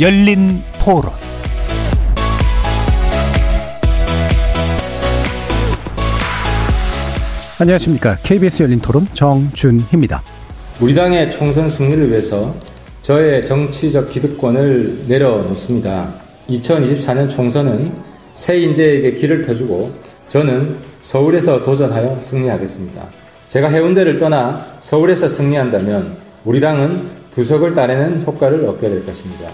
[0.00, 1.10] 열린 토론
[7.60, 8.16] 안녕하십니까.
[8.22, 10.22] KBS 열린 토론 정준희입니다.
[10.80, 12.54] 우리 당의 총선 승리를 위해서
[13.02, 16.14] 저의 정치적 기득권을 내려놓습니다.
[16.48, 17.92] 2024년 총선은
[18.36, 19.90] 새 인재에게 길을 터주고
[20.28, 23.02] 저는 서울에서 도전하여 승리하겠습니다.
[23.48, 29.50] 제가 해운대를 떠나 서울에서 승리한다면 우리 당은 부석을 따내는 효과를 얻게 될 것입니다.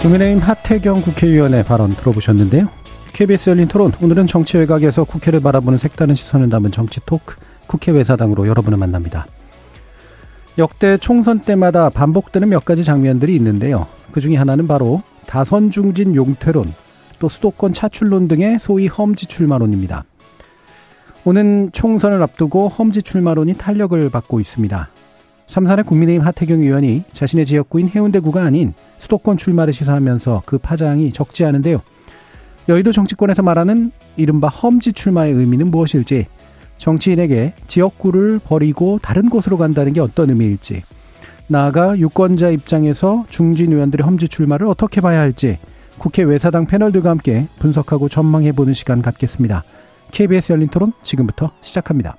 [0.00, 2.68] 국민의힘 하태경 국회의원의 발언 들어보셨는데요.
[3.12, 7.34] KBS 열린 토론 오늘은 정치 외곽에서 국회를 바라보는 색다른 시선을 담은 정치 토크
[7.66, 9.26] 국회 외사당으로 여러분을 만납니다.
[10.56, 13.88] 역대 총선 때마다 반복되는 몇 가지 장면들이 있는데요.
[14.12, 16.72] 그 중에 하나는 바로 다선 중진 용퇴론,
[17.18, 20.04] 또 수도권 차출론 등의 소위 험지 출마론입니다.
[21.24, 24.88] 오는 총선을 앞두고 험지 출마론이 탄력을 받고 있습니다.
[25.48, 31.80] 삼산의 국민의힘 하태경 의원이 자신의 지역구인 해운대구가 아닌 수도권 출마를 시사하면서 그 파장이 적지 않은데요.
[32.68, 36.26] 여의도 정치권에서 말하는 이른바 험지 출마의 의미는 무엇일지,
[36.76, 40.82] 정치인에게 지역구를 버리고 다른 곳으로 간다는 게 어떤 의미일지,
[41.46, 45.58] 나아가 유권자 입장에서 중진 의원들의 험지 출마를 어떻게 봐야 할지
[45.96, 49.64] 국회 외사당 패널들과 함께 분석하고 전망해보는 시간 갖겠습니다.
[50.10, 52.16] KBS 열린 토론 지금부터 시작합니다.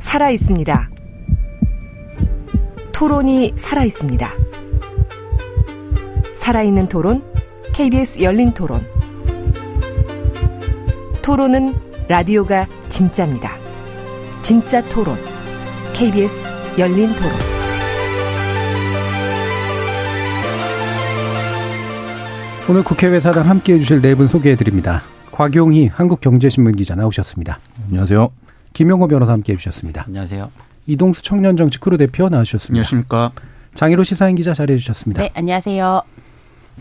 [0.00, 0.90] 살아 있습니다.
[2.92, 4.28] 토론이 살아 있습니다.
[6.34, 7.22] 살아있는 토론,
[7.74, 8.84] KBS 열린 토론.
[11.22, 11.74] 토론은
[12.08, 13.52] 라디오가 진짜입니다.
[14.42, 15.16] 진짜 토론,
[15.92, 17.30] KBS 열린 토론.
[22.68, 25.02] 오늘 국회 외사당 함께 해주실 네 분 소개해드립니다.
[25.32, 27.58] 곽용희 한국경제신문 기자 나오셨습니다.
[27.88, 28.30] 안녕하세요.
[28.72, 30.04] 김용호 변호사 함께 해주셨습니다.
[30.06, 30.50] 안녕하세요.
[30.86, 32.80] 이동수 청년정치 크루 대표 나오셨습니다.
[32.80, 33.32] 안녕하십니까.
[33.74, 35.22] 장일호 시사인 기자 자리해주셨습니다.
[35.22, 36.02] 네, 안녕하세요.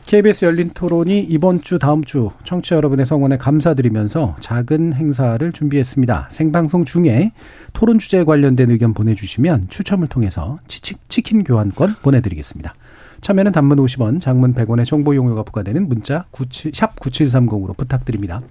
[0.05, 6.29] KBS 열린 토론이 이번 주 다음 주 청취자 여러분의 성원에 감사드리면서 작은 행사를 준비했습니다.
[6.31, 7.31] 생방송 중에
[7.73, 12.73] 토론 주제에 관련된 의견 보내주시면 추첨을 통해서 치, 치킨 교환권 보내드리겠습니다.
[13.21, 18.41] 참여는 단문 50원, 장문 100원의 정보 용료가 부과되는 문자 97, 샵 9730으로 부탁드립니다.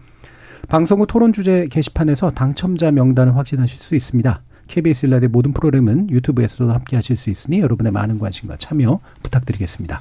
[0.68, 4.42] 방송 후 토론 주제 게시판에서 당첨자 명단을 확인하실 수 있습니다.
[4.66, 9.98] KBS 일라드의 모든 프로그램은 유튜브에서도 함께 하실 수 있으니 여러분의 많은 관심과 참여 부탁드리겠습니다.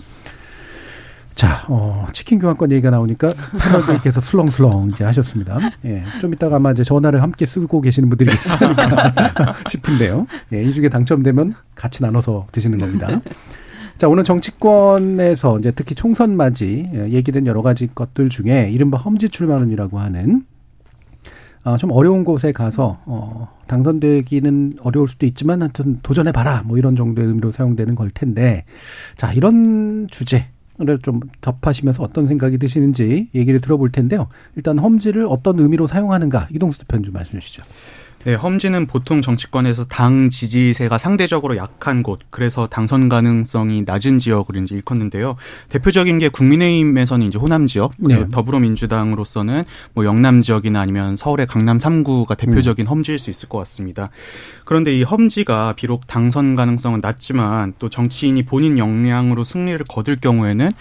[1.35, 5.57] 자, 어, 치킨 교환권 얘기가 나오니까 패널들께서 술렁술렁 이제 하셨습니다.
[5.85, 10.27] 예, 좀 이따가 아마 이제 전화를 함께 쓰고 계시는 분들이 계시니까 싶은데요.
[10.51, 13.22] 예, 이 중에 당첨되면 같이 나눠서 드시는 겁니다.
[13.97, 19.29] 자, 오늘 정치권에서 이제 특히 총선 맞이 예, 얘기된 여러 가지 것들 중에 이른바 험지
[19.29, 20.56] 출마론이라고 하는 아,
[21.75, 27.28] 좀 어려운 곳에 가서 어, 당선되기는 어려울 수도 있지만 하여튼 도전해 봐라 뭐 이런 정도의
[27.28, 28.63] 의미로 사용되는 걸 텐데
[29.17, 30.45] 자 이런 주제
[31.01, 34.27] 좀 접하시면서 어떤 생각이 드시는지 얘기를 들어볼 텐데요.
[34.56, 37.63] 일단 험지를 어떤 의미로 사용하는가 이동수 대표님 좀 말씀해 주시죠.
[38.27, 44.75] 네, 험지는 보통 정치권에서 당 지지세가 상대적으로 약한 곳, 그래서 당선 가능성이 낮은 지역으로 이제
[44.75, 45.38] 일컫는데요.
[45.69, 48.25] 대표적인 게 국민의힘에서는 이제 호남 지역, 네.
[48.29, 52.89] 더불어민주당으로서는 뭐 영남 지역이나 아니면 서울의 강남 3구가 대표적인 음.
[52.89, 54.09] 험지일 수 있을 것 같습니다.
[54.65, 60.73] 그런데 이 험지가 비록 당선 가능성은 낮지만 또 정치인이 본인 역량으로 승리를 거둘 경우에는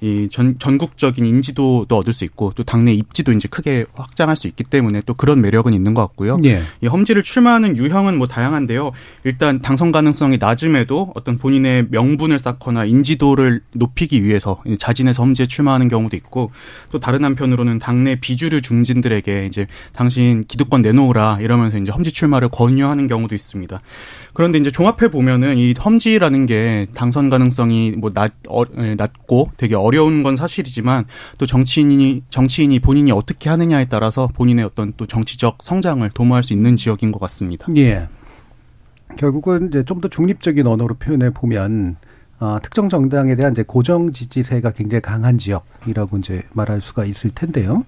[0.00, 4.64] 이 전, 전국적인 인지도도 얻을 수 있고 또 당내 입지도 이제 크게 확장할 수 있기
[4.64, 6.38] 때문에 또 그런 매력은 있는 것 같고요.
[6.44, 6.62] 예.
[6.80, 8.92] 이 험지를 출마하는 유형은 뭐 다양한데요.
[9.24, 16.16] 일단 당선 가능성이 낮음에도 어떤 본인의 명분을 쌓거나 인지도를 높이기 위해서 자진해서 험지에 출마하는 경우도
[16.16, 16.52] 있고
[16.90, 23.06] 또 다른 한편으로는 당내 비주류 중진들에게 이제 당신 기득권 내놓으라 이러면서 이제 험지 출마를 권유하는
[23.06, 23.80] 경우도 있습니다.
[24.38, 29.74] 그런데 이제 종합해 보면은 이 험지라는 게 당선 가능성이 뭐 낮, 어, 예, 낮고 되게
[29.74, 31.06] 어려운 건 사실이지만
[31.38, 36.76] 또 정치인이 정치인이 본인이 어떻게 하느냐에 따라서 본인의 어떤 또 정치적 성장을 도모할 수 있는
[36.76, 37.66] 지역인 것 같습니다.
[37.74, 38.06] 예.
[39.16, 41.96] 결국은 이제 좀 더 중립적인 언어로 표현해 보면
[42.38, 47.84] 어, 특정 정당에 대한 이제 고정 지지세가 굉장히 강한 지역이라고 이제 말할 수가 있을 텐데요.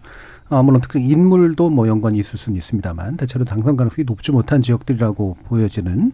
[0.51, 5.37] 아, 물론 특히 인물도 뭐 연관이 있을 수는 있습니다만 대체로 당선 가능성이 높지 못한 지역들이라고
[5.47, 6.11] 보여지는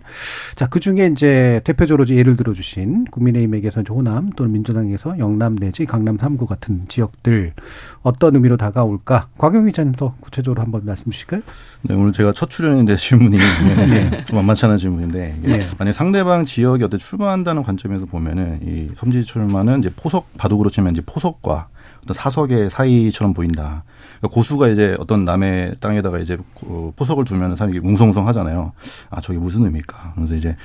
[0.55, 6.19] 자, 그 중에 이제 대표적으로 예를 들어 주신 국민의힘에게서 호남 또는 민주당에서 영남 내지 강남
[6.19, 7.55] 3구 같은 지역들
[8.03, 9.29] 어떤 의미로 다가올까?
[9.39, 11.41] 곽영 기자님 더 구체적으로 한번 말씀 주실까요?
[11.83, 13.39] 네, 오늘 제가 첫 출연인데 질문이
[13.89, 14.25] 네.
[14.27, 15.67] 좀 만만치 않은 질문인데 네.
[15.79, 21.03] 만약 상대방 지역에 어떤 출마한다는 관점에서 보면은 이 섬지 출마는 이제 포석 바둑으로 치면 이제
[21.07, 21.69] 포석과
[22.03, 23.85] 어떤 사석의 사이처럼 보인다.
[24.23, 28.73] 고수가 이제 어떤 남의 땅에다가 이제 그 포석을 두면 사람이 웅성웅성 하잖아요.
[29.11, 30.13] 아, 저게 무슨 의미일까?
[30.15, 30.57] 그래서 이제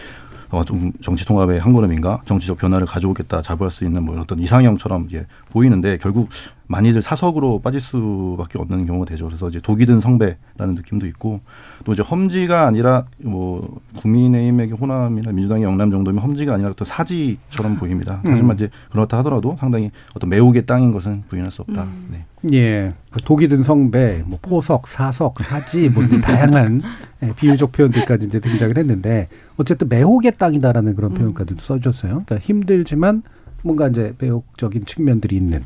[0.50, 5.06] 어, 좀 정치 통합의 한 걸음인가 정치적 변화를 가져오겠다 자부할 수 있는 뭐 어떤 이상형처럼
[5.06, 6.30] 이제 보이는데 결국
[6.71, 9.27] 많이들 사석으로 빠질 수밖에 없는 경우가 되죠.
[9.27, 11.41] 그래서 이제 독이 든 성배라는 느낌도 있고
[11.83, 18.21] 또 이제 험지가 아니라 뭐 국민의힘에게 호남이나 민주당의 영남 정도면 험지가 아니라 또 사지처럼 보입니다.
[18.25, 18.31] 음.
[18.31, 21.83] 하지만 이제 그렇다 하더라도 상당히 어떤 매혹의 땅인 것은 부인할 수 없다.
[21.83, 22.07] 음.
[22.12, 22.25] 네.
[22.53, 22.94] 예.
[23.25, 26.81] 독이 든 성배, 뭐 포석, 사석, 사지, 뭐 다양한
[27.21, 29.27] 예, 비유적 표현들까지 이제 등장을 했는데
[29.57, 31.18] 어쨌든 매혹의 땅이다라는 그런 음.
[31.18, 32.23] 표현까지도 써줬어요.
[32.25, 33.23] 그러니까 힘들지만
[33.63, 35.63] 뭔가 이제 배역적인 측면들이 있는.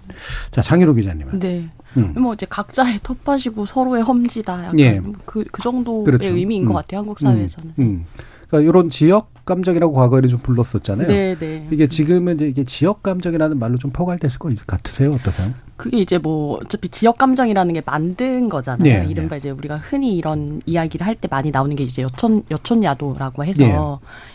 [0.51, 1.39] 자, 장희로 기자님은.
[1.39, 1.69] 네.
[1.97, 2.13] 음.
[2.17, 4.65] 뭐 이제 각자의 텃밭이고 서로의 험지다.
[4.65, 5.01] 약간 예.
[5.25, 6.29] 그, 그 정도의 그렇죠.
[6.29, 6.67] 의미인 음.
[6.67, 6.99] 것 같아요.
[6.99, 7.73] 한국 사회에서는.
[7.79, 7.83] 음.
[7.83, 8.05] 음.
[8.47, 11.07] 그러니까 이런 지역 감정이라고 과거에는 좀 불렀었잖아요.
[11.07, 11.67] 네, 네.
[11.71, 15.13] 이게 지금은 이제 이게 지역 감정이라는 말로 좀 포괄될 것 같으세요?
[15.13, 15.53] 어떠세요?
[15.77, 19.03] 그게 이제 뭐 어차피 지역 감정이라는 게 만든 거잖아요.
[19.03, 19.39] 네, 이른바 네.
[19.39, 23.63] 이제 우리가 흔히 이런 이야기를 할 때 많이 나오는 게 이제 여촌 여촌 야도라고 해서
[23.63, 23.75] 네.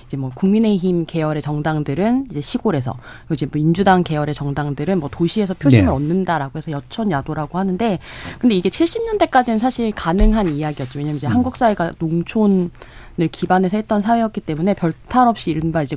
[0.06, 2.96] 이제 뭐 국민의힘 계열의 정당들은 이제 시골에서
[3.26, 5.90] 그리고 이제 민주당 계열의 정당들은 뭐 도시에서 표심을 네.
[5.90, 7.98] 얻는다라고 해서 여촌 야도라고 하는데
[8.38, 10.98] 근데 이게 70년대까지는 사실 가능한 이야기였죠.
[10.98, 11.32] 왜냐면 이제 음.
[11.32, 12.70] 한국 사회가 농촌
[13.18, 15.96] 을 기반해서 했던 사회였기 때문에 별탈 없이 이른바 이제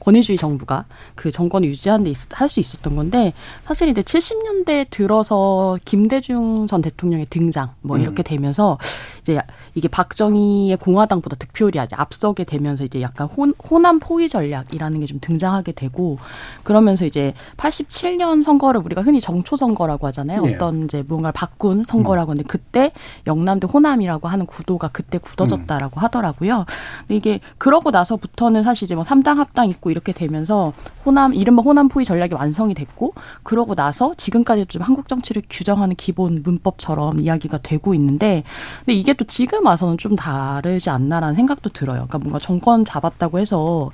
[0.00, 3.32] 권위주의 정부가 그 정권을 유지하는 데 할 수 있었던 건데
[3.64, 8.02] 사실 이제 70년대 들어서 김대중 전 대통령의 등장 뭐 음.
[8.02, 8.78] 이렇게 되면서
[9.20, 9.40] 이제
[9.74, 15.18] 이게 박정희의 공화당보다 득표율이 아직 앞서게 되면서 이제 약간 호, 호남 포위 전략이라는 게 좀
[15.20, 16.18] 등장하게 되고
[16.62, 20.40] 그러면서 이제 87년 선거를 우리가 흔히 정초 선거라고 하잖아요.
[20.42, 20.54] 네.
[20.54, 22.92] 어떤 이제 무언가를 바꾼 선거라고 하는데 그때
[23.26, 26.02] 영남대 호남이라고 하는 구도가 그때 굳어졌다라고 음.
[26.02, 26.64] 하더라고요.
[27.00, 30.72] 근데 이게 그러고 나서부터는 사실 이제 뭐 3당 합당 있고 이렇게 되면서
[31.04, 36.40] 호남 이른바 호남 포위 전략이 완성이 됐고 그러고 나서 지금까지 좀 한국 정치를 규정하는 기본
[36.42, 38.44] 문법처럼 이야기가 되고 있는데
[38.84, 42.06] 근데 이게 또 지금 와서는 좀 다르지 않나라는 생각도 들어요.
[42.08, 43.90] 그러니까 뭔가 정권 잡았다고 해서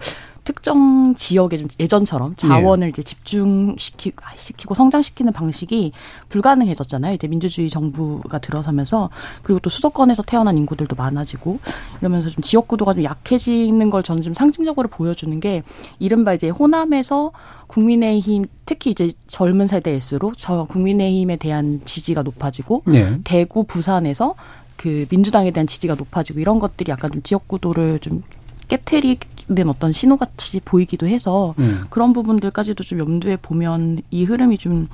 [0.47, 2.89] 특정 지역에 좀 예전처럼 자원을 예.
[2.91, 5.91] 이제 집중시키고 시키고 성장시키는 방식이
[6.29, 7.15] 불가능해졌잖아요.
[7.15, 9.11] 이제 민주주의 정부가 들어서면서
[9.43, 11.59] 그리고 또 수도권에서 태어난 인구들도 많아지고
[12.01, 15.65] 이러면서 좀 지역 구도가 좀 약해지는 걸 저는 좀 상징적으로 보여주는 게
[15.99, 17.33] 이른바 이제 호남에서
[17.67, 23.19] 국민의힘 특히 이제 젊은 세대일수록 저 국민의힘에 대한 지지가 높아지고 예.
[23.25, 24.37] 대구 부산에서
[24.77, 28.21] 그 민주당에 대한 지지가 높아지고 이런 것들이 약간 좀 지역 구도를 좀
[28.69, 31.83] 깨트리는 어떤 신호같이 보이기도 해서 음.
[31.91, 34.89] 그런 부분들까지도 좀 염두에 보면 이 흐름이 좀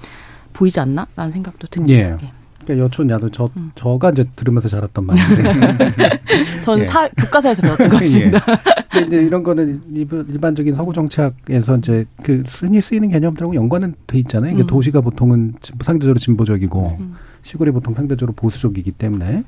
[0.53, 1.07] 보이지 않나?
[1.17, 1.95] 라는 생각도 듭니다.
[1.95, 2.17] 예.
[2.23, 2.33] 예.
[2.65, 3.73] 그러니까 여촌 야도 저 음.
[3.75, 5.43] 저가 이제 들으면서 자랐던 말인데
[6.63, 6.87] 저는 예.
[6.87, 8.45] 사, 교과서에서 배웠던 것 같습니다.
[8.49, 9.01] 예.
[9.01, 14.53] 근데 이런 거는 일반적인 서구 정치학에서 이제 그 흔히 쓰이는 개념들하고 연관은 돼 있잖아요.
[14.53, 14.67] 이게 음.
[14.67, 17.15] 도시가 보통은 상대적으로 진보적이고 음.
[17.43, 19.43] 시골이 보통 상대적으로 보수적이기 때문에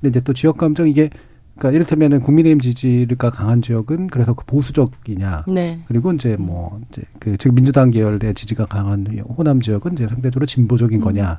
[0.00, 1.10] 근데 이제 또 지역 감정 이게
[1.56, 5.44] 그러니까 이를테면은 국민의힘 지지가 강한 지역은 그래서 그 보수적이냐.
[5.48, 5.80] 네.
[5.86, 9.06] 그리고 이제 뭐 이제 그 즉 민주당 계열의 지지가 강한
[9.36, 11.04] 호남 지역은 이제 상대적으로 진보적인 음.
[11.04, 11.38] 거냐.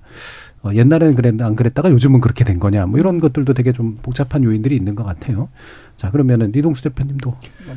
[0.64, 2.86] 어, 옛날에는 그랬 안 그랬다가 요즘은 그렇게 된 거냐.
[2.86, 5.50] 뭐 이런 것들도 되게 좀 복잡한 요인들이 있는 것 같아요.
[5.98, 7.36] 자, 그러면은 리동수 대표님도.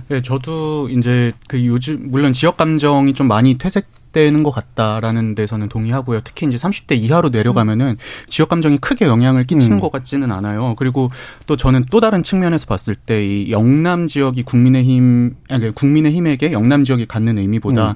[0.08, 5.68] 네, 저도 이제 그 요즘 물론 지역 감정이 좀 많이 퇴색 되는 것 같다라는 데서는
[5.68, 6.20] 동의하고요.
[6.24, 7.96] 특히 이제 30대 이하로 내려가면은 음.
[8.28, 9.80] 지역 감정이 크게 영향을 끼치는 음.
[9.80, 10.74] 것 같지는 않아요.
[10.76, 11.10] 그리고
[11.46, 17.06] 또 저는 또 다른 측면에서 봤을 때 이 영남 지역이 국민의힘 아니 국민의힘에게 영남 지역이
[17.06, 17.94] 갖는 의미보다 음.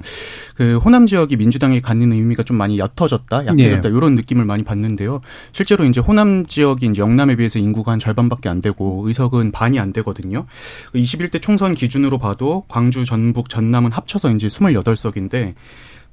[0.55, 3.95] 그 호남 지역이 민주당에 갖는 의미가 좀 많이 옅어졌다, 약해졌다 네.
[3.95, 5.21] 이런 느낌을 많이 받는데요.
[5.51, 9.93] 실제로 이제 호남 지역이 이제 영남에 비해서 인구가 한 절반밖에 안 되고 의석은 반이 안
[9.93, 10.45] 되거든요.
[10.93, 15.55] 21대 총선 기준으로 봐도 광주, 전북, 전남은 합쳐서 이제 28석인데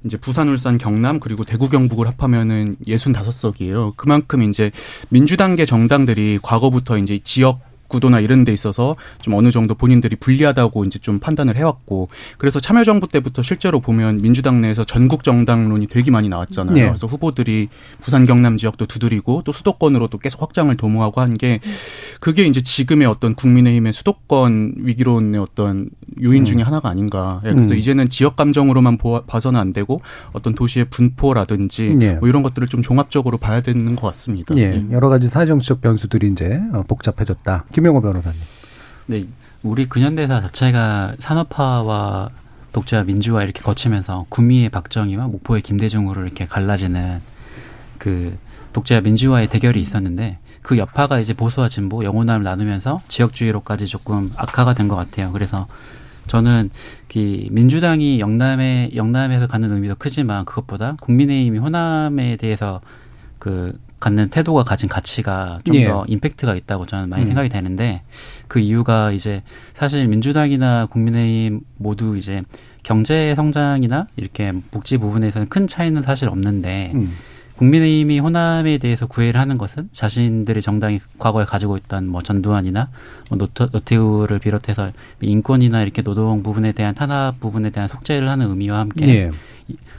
[0.03, 3.95] 이제 부산, 울산, 경남 그리고 대구, 경북을 합하면은 65석이에요.
[3.95, 4.71] 그만큼 이제
[5.09, 10.97] 민주당계 정당들이 과거부터 이제 지역 구도나 이런 데 있어서 좀 어느 정도 본인들이 불리하다고 이제
[10.99, 12.07] 좀 판단을 해왔고
[12.37, 16.73] 그래서 참여정부 때부터 실제로 보면 민주당 내에서 전국 정당론이 되게 많이 나왔잖아요.
[16.75, 16.85] 네.
[16.85, 17.67] 그래서 후보들이
[17.99, 21.59] 부산 경남 지역도 두드리고 또 수도권으로도 계속 확장을 도모하고 한 게
[22.19, 25.89] 그게 이제 지금의 어떤 국민의힘의 수도권 위기론의 어떤
[26.21, 26.67] 요인 중에 음.
[26.67, 27.41] 하나가 아닌가.
[27.45, 27.77] 예, 그래서 음.
[27.77, 30.01] 이제는 지역 감정으로만 봐서는 안 되고
[30.33, 32.15] 어떤 도시의 분포라든지 네.
[32.15, 34.53] 뭐 이런 것들을 좀 종합적으로 봐야 되는 것 같습니다.
[34.53, 34.85] 네.
[34.91, 37.65] 여러 가지 사정적 변수들이 이제 어, 복잡해졌다.
[37.81, 38.39] 김영호 변호사님.
[39.07, 39.23] 네,
[39.63, 42.29] 우리 근현대사 자체가 산업화와
[42.71, 47.21] 독자 민주화 이렇게 거치면서 구미의 박정희와 목포의 김대중으로 이렇게 갈라지는
[47.97, 48.37] 그
[48.71, 54.87] 독자 민주화의 대결이 있었는데 그 여파가 이제 보수와 진보, 영혼함을 나누면서 지역주의로까지 조금 악화가 된
[54.87, 55.31] 것 같아요.
[55.31, 55.65] 그래서
[56.27, 56.69] 저는
[57.11, 62.79] 그 민주당이 영남에 영남에서 갖는 의미도 크지만 그것보다 국민의힘이 호남에 대해서
[63.39, 66.11] 그 갖는 태도가 가진 가치가 좀더 예.
[66.11, 67.27] 임팩트가 있다고 저는 많이 음.
[67.27, 68.01] 생각이 되는데
[68.49, 69.43] 그 이유가 이제
[69.73, 72.41] 사실 민주당이나 국민의힘 모두 이제
[72.83, 77.15] 경제 성장이나 이렇게 복지 부분에서는 큰 차이는 사실 없는데 음.
[77.61, 82.89] 국민의힘이 호남에 대해서 구애를 하는 것은 자신들의 정당이 과거에 가지고 있던 뭐 전두환이나
[83.29, 84.91] 뭐 노트, 노태우를 비롯해서
[85.21, 89.29] 인권이나 이렇게 노동 부분에 대한 탄압 부분에 대한 속죄를 하는 의미와 함께 예.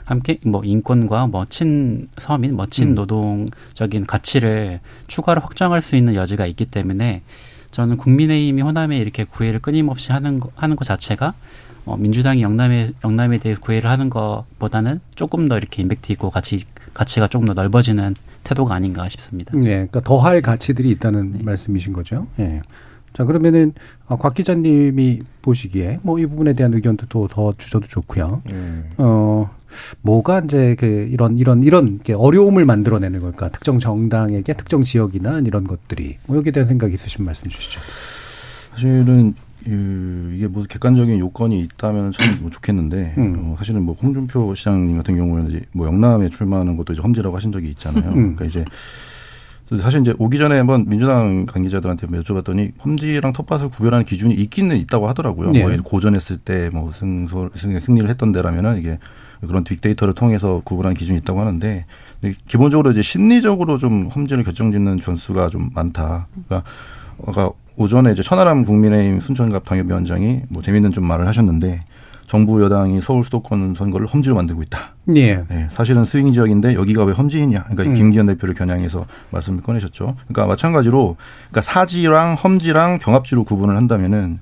[0.03, 2.95] 함께 뭐 인권과 뭐 친서민, 뭐 친 음.
[2.95, 7.21] 노동적인 가치를 추가로 확장할 수 있는 여지가 있기 때문에
[7.73, 11.33] 저는 국민의힘이 호남에 이렇게 구애를 끊임없이 하는 거, 하는 것 자체가
[11.85, 16.63] 어, 민주당이 영남에 영남에 대해 구애를 하는 것보다는 조금 더 이렇게 임팩트 있고 가치
[16.93, 18.13] 가치가 조금 더 넓어지는
[18.43, 19.51] 태도가 아닌가 싶습니다.
[19.57, 21.43] 네, 그러니까 더할 가치들이 있다는 네.
[21.43, 22.27] 말씀이신 거죠.
[22.39, 22.43] 예.
[22.43, 22.61] 네.
[23.13, 23.73] 자 그러면은
[24.07, 28.43] 어, 곽 기자님이 보시기에 뭐 이 부분에 대한 의견도 더 주셔도 좋고요.
[28.51, 28.91] 음.
[28.97, 29.49] 어
[30.01, 33.49] 뭐가 이제 그 이런 이런 이런 어려움을 만들어내는 걸까?
[33.49, 37.81] 특정 정당에게 특정 지역이나 이런 것들이 뭐 여기에 대한 생각 있으신 말씀 주시죠.
[38.71, 43.35] 사실은 그 이게 뭐 객관적인 요건이 있다면 참 뭐 좋겠는데 음.
[43.39, 47.51] 어, 사실은 뭐 홍준표 시장님 같은 경우에는 이제 뭐 영남에 출마하는 것도 이제 험지라고 하신
[47.53, 48.09] 적이 있잖아요.
[48.09, 48.35] 음.
[48.35, 48.65] 그러니까 이제
[49.81, 55.51] 사실 이제 오기 전에 한번 민주당 관계자들한테 여쭤봤더니 험지랑 텃밭을 구별하는 기준이 있기는 있다고 하더라고요.
[55.51, 55.63] 네.
[55.63, 58.99] 뭐 고전했을 때 뭐 승소 승리를 했던 데라면은 이게
[59.47, 61.85] 그런 빅데이터를 통해서 구분하는 기준이 있다고 하는데
[62.47, 66.27] 기본적으로 이제 심리적으로 좀 험지를 결정짓는 변수가 좀 많다.
[66.45, 66.69] 그러니까
[67.27, 71.81] 아까 오전에 이제 천하람 국민의힘 순천갑 당협위원장이 뭐 재미있는 좀 말을 하셨는데
[72.25, 74.95] 정부 여당이 서울 수도권 선거를 험지로 만들고 있다.
[75.15, 75.43] 예.
[75.49, 77.63] 네, 사실은 스윙 지역인데 여기가 왜 험지이냐.
[77.63, 77.93] 그러니까 음.
[77.93, 80.15] 김기현 대표를 겨냥해서 말씀을 꺼내셨죠.
[80.27, 81.17] 그러니까 마찬가지로
[81.49, 84.39] 그러니까 사지랑 험지랑 경합지로 구분을 한다면은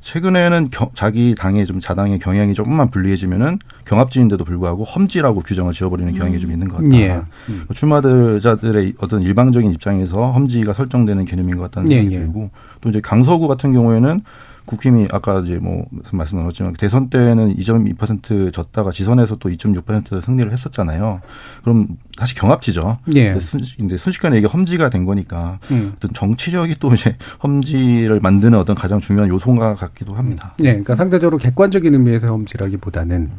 [0.00, 6.36] 최근에는 겨, 자기 당의 좀 자당의 경향이 조금만 불리해지면은 경합지인데도 불구하고 험지라고 규정을 지어버리는 경향이
[6.36, 6.38] 음.
[6.38, 6.96] 좀 있는 것 같다.
[6.96, 7.20] 예.
[7.48, 7.66] 음.
[7.74, 12.24] 출마자들의 어떤 일방적인 입장에서 험지가 설정되는 개념인 것 같다는 생각이 예, 예.
[12.24, 14.22] 들고 또 이제 강서구 같은 경우에는
[14.64, 21.20] 국힘이 아까 이제 뭐 말씀 나눴지만 대선 때는 2.2% 졌다가 지선에서 또 2.6% 승리를 했었잖아요.
[21.62, 22.98] 그럼 다시 경합지죠.
[23.14, 23.32] 예.
[23.32, 25.92] 근데, 순, 근데 순 식간에 이게 험지가 된 거니까 음.
[25.96, 30.54] 어떤 정치력이 또 이제 험지를 만드는 어떤 가장 중요한 요소가 같기도 합니다.
[30.58, 33.30] 네, 그러니까 상대적으로 객관적인 의미에서 험지라기보다는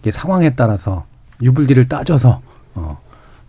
[0.00, 1.04] 이게 상황에 따라서
[1.42, 2.40] 유불리를 따져서
[2.74, 2.98] 어,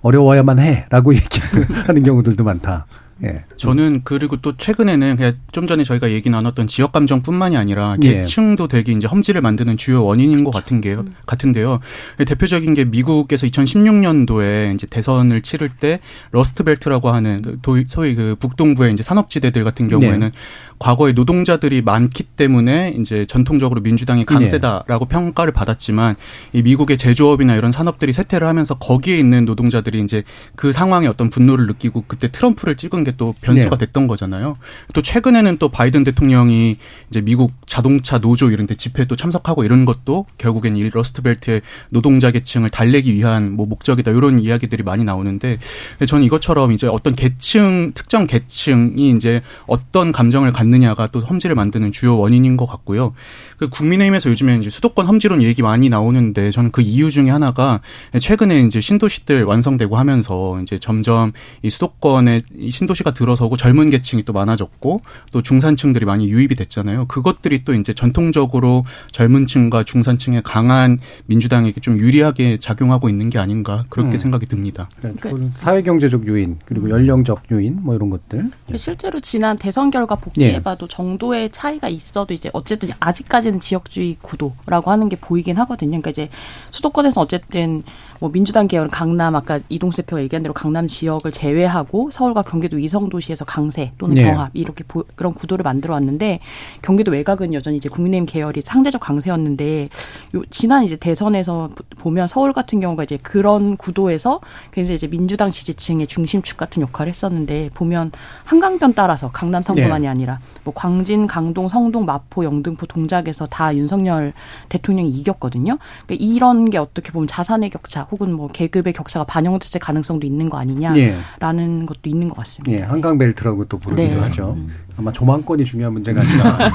[0.01, 2.85] 어려워야만 해라고 얘기하는 경우들도 많다.
[3.23, 3.43] 예.
[3.55, 8.15] 저는 그리고 또 최근에는 그냥 좀 전에 저희가 얘기 나눴던 지역 감정뿐만이 아니라 예.
[8.15, 11.05] 계층도 되게 이제 험지를 만드는 주요 원인인 것 같은 게요.
[11.25, 11.79] 같은데요.
[12.25, 15.99] 대표적인 게 미국에서 2016년도에 이제 대선을 치를 때
[16.31, 20.31] 러스트벨트라고 하는 그 소위 그 북동부의 이제 산업지대들 같은 경우에는 네.
[20.79, 25.09] 과거에 노동자들이 많기 때문에 이제 전통적으로 민주당이 강세다라고 네.
[25.09, 26.15] 평가를 받았지만
[26.53, 30.23] 이 미국의 제조업이나 이런 산업들이 쇠퇴를 하면서 거기에 있는 노동자들이 이제
[30.55, 33.85] 그 상황에 어떤 분노를 느끼고 그때 트럼프를 찍은 게또 변수가 네.
[33.85, 34.57] 됐던 거잖아요.
[34.93, 36.77] 또 최근에는 또 바이든 대통령이
[37.09, 42.31] 이제 미국 자동차 노조 이런 데 집회에 또 참석하고 이런 것도 결국엔 이 러스트벨트의 노동자
[42.31, 45.59] 계층을 달래기 위한 뭐 목적이다 이런 이야기들이 많이 나오는데
[46.05, 51.91] 저는 이것처럼 이제 어떤 계층 특정 계층이 이제 어떤 감정을 갖느냐 않느냐가 또 험지를 만드는
[51.91, 53.13] 주요 원인인 것 같고요.
[53.57, 57.81] 그 국민의힘에서 요즘에 이제 수도권 험지론 얘기 많이 나오는데 저는 그 이유 중에 하나가
[58.17, 64.33] 최근에 이제 신도시들 완성되고 하면서 이제 점점 이 수도권에 신도시 가 들어서고 젊은 계층이 또
[64.33, 67.05] 많아졌고 또 중산층들이 많이 유입이 됐잖아요.
[67.07, 73.83] 그것들이 또 이제 전통적으로 젊은 층과 중산층의 강한 민주당에게 좀 유리하게 작용하고 있는 게 아닌가
[73.89, 74.17] 그렇게 음.
[74.17, 74.89] 생각이 듭니다.
[74.99, 78.45] 그러니까 사회경제적 요인 그리고 연령적 요인 뭐 이런 것들.
[78.75, 85.09] 실제로 지난 대선 결과 복귀해 해봐도 정도의 차이가 있어도 이제 어쨌든 아직까지는 지역주의 구도라고 하는
[85.09, 85.91] 게 보이긴 하거든요.
[85.91, 86.29] 그러니까 이제
[86.71, 87.83] 수도권에서 어쨌든
[88.21, 93.09] 뭐 민주당 계열 강남 아까 이동수 대표가 얘기한 대로 강남 지역을 제외하고 서울과 경기도 위성
[93.09, 94.23] 도시에서 강세 또는 네.
[94.23, 96.39] 경합 이렇게 보, 그런 구도를 만들어 왔는데
[96.83, 99.89] 경기도 외곽은 여전히 이제 국민의힘 계열이 상대적 강세였는데
[100.35, 104.39] 요 지난 이제 대선에서 보면 서울 같은 경우가 이제 그런 구도에서
[104.71, 108.11] 굉장히 이제 민주당 지지층의 중심축 같은 역할을 했었는데 보면
[108.43, 110.07] 한강변 따라서 강남 선거만이 네.
[110.07, 114.33] 아니라 뭐 광진, 강동, 성동, 마포, 영등포, 동작에서 다 윤석열
[114.69, 115.79] 대통령이 이겼거든요.
[116.05, 120.57] 그러니까 이런 게 어떻게 보면 자산의 격차 혹은 뭐 계급의 격차가 반영됐을 가능성도 있는 거
[120.57, 121.85] 아니냐라는 예.
[121.85, 122.77] 것도 있는 것 같습니다.
[122.77, 124.27] 예, 한강 벨트라고 또 부르기도 네.
[124.27, 124.53] 하죠.
[124.57, 124.69] 음.
[124.97, 126.71] 아마 조망권이 중요한 문제가 아닌가.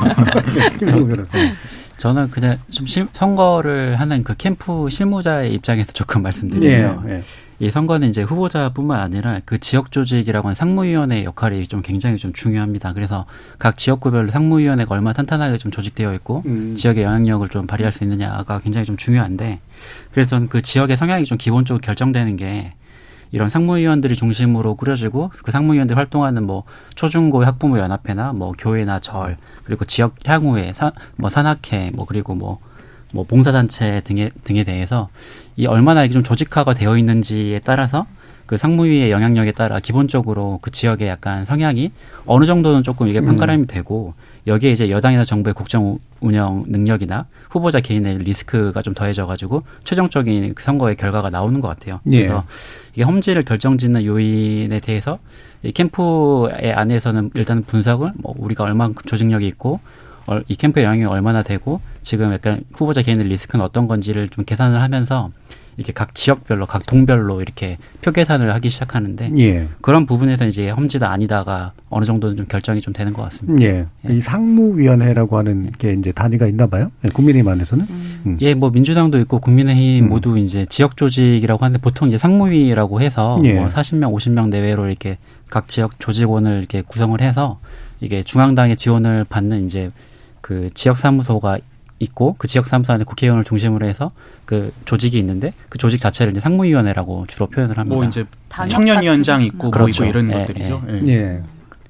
[1.98, 7.22] 저는 그냥 좀 실, 선거를 하는 그 캠프 실무자의 입장에서 조금 말씀드리면 예, 예.
[7.58, 12.92] 이 선거는 이제 후보자뿐만 아니라 그 지역 조직이라고 하는 상무위원회 역할이 좀 굉장히 좀 중요합니다.
[12.92, 13.25] 그래서
[13.58, 16.75] 각 지역구별로 상무위원회가 얼마나 탄탄하게 좀 조직되어 있고 음.
[16.76, 19.60] 지역의 영향력을 좀 발휘할 수 있느냐가 굉장히 좀 중요한데
[20.12, 22.75] 그래서 저는 그 지역의 성향이 좀 기본적으로 결정되는 게
[23.32, 29.84] 이런 상무위원들이 중심으로 꾸려지고 그 상무위원들이 활동하는 뭐 초중고 학부모 연합회나 뭐 교회나 절 그리고
[29.86, 32.60] 지역 향후회 사, 뭐 산악회 뭐 그리고 뭐
[33.12, 35.08] 뭐 봉사단체 등에 등에 대해서
[35.56, 38.06] 이 얼마나 이게 좀 조직화가 되어 있는지에 따라서
[38.46, 41.90] 그 상무위의 영향력에 따라 기본적으로 그 지역의 약간 성향이
[42.26, 43.66] 어느 정도는 조금 이게 판가름이 음.
[43.66, 44.14] 되고
[44.46, 50.62] 여기에 이제 여당이나 정부의 국정 운영 능력이나 후보자 개인의 리스크가 좀 더해져 가지고 최종적인 그
[50.62, 52.00] 선거의 결과가 나오는 것 같아요.
[52.12, 52.18] 예.
[52.18, 52.44] 그래서
[52.94, 55.18] 이게 험지를 결정짓는 요인에 대해서
[55.62, 59.80] 이 캠프의 안에서는 일단 분석을 뭐 우리가 얼마큼 조직력이 있고
[60.49, 65.30] 이 캠프의 영향이 얼마나 되고 지금 약간 후보자 개인의 리스크는 어떤 건지를 좀 계산을 하면서
[65.76, 69.68] 이렇게 각 지역별로 각 동별로 이렇게 표 계산을 하기 시작하는데 예.
[69.83, 73.62] 그런 부분에서 이제 험지다 아니다가 어느 정도는 좀 결정이 좀 되는 것 같습니다.
[73.62, 73.87] 예.
[74.09, 74.14] 예.
[74.14, 76.90] 이 상무위원회라고 하는 게 이제 단위가 있나 봐요.
[77.04, 77.09] 예.
[77.12, 77.87] 국민의힘 안에서는.
[77.88, 78.21] 음.
[78.25, 78.38] 음.
[78.40, 80.09] 예, 뭐 민주당도 있고 국민의힘 음.
[80.09, 83.54] 모두 이제 지역 조직이라고 하는데 보통 이제 상무위라고 해서 예.
[83.54, 85.18] 뭐 40명, 50명 내외로 이렇게
[85.50, 87.61] 각 지역 조직원을 이렇게 구성을 해서
[88.00, 89.90] 이게 중앙당의 지원을 받는 이제
[90.46, 91.58] 그 지역 사무소가
[91.98, 94.12] 있고 그 지역 사무소 안에 국회의원을 중심으로 해서
[94.44, 97.96] 그 조직이 있는데 그 조직 자체를 이제 상무위원회라고 주로 표현을 합니다.
[97.96, 98.24] 뭐 이제
[98.68, 100.04] 청년위원장 있고 그렇죠.
[100.04, 100.82] 뭐 이런 예, 것들이죠.
[100.88, 101.02] 예.
[101.06, 101.42] 예.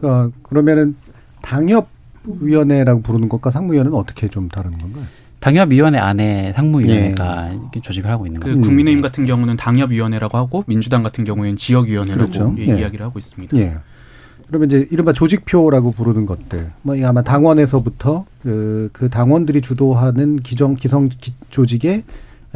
[0.03, 0.07] 예.
[0.09, 0.97] 어, 그러면은
[1.43, 5.05] 당협위원회라고 부르는 것과 상무위원회는 어떻게 좀 다른 건가요?
[5.41, 7.81] 당협위원회 안에 상무위원회가 예.
[7.83, 8.57] 조직을 하고 있는 거예요.
[8.57, 12.55] 그 국민의힘 같은 경우는 당협위원회라고 하고 민주당 같은 경우에는 지역위원회라고 그렇죠.
[12.57, 12.65] 예.
[12.65, 13.55] 이야기를 하고 있습니다.
[14.47, 14.49] 예.
[14.49, 21.09] 그러면 이제 이른바 조직표라고 부르는 것들, 뭐 아마 당원에서부터 그, 그 당원들이 주도하는 기정 기성
[21.09, 22.05] 기, 조직의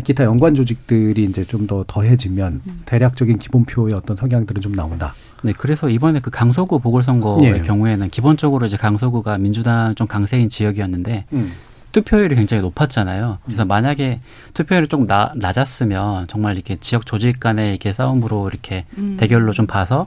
[0.05, 5.15] 기타 연관 조직들이 이제 좀 더 더해지면 대략적인 기본표의 어떤 성향들은 좀 나온다.
[5.43, 7.63] 네, 그래서 이번에 그 강서구 보궐선거의 예.
[7.63, 11.53] 경우에는 기본적으로 이제 강서구가 민주당 좀 강세인 지역이었는데 음.
[11.93, 13.39] 투표율이 굉장히 높았잖아요.
[13.45, 14.21] 그래서 만약에
[14.55, 19.17] 투표율이 조금 나, 낮았으면 정말 이렇게 지역 조직 간의 이렇게 싸움으로 이렇게 음.
[19.19, 20.07] 대결로 좀 봐서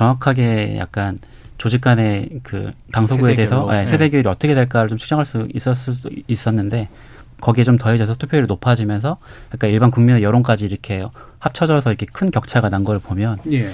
[0.00, 1.18] 정확하게 약간
[1.56, 6.10] 조직 간의 그 당서구에 대해서 네, 세대 교율이 어떻게 될까를 좀 추정할 수 있었을 수도
[6.28, 6.90] 있었는데
[7.40, 9.16] 거기에 좀 더해져서 투표율이 높아지면서
[9.54, 11.02] 약간 일반 국민의 여론까지 이렇게
[11.38, 13.68] 합쳐져서 이렇게 큰 격차가 난 걸 보면 예.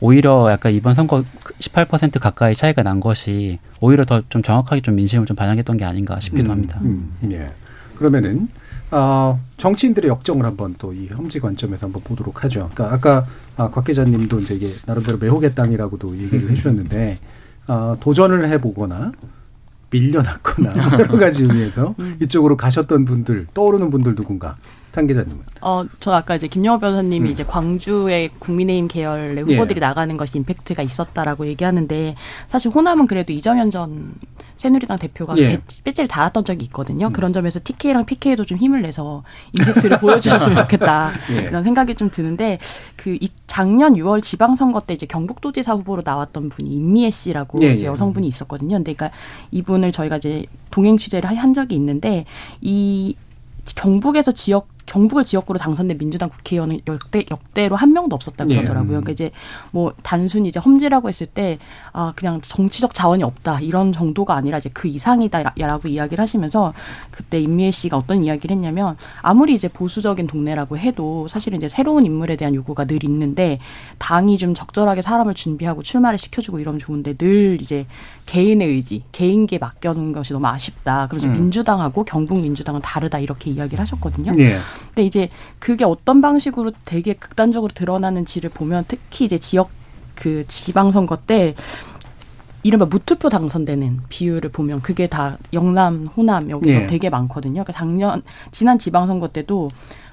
[0.00, 1.22] 오히려 약간 이번 선거
[1.60, 6.18] 18% 가까이 차이가 난 것이 오히려 더 좀 정확하게 좀 민심을 좀 반영했던 게 아닌가
[6.18, 6.80] 싶기도 음, 합니다.
[6.82, 7.50] 음, 예.
[7.96, 8.48] 그러면은
[8.90, 12.68] 어, 정치인들의 역정을 한번 또 이 험지 관점에서 한번 보도록 하죠.
[12.74, 13.26] 그러니까 아까
[13.58, 16.50] 아, 곽 기자님도 이제 이게 나름대로 매혹의 땅이라고도 얘기를 음.
[16.50, 17.18] 해주셨는데
[17.66, 19.12] 어, 도전을 해보거나
[19.90, 22.16] 밀려났거나 여러 가지 의미에서 음.
[22.22, 24.56] 이쪽으로 가셨던 분들 떠오르는 분들 누군가
[24.92, 25.38] 상 기자님은?
[25.60, 27.32] 어, 저 아까 이제 김영호 변호사님이 음.
[27.32, 29.80] 이제 광주의 국민의힘 계열의 후보들이 예.
[29.80, 32.14] 나가는 것이 임팩트가 있었다라고 얘기하는데
[32.46, 34.14] 사실 호남은 그래도 이정현 전
[34.58, 35.60] 새누리당 대표가 예.
[35.84, 37.06] 배지를 달았던 적이 있거든요.
[37.06, 37.12] 음.
[37.12, 41.42] 그런 점에서 TK랑 PK도 좀 힘을 내서 임팩트를 보여주셨으면 좋겠다 예.
[41.42, 42.58] 이런 생각이 좀 드는데
[42.96, 43.16] 그
[43.46, 47.84] 작년 6월 지방선거 때 이제 경북도지사 후보로 나왔던 분이 임미애 씨라고 예, 예.
[47.84, 48.76] 여성분이 있었거든요.
[48.76, 49.16] 근데 그러니까
[49.52, 52.24] 이분을 저희가 이제 동행 취재를 한 적이 있는데
[52.60, 53.14] 이
[53.74, 58.56] 경북에서 지역 경북을 지역구로 당선된 민주당 국회의원은 역대 역대로 한 명도 없었다고 네.
[58.56, 58.88] 그러더라고요.
[58.88, 59.30] 그러니까 이제
[59.70, 61.58] 뭐 단순히 이제 험지라고 했을 때
[61.92, 66.72] 아 그냥 정치적 자원이 없다 이런 정도가 아니라 이제 그 이상이다라고 이야기를 하시면서
[67.10, 72.36] 그때 임미애 씨가 어떤 이야기를 했냐면 아무리 이제 보수적인 동네라고 해도 사실은 이제 새로운 인물에
[72.36, 73.58] 대한 요구가 늘 있는데
[73.98, 77.86] 당이 좀 적절하게 사람을 준비하고 출마를 시켜주고 이러면 좋은데 늘 이제
[78.26, 81.06] 개인의 의지, 개인기에 맡겨놓은 것이 너무 아쉽다.
[81.08, 81.32] 그래서 음.
[81.32, 84.32] 민주당하고 경북 민주당은 다르다 이렇게 이야기를 하셨거든요.
[84.32, 84.58] 네.
[84.86, 89.70] 근데 이제 그게 어떤 방식으로 되게 극단적으로 드러나는지를 보면 특히 이제 지역
[90.14, 91.54] 그 지방선거 때
[92.62, 96.86] 이른바 무투표 당선되는 비율을 보면 그게 다 영남, 호남 여기서 네.
[96.86, 97.62] 되게 많거든요.
[97.62, 99.68] 그러니까 작년 지난 지방선거 때도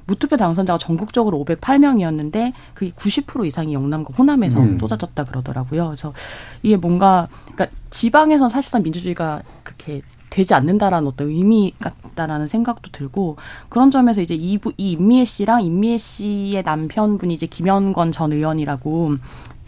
[0.05, 4.77] 무투표 당선자가 전국적으로 508명이었는데 그게 90% 이상이 영남과 호남에서 음.
[4.79, 5.87] 쏟아졌다 그러더라고요.
[5.87, 6.13] 그래서
[6.61, 10.01] 이게 뭔가 그러니까 지방에선 사실상 민주주의가 그렇게
[10.35, 13.37] 되지 않는다라는 어떤 의미 같다라는 생각도 들고
[13.69, 19.15] 그런 점에서 이제 이, 이 임미애 씨랑 임미애 씨의 남편분이 이제 김현권 전 의원이라고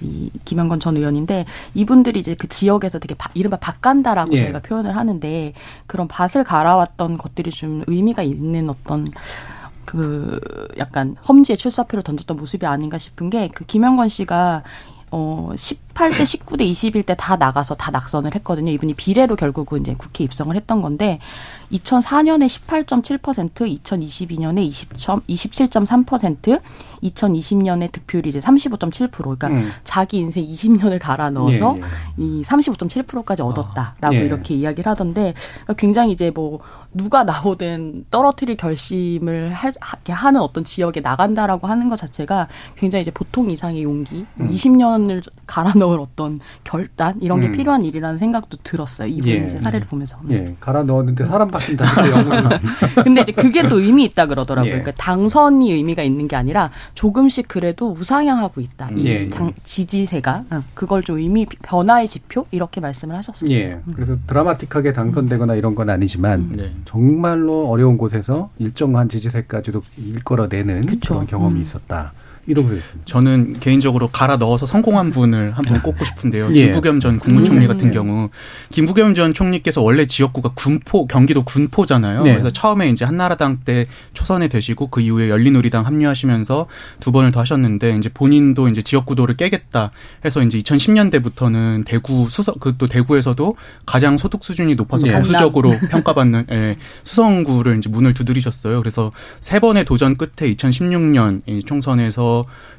[0.01, 4.43] 이 김현권 전 의원인데 이분들이 이제 그 지역에서 되게 바, 이른바 박간다라고 예.
[4.43, 5.53] 저희가 표현을 하는데
[5.87, 9.07] 그런 밭을 갈아왔던 것들이 좀 의미가 있는 어떤
[9.85, 10.37] 그
[10.77, 14.63] 약간 험지에 출사표를 던졌던 모습이 아닌가 싶은 게 그 김영건 씨가
[15.11, 15.51] 어
[15.97, 18.71] 18대, 19대, 21대 다 나가서 다 낙선을 했거든요.
[18.71, 21.19] 이분이 비례로 결국은 이제 국회 입성을 했던 건데
[21.71, 26.61] 2004년에 18.7%, 2022년에 20 27.3%,
[27.03, 29.71] 2020년에 득표율이 이제 35.7% 그러니까 음.
[29.83, 31.85] 자기 인생 20년을 갈아 넣어서 예, 예.
[32.17, 34.19] 이 35.7%까지 얻었다라고 아, 예.
[34.19, 35.33] 이렇게 이야기를 하던데
[35.63, 36.59] 그러니까 굉장히 이제 뭐
[36.93, 39.71] 누가 나오든 떨어뜨릴 결심을 할,
[40.07, 44.49] 하는 어떤 지역에 나간다라고 하는 것 자체가 굉장히 이제 보통 이상의 용기, 음.
[44.49, 47.51] 20년을 갈아 넣을 어떤 결단 이런 게 음.
[47.51, 49.07] 필요한 일이라는 생각도 들었어요.
[49.07, 49.49] 이분 예.
[49.49, 50.17] 사례를 보면서.
[50.29, 51.85] 예, 갈아 넣었는데 사람 바뀐다.
[53.03, 54.71] 근데 이제 그게 또 의미 있다 그러더라고요.
[54.71, 54.79] 예.
[54.79, 58.89] 그러니까 당선이 의미가 있는 게 아니라 조금씩 그래도 우상향하고 있다.
[58.97, 59.29] 이 예.
[59.29, 63.49] 당, 지지세가 그걸 좀 의미 변화의 지표 이렇게 말씀을 하셨어요.
[63.51, 63.73] 예.
[63.73, 63.93] 음.
[63.95, 66.71] 그래서 드라마틱하게 당선되거나 이런 건 아니지만 네.
[66.85, 71.15] 정말로 어려운 곳에서 일정한 지지세까지도 일걸어내는 그쵸.
[71.15, 71.61] 그런 경험이 음.
[71.61, 72.11] 있었다.
[72.47, 76.49] 이동수 저는 개인적으로 갈아 넣어서 성공한 분을 한 분 꼽고 싶은데요.
[76.53, 76.65] 예.
[76.67, 77.67] 김부겸 전 국무총리 음.
[77.67, 78.29] 같은 경우
[78.71, 82.21] 김부겸 전 총리께서 원래 지역구가 군포 경기도 군포잖아요.
[82.23, 82.31] 네.
[82.31, 86.67] 그래서 처음에 이제 한나라당 때 초선에 되시고 그 이후에 열린우리당 합류하시면서
[87.01, 89.91] 두 번을 더 하셨는데 이제 본인도 이제 지역구도를 깨겠다
[90.23, 93.55] 해서 이제 2010년대부터는 대구 수석 그 또 대구에서도
[93.87, 95.17] 가장 소득 수준이 높아서 네.
[95.17, 98.77] 보수적으로 평가받는 예, 수성구를 이제 문을 두드리셨어요.
[98.79, 102.36] 그래서 세 번의 도전 끝에 2016년 총선에서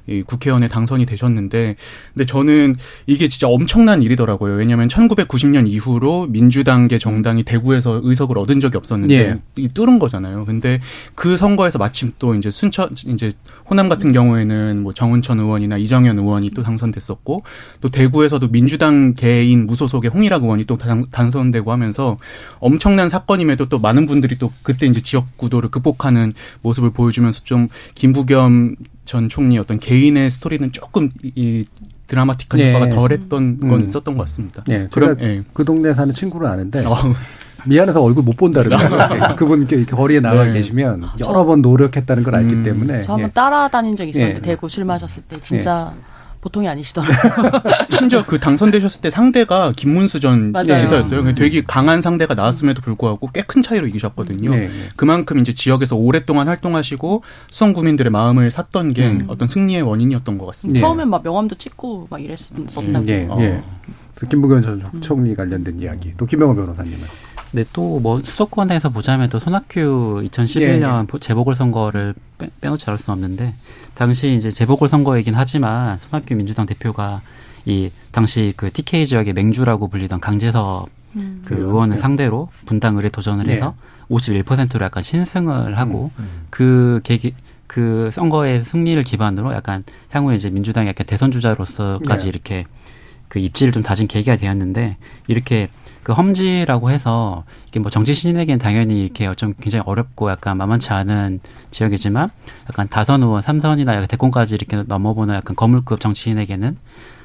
[0.09, 1.77] 이 국회의원에 당선이 되셨는데
[2.14, 2.75] 근데 저는
[3.07, 4.55] 이게 진짜 엄청난 일이더라고요.
[4.55, 9.37] 왜냐하면 1990년 이후로 민주당계 정당이 대구에서 의석을 얻은 적이 없었는데 예.
[9.57, 10.44] 이 뚫은 거잖아요.
[10.47, 10.81] 근데
[11.14, 13.33] 그 선거에서 마침 또 이제 순천 이제
[13.68, 17.42] 호남 같은 경우에는 뭐 정은천 의원이나 이정현 의원이 또 당선됐었고
[17.83, 22.16] 또 대구에서도 민주당 개인 무소속의 홍일학 의원이 또 당, 당선되고 하면서
[22.61, 28.77] 엄청난 사건임에도 또 많은 분들이 또 그때 이제 지역 구도를 극복하는 모습을 보여주면서 좀 김부겸
[29.09, 31.64] 전 총리 어떤 개인의 스토리는 조금 이
[32.09, 32.75] 드라마틱한 네.
[32.75, 33.85] 효과가 덜했던 건 음.
[33.85, 34.62] 있었던 것 같습니다.
[34.66, 35.42] 네, 그럼 예.
[35.55, 36.94] 그 동네 사는 친구를 아는데 어.
[37.66, 39.37] 미안해서 얼굴 못 본다 그러더라고요.
[39.37, 40.53] 그분 이렇게 거리에 나와 네.
[40.53, 42.64] 계시면 여러 번 노력했다는 걸 알기 음.
[42.64, 43.01] 때문에.
[43.03, 43.33] 저 한번 예.
[43.33, 44.42] 따라다닌 적이 있었는데 예.
[44.42, 46.17] 대구 술 마셨을 때 진짜 예.
[46.40, 47.62] 보통이 아니시더라고요.
[47.90, 50.77] 심지어 그 당선되셨을 때 상대가 김문수 전 맞아요.
[50.77, 51.20] 지사였어요.
[51.20, 51.35] 음.
[51.35, 54.51] 되게 강한 상대가 나왔음에도 불구하고 꽤 큰 차이로 이기셨거든요.
[54.51, 54.70] 네.
[54.94, 59.24] 그만큼 이제 지역에서 오랫동안 활동하시고 수성 구민들의 마음을 샀던 게 음.
[59.29, 60.79] 어떤 승리의 원인이었던 것 같습니다.
[60.79, 60.81] 네.
[60.83, 62.81] 처음엔 막 명함도 찍고 막 이랬었다고.
[62.83, 63.07] 음.
[63.07, 63.27] 네.
[63.31, 63.37] 어.
[63.38, 63.62] 네.
[64.29, 66.12] 김부겸 전 총리 관련된 이야기.
[66.16, 66.98] 또 김영호 변호사님은.
[67.53, 71.18] 네, 또 뭐 수도권에서 보자면 또 손학규 2011년 예, 예.
[71.18, 73.55] 재보궐 선거를 빼, 빼놓지 않을 수 없는데
[73.98, 77.20] 당시 이제 재보궐 선거이긴 하지만 손학규 민주당 대표가
[77.64, 81.42] 이 당시 그 TK 지역의 맹주라고 불리던 강재섭 음.
[81.44, 82.00] 그 의원을 네.
[82.00, 83.54] 상대로 분당 의뢰 도전을 네.
[83.54, 83.74] 해서
[84.08, 86.46] 51%로 약간 신승을 하고 음, 음.
[86.48, 87.34] 그 계기
[87.66, 92.28] 그 선거의 승리를 기반으로 약간 향후에 이제 민주당이 약간 대선 주자로서까지 네.
[92.28, 92.66] 이렇게
[93.26, 95.70] 그 입지를 좀 다진 계기가 되었는데 이렇게
[96.09, 101.40] 그 험지라고 해서 이게 뭐 정치 신인에게는 당연히 이렇게 좀 굉장히 어렵고 약간 만만치 않은
[101.71, 102.31] 지역이지만
[102.71, 106.79] 약간 다선 의원, 삼선이나 약간 대권까지 이렇게 넘어보는 약간 거물급 정치인에게는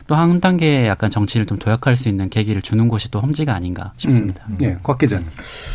[0.08, 3.93] 또 한 단계 약간 정치를 좀 도약할 수 있는 계기를 주는 곳이 또 험지가 아닌가
[3.96, 4.43] 싶습니다.
[4.50, 5.30] 음, 네, 곽 기자님.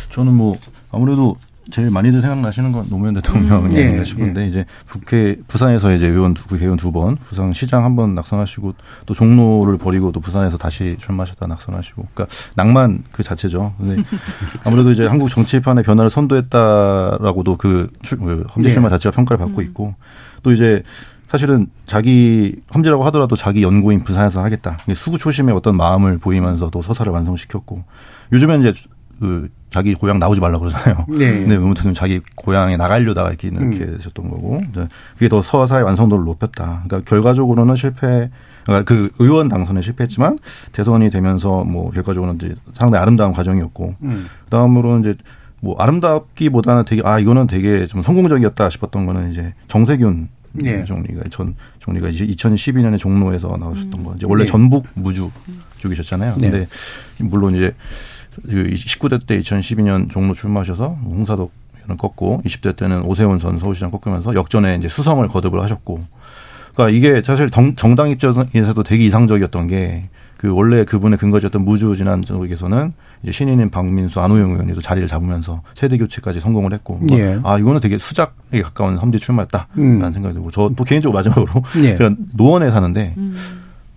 [0.09, 0.53] 저는 뭐
[0.91, 1.35] 아무래도
[1.71, 4.47] 제일 많이들 생각나시는 건 노무현 대통령이 음, 아닌가 예, 싶은데 예.
[4.47, 8.73] 이제 국회 부산에서 이제 의원 국회의원 두 번, 부산 시장 한 번 낙선하시고
[9.05, 13.73] 또 종로를 버리고 또 부산에서 다시 출마하셨다 낙선하시고, 그러니까 낭만 그 자체죠.
[13.77, 14.01] 근데
[14.63, 18.89] 아무래도 이제 한국 정치판의 변화를 선도했다라고도 그, 그 험지 출마 예.
[18.89, 19.63] 자체가 평가를 받고 음.
[19.65, 19.95] 있고
[20.43, 20.83] 또 이제
[21.27, 24.79] 사실은 자기 험지라고 하더라도 자기 연구인 부산에서 하겠다.
[24.95, 27.83] 수구 초심의 어떤 마음을 보이면서도 서사를 완성시켰고
[28.31, 28.73] 요즘엔 이제
[29.19, 31.05] 그 자기 고향 나오지 말라 그러잖아요.
[31.17, 31.31] 네.
[31.39, 33.97] 근데 의무 대통령 자기 고향에 나가려다가 이렇게 이렇게 음.
[33.97, 34.61] 되셨던 거고
[35.13, 36.83] 그게 더 서사의 완성도를 높였다.
[36.85, 38.29] 그러니까 결과적으로는 실패.
[38.65, 40.37] 그러니까 그 의원 당선에 실패했지만
[40.73, 44.27] 대선이 되면서 뭐 결과적으로는 이제 상당히 아름다운 과정이었고 음.
[44.45, 45.15] 그다음으로 이제
[45.61, 50.83] 뭐 아름답기보다는 되게 아 이거는 되게 좀 성공적이었다 싶었던 거는 이제 정세균 네.
[50.83, 54.03] 총리가 전 총리가 이제 2012년에 종로에서 나오셨던 음.
[54.03, 54.49] 거 이제 원래 네.
[54.49, 55.31] 전북 무주
[55.77, 56.35] 쪽이셨잖아요.
[56.37, 56.49] 네.
[56.49, 56.67] 근데
[57.19, 57.75] 물론 이제 그
[58.47, 64.75] 19대 때 2012년 종로 출마하셔서 홍사덕 의원을 꺾고 20대 때는 오세훈 전 서울시장 꺾으면서 역전에
[64.75, 66.01] 이제 수성을 거듭을 하셨고
[66.73, 72.21] 그러니까 이게 사실 정, 당 입장에서도 되게 이상적이었던 게 그 원래 그분의 근거지였던 무주 지난
[72.21, 77.37] 쪽에서는 이제 신인인 박민수 안호영 의원이 도 자리를 잡으면서 세대 교체까지 성공을 했고 예.
[77.43, 80.13] 아 이거는 되게 수작에 가까운 험지 출마였다라는 음.
[80.13, 81.97] 생각이 들고 저 또 개인적으로 마지막으로 예.
[81.97, 83.35] 제가 노원에 사는데 음.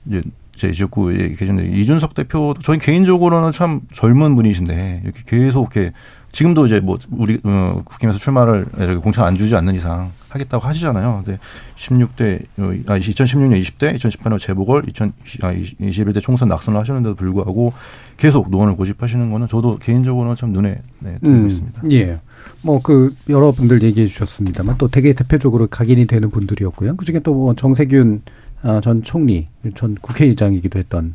[0.07, 0.21] 이제
[0.55, 5.93] 제 지역구에 계신데 이준석 대표 저희 개인적으로는 참 젊은 분이신데 이렇게 계속 이렇게
[6.33, 11.23] 지금도 이제 뭐 우리 어, 국힘에서 출마를 공천 안 주지 않는 이상 하겠다고 하시잖아요.
[11.25, 11.39] 근데
[11.77, 12.43] 16대
[12.89, 17.75] 아 2016년 20대, 2018년 재보궐, 2021대 아, 총선 낙선을 하셨는데도 불구하고
[18.17, 21.83] 계속 노원을 고집하시는 거는 저도 개인적으로는 참 눈에 네, 들고 음, 있습니다.
[21.93, 22.21] 예.
[22.63, 26.97] 뭐 그 여러분들 얘기해 주셨습니다만 또 되게 대표적으로 각인이 되는 분들이었고요.
[26.97, 28.23] 그중에 또 뭐 정세균
[28.63, 31.15] 어, 전 총리, 전 국회의장이기도 했던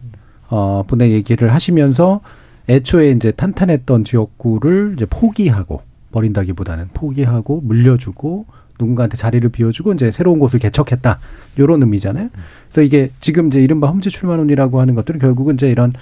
[0.50, 2.22] 어 분의 얘기를 하시면서
[2.70, 5.82] 애초에 이제 탄탄했던 지역구를 이제 포기하고
[6.12, 8.46] 버린다기보다는 포기하고 물려주고
[8.80, 11.20] 누군가한테 자리를 비워주고 이제 새로운 곳을 개척했다
[11.58, 12.30] 이런 의미잖아요.
[12.72, 15.94] 그래서 이게 지금 이제 이른바 험지 출마론이라고 하는 것들은 결국은 이제 이런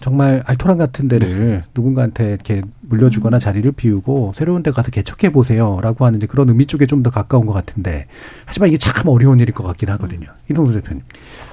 [0.00, 1.62] 정말 알토란 같은 데를 네.
[1.74, 7.00] 누군가한테 이렇게 물려주거나 자리를 비우고 새로운 데 가서 개척해 보세요라고 하는 그런 의미 쪽에 좀
[7.02, 8.06] 더 가까운 것 같은데
[8.44, 10.28] 하지만 이게 참 어려운 일일 것 같긴 하거든요.
[10.50, 11.02] 이동수 대표님.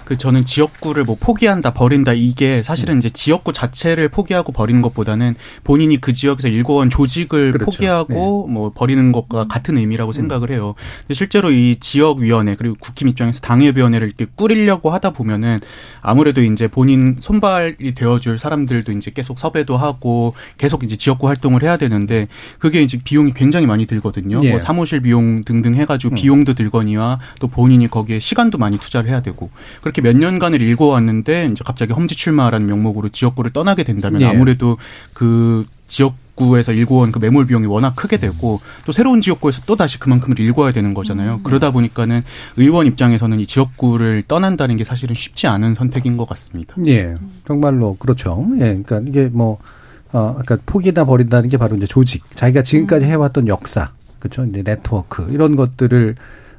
[0.07, 2.99] 그 저는 지역구를 뭐 포기한다 버린다 이게 사실은 음.
[2.99, 7.65] 이제 지역구 자체를 포기하고 버리는 것보다는 본인이 그 지역에서 일궈온 조직을 그렇죠.
[7.65, 8.53] 포기하고 네.
[8.53, 10.13] 뭐 버리는 것과 같은 의미라고 음.
[10.13, 10.75] 생각을 해요.
[11.11, 15.59] 실제로 이 지역위원회 그리고 국힘 입장에서 당협위원회를 이렇게 꾸리려고 하다 보면은
[15.99, 21.75] 아무래도 이제 본인 손발이 되어줄 사람들도 이제 계속 섭외도 하고 계속 이제 지역구 활동을 해야
[21.75, 24.39] 되는데 그게 이제 비용이 굉장히 많이 들거든요.
[24.43, 24.51] 예.
[24.51, 26.15] 뭐 사무실 비용 등등 해가지고 음.
[26.15, 29.49] 비용도 들거니와 또 본인이 거기에 시간도 많이 투자를 해야 되고
[29.81, 34.25] 그렇게 이렇게 몇 년간을 읽어왔는데 이제 갑자기 험지 출마라는 명목으로 지역구를 떠나게 된다면 네.
[34.25, 34.77] 아무래도
[35.13, 39.99] 그 지역 구에서 일궈온 그 매몰 비용이 워낙 크게 되고 또 새로운 지역구에서 또 다시
[39.99, 41.35] 그만큼을 일궈야 되는 거잖아요.
[41.35, 41.43] 음.
[41.43, 42.21] 그러다 보니까는
[42.57, 46.75] 의원 입장에서는 이 지역구를 떠난다는 게 사실은 쉽지 않은 선택인 것 같습니다.
[46.85, 47.15] 예,
[47.47, 48.47] 정말로 그렇죠.
[48.55, 49.57] 예, 그러니까 이게 뭐
[50.11, 53.09] 어, 그러니까 포기나 버린다는 게 바로 이제 조직, 자기가 지금까지 음.
[53.09, 54.45] 해왔던 역사, 그렇죠.
[54.45, 56.15] 이제 네트워크 이런 것들을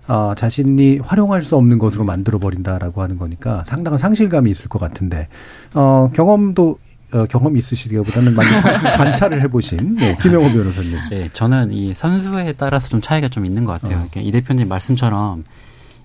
[0.08, 5.28] 어, 자신이 활용할 수 없는 것으로 만들어 버린다라고 하는 거니까 상당한 상실감이 있을 것 같은데
[5.74, 6.78] 어, 경험도
[7.12, 8.50] 어, 경험 있으시기보다는 많이
[8.96, 10.98] 관찰을 해보신 네, 김영호 변호사님.
[11.10, 14.00] 네, 저는 이 선수에 따라서 좀 차이가 좀 있는 것 같아요.
[14.14, 14.20] 어.
[14.20, 15.44] 이 대표님 말씀처럼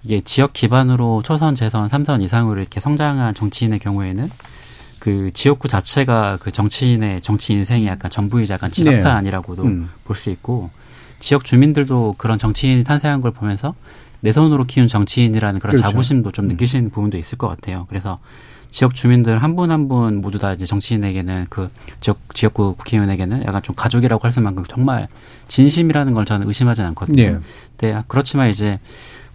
[0.04, 4.30] 이게 지역 기반으로 초선, 재선, 삼선 이상으로 이렇게 성장한 정치인의 경우에는
[5.00, 9.70] 그 지역구 자체가 그 정치인의 정치 인생이 약간 전부이자 약간 지각판이라고도 네.
[9.70, 9.90] 음.
[10.06, 10.70] 볼수 있고
[11.24, 13.74] 지역 주민들도 그런 정치인이 탄생한 걸 보면서
[14.20, 15.90] 내 손으로 키운 정치인이라는 그런 그렇죠.
[15.90, 16.48] 자부심도 좀 음.
[16.50, 17.86] 느끼시는 부분도 있을 것 같아요.
[17.88, 18.20] 그래서
[18.70, 21.70] 지역 주민들 한 분 한 분 모두 다 이제 정치인에게는 그
[22.02, 25.08] 지역 지역구 국회의원에게는 약간 좀 가족이라고 할 수만큼 정말
[25.48, 27.24] 진심이라는 걸 저는 의심하지는 않거든요.
[27.24, 27.40] 네.
[27.78, 28.80] 네 그렇지만 이제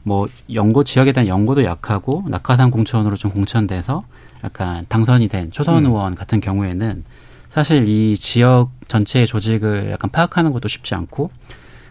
[0.02, 4.04] 뭐 연고 지역에 대한 연고도 약하고 낙하산 공천으로 좀 공천돼서
[4.44, 5.86] 약간 당선이 된 초선 음.
[5.86, 7.04] 의원 같은 경우에는
[7.48, 11.30] 사실 이 지역 전체의 조직을 약간 파악하는 것도 쉽지 않고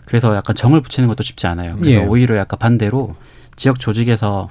[0.08, 1.76] 그래서 약간 정을 붙이는 것도 쉽지 않아요.
[1.78, 2.06] 그래서 예.
[2.06, 3.14] 오히려 약간 반대로
[3.58, 4.50] 지역 조직에서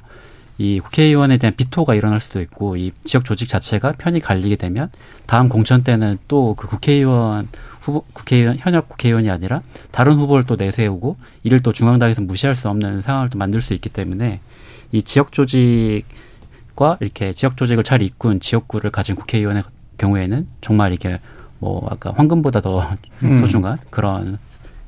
[0.59, 4.91] 이 국회의원에 대한 비토가 일어날 수도 있고 이 지역 조직 자체가 편이 갈리게 되면
[5.27, 7.49] 다음 공천 때는 또 그 국회의원
[7.81, 13.03] 후보 국회의원 현역 국회의원이 아니라 다른 후보를 또 내세우고 이를 또 중앙당에서 무시할 수 없는
[13.03, 14.41] 상황을 또 만들 수 있기 때문에
[14.93, 19.63] 이 지역 조직과 이렇게 지역 조직을 잘 이끈 지역구를 가진 국회의원의
[19.99, 21.21] 경우에는 정말 이렇게
[21.59, 23.41] 뭐 아까 황금보다 더 음.
[23.41, 24.39] 소중한 그런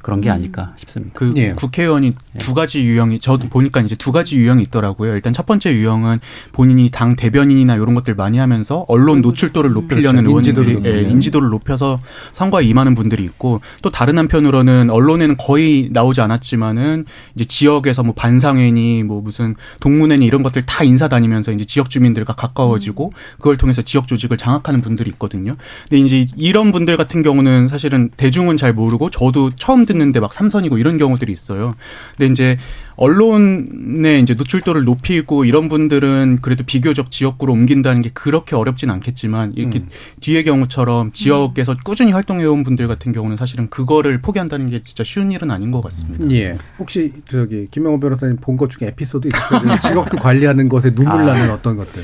[0.09, 0.37] 그런 게 음.
[0.37, 1.13] 아닐까 싶습니다.
[1.15, 1.51] 그 예.
[1.51, 2.39] 국회의원이 예.
[2.39, 3.49] 두 가지 유형이 저도 예.
[3.51, 5.13] 보니까 이제 두 가지 유형이 있더라고요.
[5.13, 6.21] 일단 첫 번째 유형은
[6.53, 10.39] 본인이 당 대변인이나 이런 것들 많이 하면서 언론 노출도를 높이려는 그렇죠.
[10.41, 12.01] 의원들이 인지도를, 예, 인지도를 높여서
[12.33, 19.03] 선거에 임하는 분들이 있고 또 다른 한편으로는 언론에는 거의 나오지 않았지만은 이제 지역에서 뭐 반상회니
[19.03, 23.37] 뭐 무슨 동문회니 이런 것들 다 인사 다니면서 이제 지역 주민들과 가까워지고 음.
[23.37, 25.57] 그걸 통해서 지역 조직을 장악하는 분들이 있거든요.
[25.91, 30.33] 근데 이제 이런 분들 같은 경우는 사실은 대중은 잘 모르고 저도 처음 듣는 했는데 막
[30.33, 31.71] 삼선이고 이런 경우들이 있어요.
[32.17, 32.59] 근데 이제
[32.97, 39.79] 언론의 이제 노출도를 높이고 이런 분들은 그래도 비교적 지역구로 옮긴다는 게 그렇게 어렵진 않겠지만 이렇게
[39.81, 39.89] 음.
[40.21, 45.51] 뒤의 경우처럼 지역에서 꾸준히 활동해온 분들 같은 경우는 사실은 그거를 포기한다는 게 진짜 쉬운 일은
[45.51, 46.29] 아닌 것 같습니다.
[46.35, 46.59] 예.
[46.79, 49.79] 혹시 저기 김영호 변호사님 본 것 중에 에피소드 있으세요?
[49.81, 51.55] 지역도 관리하는 것에 눈물 나는 아.
[51.55, 52.03] 어떤 것들?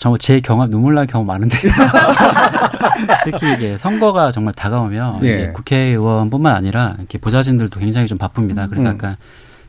[0.00, 1.58] 정말 제 경험 눈물 날 경우 많은데
[3.24, 5.48] 특히 이게 선거가 정말 다가오면 예.
[5.48, 8.66] 국회의원뿐만 아니라 이렇게 보좌진들도 굉장히 좀 바쁩니다.
[8.66, 8.94] 그래서 음.
[8.94, 9.16] 약간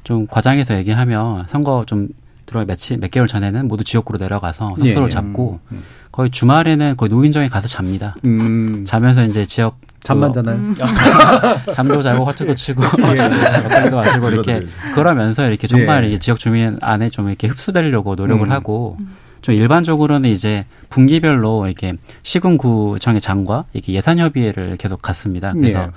[0.06, 2.08] 좀 과장해서 얘기하면 선거 좀
[2.46, 5.10] 들어 며칠 몇 개월 전에는 모두 지역구로 내려가서 숙소를 예.
[5.10, 5.76] 잡고 음.
[5.76, 5.84] 음.
[6.14, 8.16] 거의 주말에는 거의 노인정에 가서 잡니다.
[8.24, 8.86] 음.
[8.88, 10.56] 자면서 이제 지역 잠만 자나요?
[10.56, 10.74] 음.
[11.76, 14.66] 잠도 자고 화투도 치고 막걸리도 마시고 이렇게
[14.96, 16.18] 그러면서 이렇게 정말 예.
[16.20, 18.52] 지역 주민 안에 좀 이렇게 흡수되려고 노력을 음.
[18.54, 18.98] 하고
[19.42, 25.54] 좀 일반적으로는 이제 분기별로 이렇게 시군구청의 장과 이렇게 예산 협의회를 계속 갔습니다.
[25.54, 25.92] 그래서 네.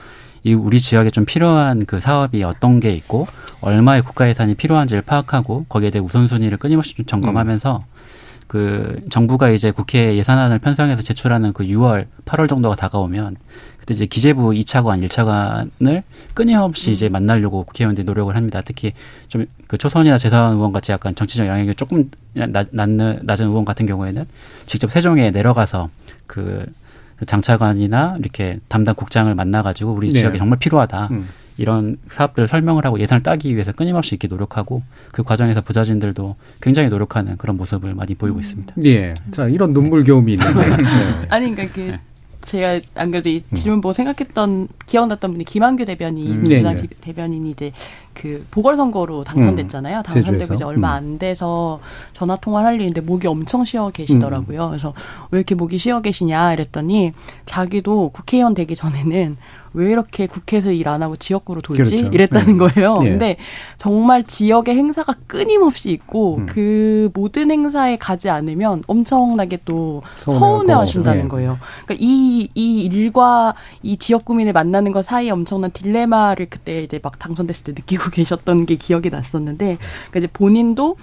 [0.45, 3.27] 이 우리 지역에 좀 필요한 그 사업이 어떤 게 있고
[3.61, 7.95] 얼마의 국가 예산이 필요한지를 파악하고 거기에 대해 우선순위를 끊임없이 좀 점검하면서 음.
[8.47, 13.37] 그 정부가 이제 국회 예산안을 편성해서 제출하는 그 6월, 8월 정도가 다가오면
[13.85, 18.63] 그때 이제 기재부 2차관, 1차관을 끊임없이 이제 만나려고 국회의원들이 노력을 합니다.
[18.65, 18.93] 특히
[19.29, 24.25] 좀 그 초선이나 재선 의원 같이 약간 정치적 영향이 조금 낮는, 낮은 의원 같은 경우에는
[24.67, 25.91] 직접 세종에 내려가서
[26.27, 26.65] 그
[27.27, 30.21] 장차관이나 이렇게 담당 국장을 만나가지고 우리 네.
[30.21, 31.09] 지역에 정말 필요하다.
[31.11, 31.29] 음.
[31.57, 37.37] 이런 사업들을 설명을 하고 예산을 따기 위해서 끊임없이 이렇게 노력하고 그 과정에서 부자진들도 굉장히 노력하는
[37.37, 38.75] 그런 모습을 많이 보이고 있습니다.
[38.85, 39.13] 예.
[39.31, 40.67] 자, 이런 눈물겨움이 있는데.
[40.77, 41.27] 네.
[41.31, 42.01] 아니, 그러니까 그 네.
[42.45, 46.45] 제가 안 그래도 이 질문 보고 생각했던 기억났던 분이 김한규 대변인, 음.
[46.45, 46.87] 네, 네.
[47.01, 47.73] 대변인이 이제
[48.15, 49.99] 그 보궐선거로 당선됐잖아요.
[49.99, 50.03] 음.
[50.03, 50.95] 당선되고 이제 얼마 음.
[50.95, 51.81] 안 돼서
[52.13, 54.65] 전화 통화를 할 일인데 목이 엄청 쉬어 계시더라고요.
[54.67, 54.71] 음.
[54.71, 54.95] 그래서
[55.31, 57.13] 왜 이렇게 목이 쉬어 계시냐 이랬더니
[57.45, 59.37] 자기도 국회의원 되기 전에는
[59.77, 62.13] 왜 이렇게 국회에서 일 안 하고 지역구로 돌지 그렇죠.
[62.13, 62.69] 이랬다는 네.
[62.69, 62.99] 거예요.
[62.99, 63.09] 네.
[63.11, 63.37] 근데
[63.79, 66.47] 정말 지역의 행사가 끊임없이 있고 음.
[66.47, 71.29] 그 모든 행사에 가지 않으면 엄청나게 또 서운해 하신다는 네.
[71.29, 71.59] 거예요.
[71.85, 77.19] 그러니까 이, 이 일과 이 지역 구민을 만나는 것 사이에 엄청난 딜레마를 그때 이제 막
[77.19, 80.97] 당선됐을 때 느끼고 계셨던 게 기억이 났었는데 그러니까 이제 본인도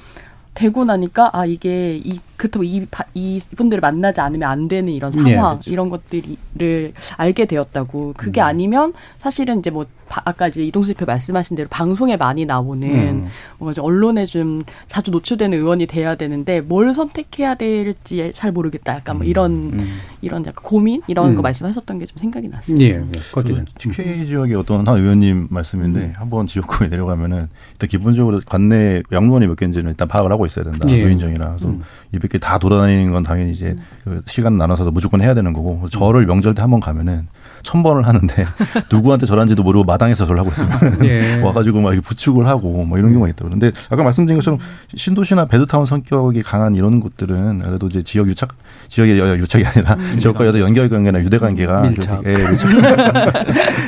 [0.54, 5.36] 되고 나니까 아 이게 이 그렇다고 이 이분들을 만나지 않으면 안 되는 이런 상황 네,
[5.38, 5.70] 그렇죠.
[5.70, 8.46] 이런 것들을 알게 되었다고 그게 음.
[8.46, 9.86] 아니면 사실은 이제 뭐
[10.26, 13.28] 아까 이제 이동수 대표 말씀하신 대로 방송에 많이 나오는 음.
[13.60, 18.96] 뭔가 언론에 좀 자주 노출되는 의원이 돼야 되는데 뭘 선택해야 될지 잘 모르겠다.
[18.96, 20.00] 약간 뭐 이런 음.
[20.22, 21.36] 이런 약간 고민 이런 음.
[21.36, 22.86] 거 말씀하셨던 게 좀 생각이 났습니다.
[22.86, 23.66] 예, 예.
[23.78, 26.14] TK 지역의 어떤 한 의원님 말씀인데 음.
[26.18, 30.88] 한번 지역구에 내려가면은 일단 기본적으로 관내 양로원이 몇 개인지는 일단 파악을 하고 있어야 된다.
[30.90, 31.02] 예.
[31.04, 31.82] 노인정이라 그래서 음.
[32.14, 33.76] 200개 다 돌아다니는 건 당연히 이제
[34.08, 34.22] 음.
[34.22, 37.28] 그 시간 나눠서 무조건 해야 되는 거고 저를 명절 때 한 번 가면은
[37.64, 38.46] 천 번을 하는데
[38.92, 40.72] 누구한테 절한지도 모르고 마당에서 절을 하고 있으면
[41.04, 41.40] 예.
[41.44, 43.46] 와가지고 막 부축을 하고 뭐 이런 경우가 있다.
[43.46, 44.60] 그런데 아까 말씀드린 것처럼
[44.96, 48.50] 신도시나 베드타운 성격이 강한 이런 곳들은 그래도 이제 지역 유착
[48.88, 50.20] 지역의 유착이 아니라 음.
[50.20, 52.26] 지역과 여러 연결 관계나 유대 관계가 밀착.
[52.26, 52.34] 예.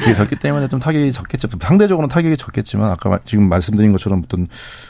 [0.03, 1.47] 이게 적기 때문에 좀 타격이 적겠죠.
[1.59, 4.47] 상대적으로는 타격이 적겠지만 아까 지금 말씀드린 것처럼 어떤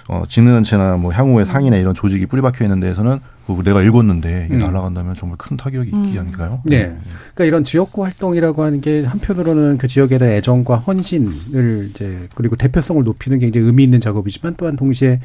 [0.08, 3.33] 어, 직능단체나 뭐 향후의 상이나 이런 조직이 뿌리박혀 있는 데에서는 그
[3.64, 4.60] 내가 읽었는데 이게 음.
[4.60, 6.20] 날아간다면 정말 큰 타격이 있기 음.
[6.20, 6.62] 아닐까요?
[6.64, 6.88] 네.
[6.88, 6.98] 네.
[7.34, 13.04] 그러니까 이런 지역구 활동이라고 하는 게 한편으로는 그 지역에 대한 애정과 헌신을 이제 그리고 대표성을
[13.04, 15.20] 높이는 게 굉장히 의미 있는 작업이지만 또한 동시에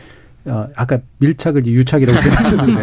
[0.44, 2.82] 어, 아까 밀착을 유착이라고 표현하셨는데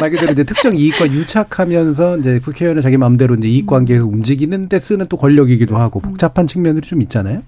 [0.00, 5.06] 말 그대로 이제 특정 이익과 유착하면서 이제 국회의원은 자기 마음대로 이제 이익 관계에서 움직이는데 쓰는
[5.08, 7.42] 또 권력이기도 하고 복잡한 측면들이 좀 있잖아요.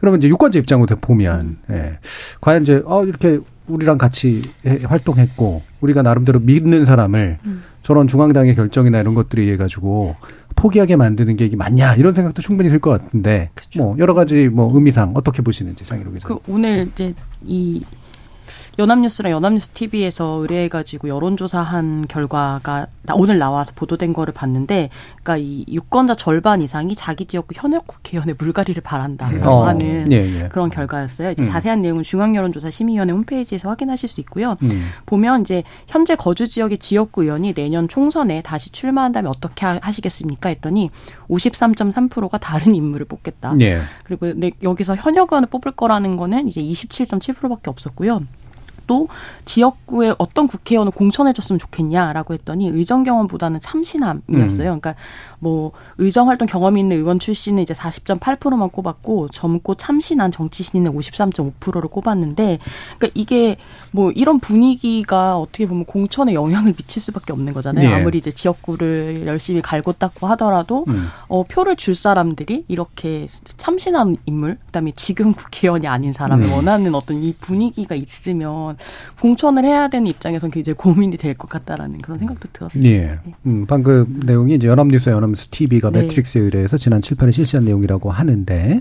[0.00, 1.98] 그러면 이제 유권자 입장으로 보면 예.
[2.40, 3.38] 과연 이제 어 이렇게
[3.72, 4.42] 우리랑 같이
[4.84, 7.62] 활동했고 우리가 나름대로 믿는 사람을 음.
[7.82, 10.14] 저런 중앙당의 결정이나 이런 것들이 의해 가지고
[10.54, 13.82] 포기하게 만드는 게 이게 맞냐 이런 생각도 충분히 들 것 같은데 그쵸.
[13.82, 16.28] 뭐 여러 가지 뭐 의미상 어떻게 보시는지 장희로 기자.
[16.28, 17.82] 그 오늘 이제 이
[18.78, 24.88] 연합뉴스랑 연합뉴스 TV에서 의뢰해가지고 여론조사한 결과가 오늘 나와서 보도된 거를 봤는데,
[25.22, 29.66] 그러니까 이 유권자 절반 이상이 자기 지역구 현역 국회의원의 물갈이를 바란다고 어.
[29.66, 30.48] 하는 예, 예.
[30.48, 31.32] 그런 결과였어요.
[31.32, 31.50] 이제 음.
[31.50, 34.56] 자세한 내용은 중앙여론조사 심의위원회 홈페이지에서 확인하실 수 있고요.
[34.62, 34.88] 음.
[35.04, 40.48] 보면 이제 현재 거주 지역의 지역구 의원이 내년 총선에 다시 출마한다면 어떻게 하시겠습니까?
[40.48, 40.90] 했더니
[41.28, 43.54] 53.3%가 다른 인물을 뽑겠다.
[43.60, 43.80] 예.
[44.04, 44.32] 그리고
[44.62, 48.22] 여기서 현역 의원을 뽑을 거라는 거는 이제 27.7%밖에 없었고요.
[48.86, 49.08] 또
[49.44, 54.72] 지역구에 어떤 국회의원을 공천해줬으면 좋겠냐라고 했더니 의정 경험보다는 참신함이었어요.
[54.72, 54.80] 음.
[54.80, 54.94] 그러니까
[55.38, 61.88] 뭐 의정 활동 경험이 있는 의원 출신은 이제 40.8%만 꼽았고 젊고 참신한 정치 신인은 53.5%를
[61.88, 62.58] 꼽았는데
[62.98, 63.56] 그러니까 이게
[63.90, 67.88] 뭐 이런 분위기가 어떻게 보면 공천에 영향을 미칠 수밖에 없는 거잖아요.
[67.88, 67.94] 네.
[67.94, 71.08] 아무리 이제 지역구를 열심히 갈고 닦고 하더라도 음.
[71.28, 76.52] 어 표를 줄 사람들이 이렇게 참신한 인물 그다음에 지금 국회의원이 아닌 사람을 음.
[76.52, 78.71] 원하는 어떤 이 분위기가 있으면
[79.20, 82.90] 공천을 해야 되는 입장에서는 굉장히 고민이 될 것 같다라는 그런 생각도 들었습니다.
[82.90, 83.18] 예.
[83.46, 86.02] 음, 방금 내용이 이제 연합뉴스 연합 아담스 TV가 네.
[86.02, 88.80] 매트릭스에 의뢰해서 지난 7, 8일 실시한 내용이라고 하는데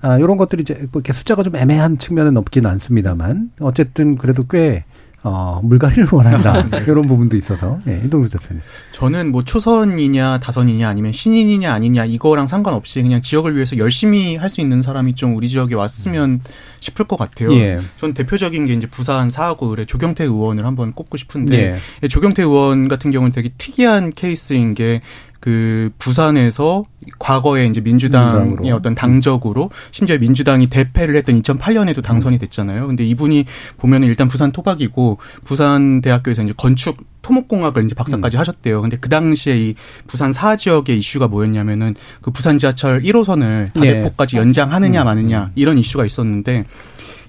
[0.00, 4.84] 아, 이런 것들이 이제 뭐 이렇게 숫자가 좀 애매한 측면은 없지는 않습니다만 어쨌든 그래도 꽤
[5.24, 6.62] 어, 물갈이를 원한다.
[6.70, 6.84] 네.
[6.86, 7.80] 이런 부분도 있어서.
[7.88, 8.62] 예, 이동수 대표님.
[8.92, 14.60] 저는 뭐 초선이냐, 다선이냐, 아니면 신인이냐, 아니냐, 이거랑 상관없이 그냥 지역을 위해서 열심히 할 수
[14.62, 16.40] 있는 사람이 좀 우리 지역에 왔으면 음.
[16.80, 17.52] 싶을 것 같아요.
[17.54, 17.80] 예.
[17.98, 22.08] 전 대표적인 게 이제 부산 사하구 의뢰 조경태 의원을 한번 꼽고 싶은데, 예.
[22.08, 25.00] 조경태 의원 같은 경우는 되게 특이한 케이스인 게
[25.48, 26.84] 그 부산에서
[27.18, 28.76] 과거에 이제 민주당의 민주당으로.
[28.76, 32.86] 어떤 당적으로 심지어 민주당이 대패를 했던 2008년에도 당선이 됐잖아요.
[32.86, 33.46] 근데 이분이
[33.78, 38.40] 보면은 일단 부산 토박이고 부산 대학교에서 이제 건축 토목공학을 이제 박사까지 음.
[38.40, 38.82] 하셨대요.
[38.82, 39.74] 근데 그 당시에 이
[40.06, 44.42] 부산 사 지역의 이슈가 뭐였냐면은 그 부산 지하철 1호선을 다대포까지 네.
[44.42, 45.04] 연장하느냐 음.
[45.06, 46.64] 마느냐 이런 이슈가 있었는데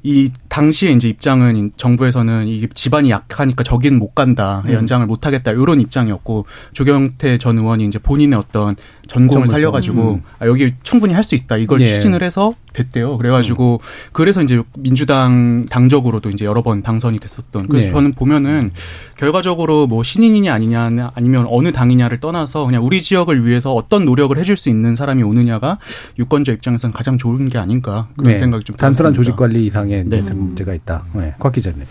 [0.04, 4.74] 이 당시에 이제 입장은 정부에서는 이게 집안이 약하니까 저기는 못 간다 음.
[4.74, 8.76] 연장을 못 하겠다 이런 입장이었고 조경태 전 의원이 이제 본인의 어떤
[9.08, 10.22] 전공을 살려가지고 음.
[10.40, 11.86] 아, 여기 충분히 할 수 있다 이걸 예.
[11.86, 13.18] 추진을 해서 됐대요.
[13.18, 14.10] 그래가지고 음.
[14.14, 17.68] 그래서 이제 민주당 당적으로도 이제 여러 번 당선이 됐었던.
[17.68, 17.94] 그래서 네.
[17.94, 18.72] 저는 보면은
[19.18, 24.56] 결과적으로 뭐 신인이냐 아니냐 아니면 어느 당이냐를 떠나서 그냥 우리 지역을 위해서 어떤 노력을 해줄
[24.56, 25.78] 수 있는 사람이 오느냐가
[26.18, 28.38] 유권자 입장에서는 가장 좋은 게 아닌가 그런 네.
[28.38, 30.24] 생각이 좀 단순한 조직 관리 이상의 네.
[30.40, 31.04] 문제가 있다.
[31.14, 31.36] 네.
[31.40, 31.84] 곽 기자님.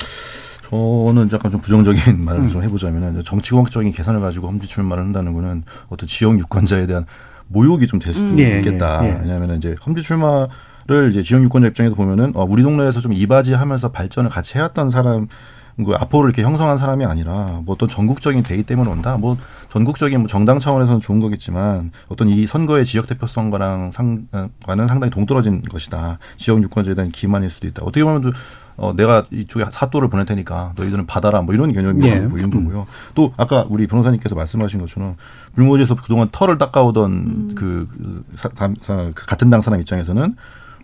[0.63, 2.49] 저는 약간 좀 부정적인 말을 음.
[2.49, 7.07] 좀 해보자면은 정치공학적인 계산을 가지고 험지 출마를 한다는 거는 어떤 지역 유권자에 대한
[7.49, 8.39] 모욕이 좀 될 수도 음.
[8.39, 9.01] 있겠다.
[9.05, 9.19] 예, 예.
[9.23, 14.29] 왜냐하면 이제 험지 출마를 이제 지역 유권자 입장에서 보면은 어, 우리 동네에서 좀 이바지하면서 발전을
[14.29, 15.29] 같이 해왔던 사람
[15.85, 19.17] 그 앞으로 이렇게 형성한 사람이 아니라 뭐 어떤 전국적인 대의 때문에 온다.
[19.17, 19.37] 뭐
[19.71, 26.19] 전국적인 뭐 정당 차원에서는 좋은 거겠지만 어떤 이 선거의 지역 대표성과랑 상과는 상당히 동떨어진 것이다.
[26.37, 27.83] 지역 유권자에 대한 기만일 수도 있다.
[27.85, 28.33] 어떻게 보면
[28.77, 32.27] 어, 내가 이쪽에 사또를 보낼 테니까 너희들은 받아라 뭐 이런 개념이 예.
[32.27, 32.87] 보이는 거고요.
[33.15, 35.17] 또 아까 우리 변호사님께서 말씀하신 것처럼
[35.55, 37.51] 불모지에서 그동안 털을 닦아오던 음.
[37.57, 38.49] 그, 그, 사,
[38.83, 40.37] 사, 그 같은 당 사람 입장에서는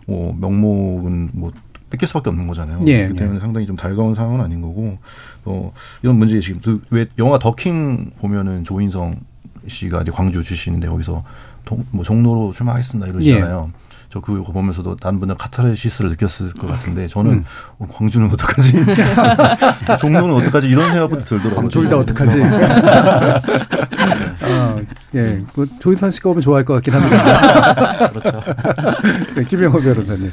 [0.07, 1.51] 뭐 명목은 뭐
[1.89, 2.79] 뺏길 수밖에 없는 거잖아요.
[2.87, 3.39] 예, 그렇기 때문에 예.
[3.41, 4.97] 상당히 좀 달가운 상황은 아닌 거고
[5.43, 5.71] 또
[6.01, 9.17] 이런 문제 지금 왜 영화 더킹 보면은 조인성
[9.67, 11.23] 씨가 이제 광주 출신인데 거기서
[11.63, 13.71] 동, 뭐 종로로 출마하겠습니다 이러잖아요.
[13.73, 13.85] 예.
[14.09, 17.45] 저 그거 보면서도 다른 분은 카타르시스를 느꼈을 것 같은데 저는 음.
[17.79, 18.71] 어, 광주는 어떡하지?
[19.99, 20.67] 종로는 어떡하지?
[20.67, 21.69] 이런 생각부터 들더라고요.
[21.69, 22.41] 둘 다 어떡하지?
[24.43, 24.81] 어,
[25.15, 28.09] 예, 뭐 조인선 씨가 오면 좋아할 것 같긴 합니다.
[28.13, 28.41] 그렇죠.
[29.35, 30.31] 네, 김영호 변호사님.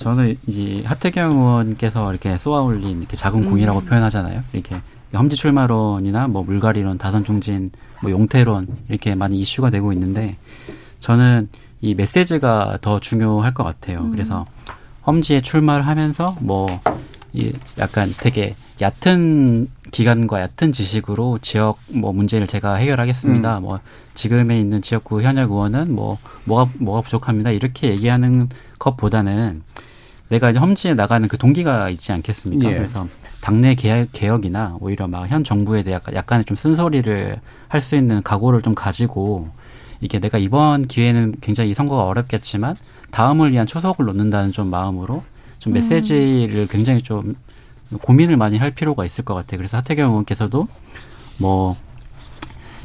[0.00, 3.50] 저는 이제 하태경 의원께서 이렇게 쏘아올린 이렇게 작은 음.
[3.50, 4.42] 공이라고 표현하잖아요.
[4.52, 4.76] 이렇게
[5.12, 7.70] 험지 출마론이나 뭐 물갈이론, 다선 중진,
[8.02, 10.36] 뭐 용태론 이렇게 많이 이슈가 되고 있는데
[11.00, 11.48] 저는
[11.80, 14.00] 이 메시지가 더 중요할 것 같아요.
[14.00, 14.10] 음.
[14.10, 14.46] 그래서
[15.06, 16.66] 험지에 출마를 하면서 뭐
[17.32, 23.58] 이 약간 되게 얕은 기간과 얕은 지식으로 지역 뭐 문제를 제가 해결하겠습니다.
[23.58, 23.62] 음.
[23.62, 23.80] 뭐
[24.14, 27.50] 지금에 있는 지역구 현역 의원은 뭐 뭐가 뭐가 부족합니다.
[27.50, 28.48] 이렇게 얘기하는
[28.78, 29.62] 것보다는
[30.30, 32.70] 내가 이제 험지에 나가는 그 동기가 있지 않겠습니까?
[32.70, 32.74] 예.
[32.76, 33.06] 그래서
[33.42, 38.22] 당내 개혁, 이나 오히려 막 현 정부에 대해 약간 약간의 좀 쓴소리를 할 수 있는
[38.22, 39.48] 각오를 좀 가지고
[40.00, 42.76] 이게 내가 이번 기회는 굉장히 이 선거가 어렵겠지만
[43.10, 45.22] 다음을 위한 초석을 놓는다는 좀 마음으로
[45.58, 47.34] 좀 메시지를 굉장히 좀
[48.00, 49.58] 고민을 많이 할 필요가 있을 것 같아요.
[49.58, 50.68] 그래서 하태경 의원께서도
[51.38, 51.76] 뭐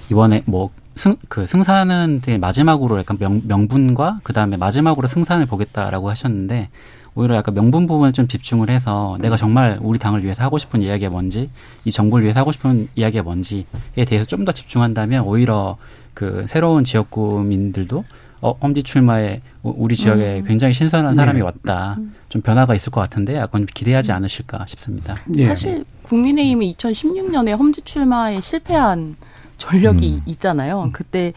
[0.09, 6.09] 이번에 뭐 승, 그 승산은 되게 마지막으로 약간 명, 명분과 그 다음에 마지막으로 승산을 보겠다라고
[6.09, 6.69] 하셨는데
[7.15, 11.09] 오히려 약간 명분 부분에 좀 집중을 해서 내가 정말 우리 당을 위해서 하고 싶은 이야기가
[11.09, 11.49] 뭔지
[11.85, 13.65] 이 정부를 위해서 하고 싶은 이야기가 뭔지에
[14.05, 15.77] 대해서 좀 더 집중한다면 오히려
[16.13, 18.03] 그 새로운 지역구민들도
[18.41, 20.45] 어, 험지 출마에 우리 지역에 음.
[20.45, 21.43] 굉장히 신선한 사람이 네.
[21.45, 21.95] 왔다.
[21.97, 22.13] 음.
[22.29, 24.17] 좀 변화가 있을 것 같은데 약간 기대하지 음.
[24.17, 25.15] 않으실까 싶습니다.
[25.25, 25.47] 네.
[25.47, 29.15] 사실 국민의힘이 2016년에 험지 출마에 실패한
[29.57, 30.31] 전력이 음.
[30.31, 30.89] 있잖아요.
[30.93, 31.33] 그때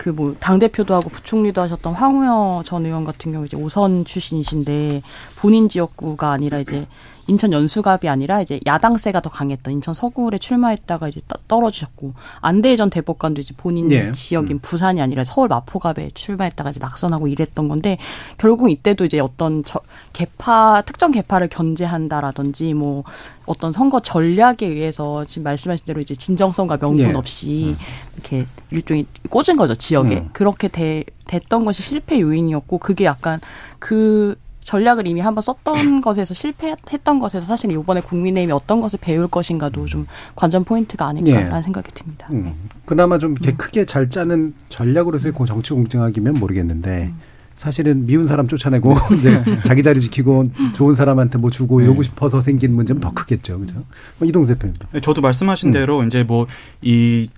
[0.00, 5.02] 그 뭐 당 대표도 하고 부총리도 하셨던 황우여 전 의원 같은 경우 이제 오선 출신이신데
[5.36, 6.86] 본인 지역구가 아니라 이제
[7.30, 13.40] 인천 연수갑이 아니라 이제 야당세가 더 강했던 인천 서구에 출마했다가 이제 떨어지셨고 안대희 전 대법관도
[13.40, 14.10] 이제 본인 네.
[14.10, 14.58] 지역인 음.
[14.60, 17.98] 부산이 아니라 서울 마포갑에 출마했다가 이제 낙선하고 이랬던 건데
[18.36, 19.80] 결국 이때도 이제 어떤 저,
[20.12, 23.04] 개파 특정 개파를 견제한다라든지 뭐
[23.46, 27.14] 어떤 선거 전략에 의해서 지금 말씀하신 대로 이제 진정성과 명분 네.
[27.14, 27.76] 없이 음.
[28.14, 30.30] 이렇게 일종의 꽂은 거죠 지역에 음.
[30.32, 33.40] 그렇게 돼, 됐던 것이 실패 요인이었고 그게 약간
[33.78, 34.36] 그
[34.70, 40.06] 전략을 이미 한번 썼던 것에서 실패했던 것에서 사실 이번에 국민의힘이 어떤 것을 배울 것인가도 좀
[40.36, 41.62] 관전 포인트가 아닐까라는 네.
[41.62, 42.28] 생각이 듭니다.
[42.30, 42.44] 음.
[42.44, 42.54] 네.
[42.84, 43.56] 그나마 좀 이렇게 음.
[43.56, 47.20] 크게 잘 짜는 전략으로서의 정치 공정하기면 모르겠는데 음.
[47.56, 51.84] 사실은 미운 사람 쫓아내고 이제 자기 자리 지키고 좋은 사람한테 뭐 주고 네.
[51.84, 53.74] 이러고 싶어서 생긴 문제는 더 크겠죠, 그죠?
[54.18, 54.76] 뭐 이동세 대표님.
[54.92, 55.72] 네, 저도 말씀하신 음.
[55.72, 56.46] 대로 이제 뭐
[56.82, 57.28] 이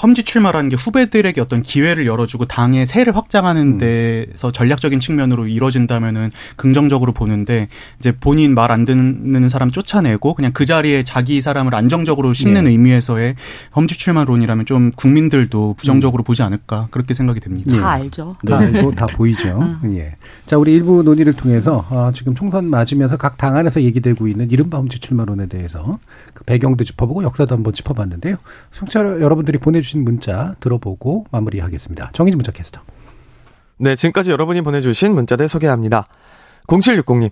[0.00, 3.78] 험지 출마라는 게 후배들에게 어떤 기회를 열어주고 당의 세를 확장하는 음.
[3.78, 7.68] 데서 전략적인 측면으로 이루어진다면은 긍정적으로 보는데
[7.98, 12.70] 이제 본인 말 안 듣는 사람 쫓아내고 그냥 그 자리에 자기 사람을 안정적으로 심는 네.
[12.70, 13.36] 의미에서의
[13.76, 16.24] 험지 출마론이라면 좀 국민들도 부정적으로 음.
[16.24, 17.76] 보지 않을까 그렇게 생각이 됩니다.
[17.76, 18.02] 다 예.
[18.02, 18.36] 알죠.
[18.46, 18.78] 다 네.
[18.78, 19.78] 알고 다 보이죠.
[19.84, 19.92] 음.
[19.94, 20.16] 예.
[20.46, 24.78] 자, 우리 일부 논의를 통해서 어, 지금 총선 맞으면서 각 당 안에서 얘기되고 있는 이른바
[24.78, 25.98] 험지 출마론에 대해서
[26.32, 28.36] 그 배경도 짚어보고 역사도 한번 짚어봤는데요.
[28.70, 32.10] 청취자 여러분들이 보내 보내주신 문자 들어보고 마무리하겠습니다.
[32.12, 32.80] 정의진 문자 캐스터.
[33.78, 36.06] 네, 지금까지 여러분이 보내주신 문자들 소개합니다.
[36.68, 37.30] 0760님.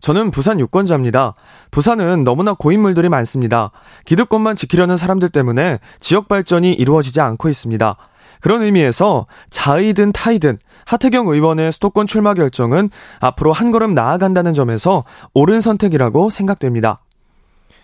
[0.00, 1.34] 저는 부산 유권자입니다.
[1.72, 3.72] 부산은 너무나 고인물들이 많습니다.
[4.04, 7.96] 기득권만 지키려는 사람들 때문에 지역 발전이 이루어지지 않고 있습니다.
[8.40, 15.60] 그런 의미에서 자의든 타의든 하태경 의원의 수도권 출마 결정은 앞으로 한 걸음 나아간다는 점에서 옳은
[15.60, 17.02] 선택이라고 생각됩니다.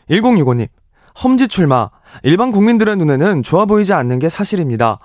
[0.08, 0.68] 1065님,
[1.22, 1.90] 험지 출마.
[2.22, 4.98] 일반 국민들의 눈에는 좋아 보이지 않는 게 사실입니다.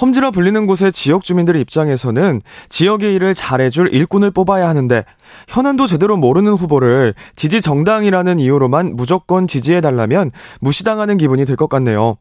[0.00, 5.04] 험지라 불리는 곳의 지역 주민들의 입장에서는 지역의 일을 잘해줄 일꾼을 뽑아야 하는데
[5.48, 12.16] 현안도 제대로 모르는 후보를 지지 정당이라는 이유로만 무조건 지지해달라면 무시당하는 기분이 들 것 같네요.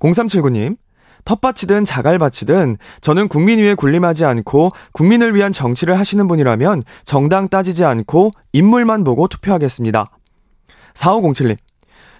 [0.00, 0.76] 0379님,
[1.24, 8.30] 텃밭이든 자갈밭이든 저는 국민 위에 군림하지 않고 국민을 위한 정치를 하시는 분이라면 정당 따지지 않고
[8.52, 10.10] 인물만 보고 투표하겠습니다.
[10.94, 11.56] 4507님.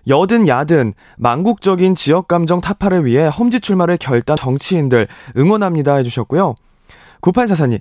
[0.09, 6.55] 여든 야든 망국적인 지역 감정 타파를 위해 험지 출마를 결단 정치인들 응원합니다 해주셨고요.
[7.23, 7.81] 9844님.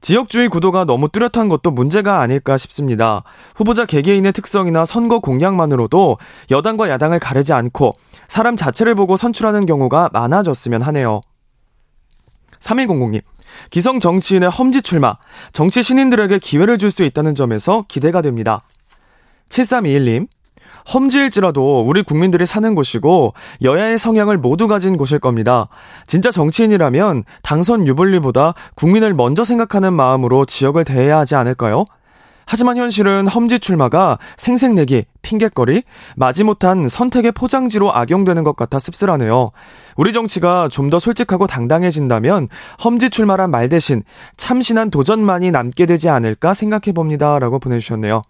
[0.00, 3.24] 지역주의 구도가 너무 뚜렷한 것도 문제가 아닐까 싶습니다.
[3.54, 6.18] 후보자 개개인의 특성이나 선거 공약만으로도
[6.50, 7.94] 여당과 야당을 가르지 않고
[8.28, 11.22] 사람 자체를 보고 선출하는 경우가 많아졌으면 하네요.
[12.60, 13.22] 3100님.
[13.70, 15.16] 기성 정치인의 험지 출마,
[15.52, 18.62] 정치 신인들에게 기회를 줄 수 있다는 점에서 기대가 됩니다.
[19.48, 20.28] 7321님.
[20.92, 25.68] 험지일지라도 우리 국민들이 사는 곳이고 여야의 성향을 모두 가진 곳일 겁니다.
[26.06, 31.84] 진짜 정치인이라면 당선 유불리보다 국민을 먼저 생각하는 마음으로 지역을 대해야 하지 않을까요?
[32.46, 35.82] 하지만 현실은 험지 출마가 생색내기, 핑곗거리,
[36.16, 39.50] 마지못한 선택의 포장지로 악용되는 것 같아 씁쓸하네요.
[39.96, 42.48] 우리 정치가 좀 더 솔직하고 당당해진다면
[42.84, 44.02] 험지 출마란 말 대신
[44.36, 47.38] 참신한 도전만이 남게 되지 않을까 생각해 봅니다.
[47.38, 48.22] 라고 보내주셨네요.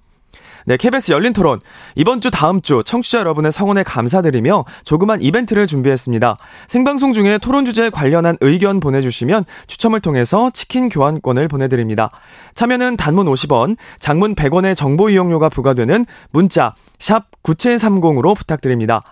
[0.66, 1.60] 네, KBS 열린 토론.
[1.94, 6.36] 이번 주 다음 주 청취자 여러분의 성원에 감사드리며 조그만 이벤트를 준비했습니다.
[6.68, 12.10] 생방송 중에 토론 주제에 관련한 의견 보내주시면 추첨을 통해서 치킨 교환권을 보내드립니다.
[12.54, 19.02] 참여는 단문 50원, 장문 100원의 정보 이용료가 부과되는 문자 샵 9730으로 부탁드립니다.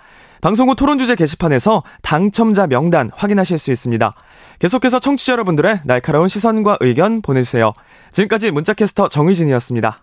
[0.40, 4.14] 방송 후 토론 주제 게시판에서 당첨자 명단 확인하실 수 있습니다.
[4.58, 7.72] 계속해서 청취자 여러분들의 날카로운 시선과 의견 보내주세요.
[8.10, 10.02] 지금까지 문자캐스터 정의진이었습니다.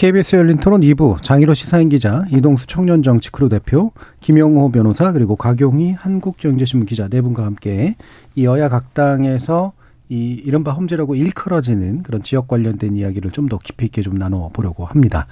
[0.00, 5.92] KBS 열린 토론 2부 장일호 시사인 기자, 이동수 청년정치 크루 대표, 김용호 변호사 그리고 곽용희
[5.92, 7.96] 한국경제신문 기자 네 분과 함께
[8.34, 9.74] 이 여야 각 당에서
[10.08, 14.86] 이 이른바 험지라고 일컬어지는 그런 지역 관련된 이야기를 좀 더 깊이 있게 좀 나눠 보려고
[14.86, 15.26] 합니다.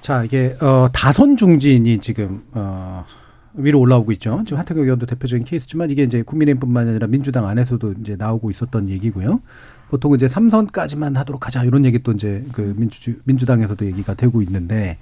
[0.00, 3.04] 자 이게 어 다선 중진이 지금 어
[3.52, 4.42] 위로 올라오고 있죠.
[4.46, 9.40] 지금 하태경 의원도 대표적인 케이스지만 이게 이제 국민의힘뿐만 아니라 민주당 안에서도 이제 나오고 있었던 얘기고요.
[9.92, 11.64] 보통 이제 삼선까지만 하도록 하자.
[11.64, 14.96] 이런 얘기 또 이제 그 민주 민주당에서도 얘기가 되고 있는데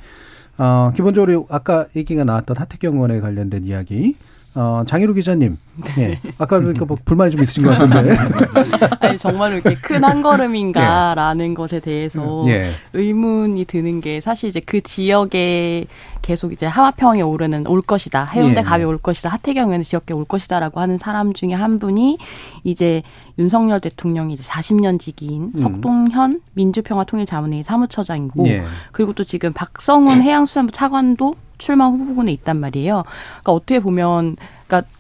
[0.59, 4.17] 어 기본적으로 아까 얘기가 나왔던 하태경 의원에 관련된 이야기
[4.55, 5.57] 어, 장희루 기자님.
[5.97, 6.19] 네.
[6.39, 8.15] 아까 그러니까 뭐 불만이 좀 있으신 것 같은데.
[9.01, 11.55] 아니, 정말 이렇게 큰 한 걸음인가라는 예.
[11.55, 12.65] 것에 대해서 예.
[12.93, 15.87] 의문이 드는 게 사실 이제 그 지역에
[16.23, 18.27] 계속 이제 하마평에 오르는 올 것이다.
[18.27, 18.63] 해운대 예.
[18.63, 19.29] 가에 올 것이다.
[19.29, 22.19] 하태경 의원 지역에 올 것이다라고 하는 사람 중에 한 분이
[22.65, 23.03] 이제
[23.39, 25.59] 윤석열 대통령이 이제 40년 지기인 음.
[25.59, 28.63] 석동현 민주평화통일자문회의 사무처장이고 예.
[28.93, 33.05] 그리고 또 지금 박성훈 해양수산부 차관도 출마 후보군에 있단 말이에요.
[33.07, 34.37] 그러니까 어떻게 보면
[34.67, 34.91] 그러니까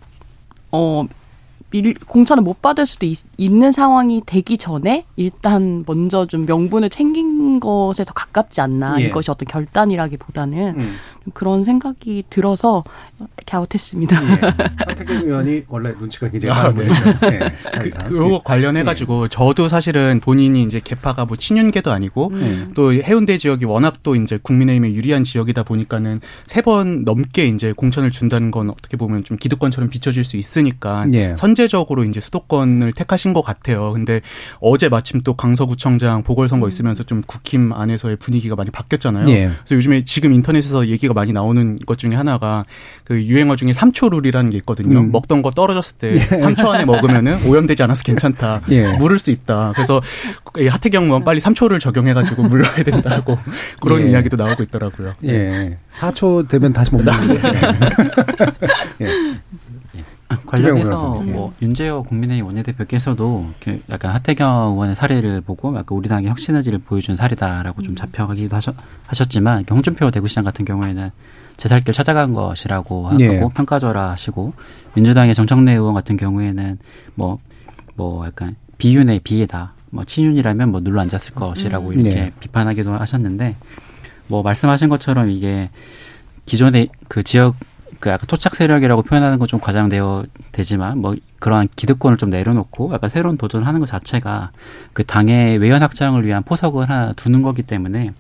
[0.70, 1.04] 어
[2.06, 8.04] 공천을 못 받을 수도 있, 는 상황이 되기 전에 일단 먼저 좀 명분을 챙긴 것에
[8.04, 9.06] 더 가깝지 않나 예.
[9.06, 10.96] 이것이 어떤 결단이라기보다는 음.
[11.34, 12.82] 그런 생각이 들어서
[13.46, 14.22] 갸웃했습니다.
[14.22, 14.28] 예.
[14.88, 17.04] 하태경 의원이 원래 눈치가 굉장히 많은 분이죠.
[17.20, 18.40] 네, 그, 그거 예.
[18.44, 19.28] 관련해 가지고 예.
[19.28, 22.72] 저도 사실은 본인이 이제 개파가 뭐 친윤계도 아니고 음.
[22.74, 28.10] 또 해운대 지역이 워낙 또 이제 국민의힘에 유리한 지역이다 보니까는 세 번 넘게 이제 공천을
[28.10, 31.34] 준다는 건 어떻게 보면 좀 기득권처럼 비춰질 수 있으니까 예.
[31.34, 33.92] 선제적으로 이제 수도권을 택하신 것 같아요.
[33.92, 34.20] 근데
[34.60, 36.68] 어제 마침 또 강서구청장 보궐선거 음.
[36.68, 39.28] 있으면서 좀 국힘 안에서의 분위기가 많이 바뀌었잖아요.
[39.30, 39.50] 예.
[39.58, 42.64] 그래서 요즘에 지금 인터넷에서 얘기가 많이 나오는 것 중에 하나가
[43.04, 45.00] 그 유행어 중에 3초 룰이라는 게 있거든요.
[45.00, 45.12] 음.
[45.12, 46.18] 먹던 거 떨어졌을 때 예.
[46.18, 48.62] 3초 안에 먹으면은 오염되지 않아서 괜찮다.
[48.70, 48.92] 예.
[48.94, 49.72] 물을 수 있다.
[49.74, 50.00] 그래서
[50.68, 53.38] 하태경 의원 빨리 3초를 적용해 가지고 물러야 된다고
[53.80, 54.10] 그런 예.
[54.10, 55.12] 이야기도 나오고 있더라고요.
[55.24, 55.78] 예.
[55.98, 57.40] 4초 되면 다시 못 먹는데.
[59.02, 59.40] 예.
[60.46, 63.48] 관련해서 뭐 윤재호 국민의힘 원내대표께서도
[63.90, 67.96] 약간 하태경 의원의 사례를 보고 약간 우리 당의 혁신의지를 보여준 사례다라고 좀 음.
[67.96, 68.74] 잡혀가기도 하셨,
[69.06, 71.10] 하셨지만 홍준표 대구시장 같은 경우에는
[71.56, 73.40] 제살길 찾아간 것이라고 하고 예.
[73.54, 74.54] 평가절하 하시고
[74.94, 76.78] 민주당의 정청래 의원 같은 경우에는
[77.16, 77.38] 뭐뭐
[77.96, 79.74] 뭐 약간 비윤의 비이다.
[79.90, 81.92] 뭐 친윤이라면 뭐 눌러 앉았을 것이라고 음.
[81.94, 82.32] 이렇게 네.
[82.40, 83.56] 비판하기도 하셨는데
[84.28, 85.68] 뭐 말씀하신 것처럼 이게
[86.46, 87.56] 기존의 그 지역
[88.00, 93.10] 그 약간 토착 세력이라고 표현하는 건 좀 과장되어 되지만 뭐 그러한 기득권을 좀 내려놓고 약간
[93.10, 94.50] 새로운 도전을 하는 것 자체가
[94.92, 98.12] 그 당의 외연 확장을 위한 포석을 하나 두는 거기 때문에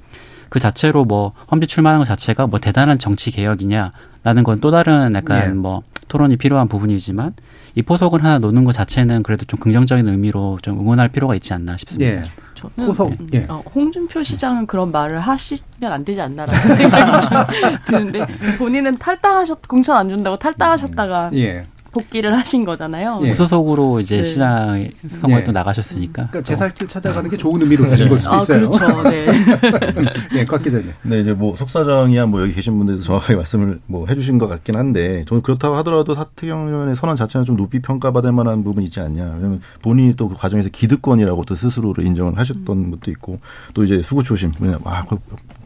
[0.48, 5.42] 그 자체로 뭐 험지 출마하는 것 자체가 뭐 대단한 정치 개혁이냐라는 건 또 다른 약간
[5.42, 5.52] 예.
[5.52, 7.34] 뭐 토론이 필요한 부분이지만
[7.76, 11.76] 이 포석을 하나 놓는 것 자체는 그래도 좀 긍정적인 의미로 좀 응원할 필요가 있지 않나
[11.76, 12.10] 싶습니다.
[12.10, 12.24] 예.
[12.60, 13.46] 저는 포석, 예.
[13.48, 18.26] 어, 홍준표 시장은 그런 말을 하시면 안 되지 않나라는 생각이 좀 드는데
[18.58, 21.66] 본인은 탈당하셨 공천 안 준다고 탈당하셨다가 예.
[21.92, 23.20] 복귀를 하신 거잖아요.
[23.22, 23.28] 예.
[23.28, 24.22] 무소속으로 이제 네.
[24.22, 25.44] 시장 선거에 예.
[25.44, 26.28] 또 나가셨으니까.
[26.28, 28.70] 그러니까 제살길 찾아가는 게 좋은 의미로 드신 걸 수도 아, 있어요.
[28.70, 29.02] 그렇죠.
[29.10, 29.26] 네.
[30.32, 30.90] 네, 곽 기자님.
[31.02, 35.24] 네, 이제 뭐 속사정이야 뭐 여기 계신 분들도 정확하게 말씀을 뭐 해주신 것 같긴 한데
[35.28, 39.22] 저는 그렇다고 하더라도 사태경 의원의 선언 자체는 좀 높이 평가받을 만한 부분이 있지 않냐.
[39.22, 42.90] 왜냐면 본인이 또 그 과정에서 기득권이라고 또 스스로를 인정을 하셨던 음.
[42.92, 43.40] 것도 있고
[43.74, 44.52] 또 이제 수구 초심,
[44.84, 45.04] 아,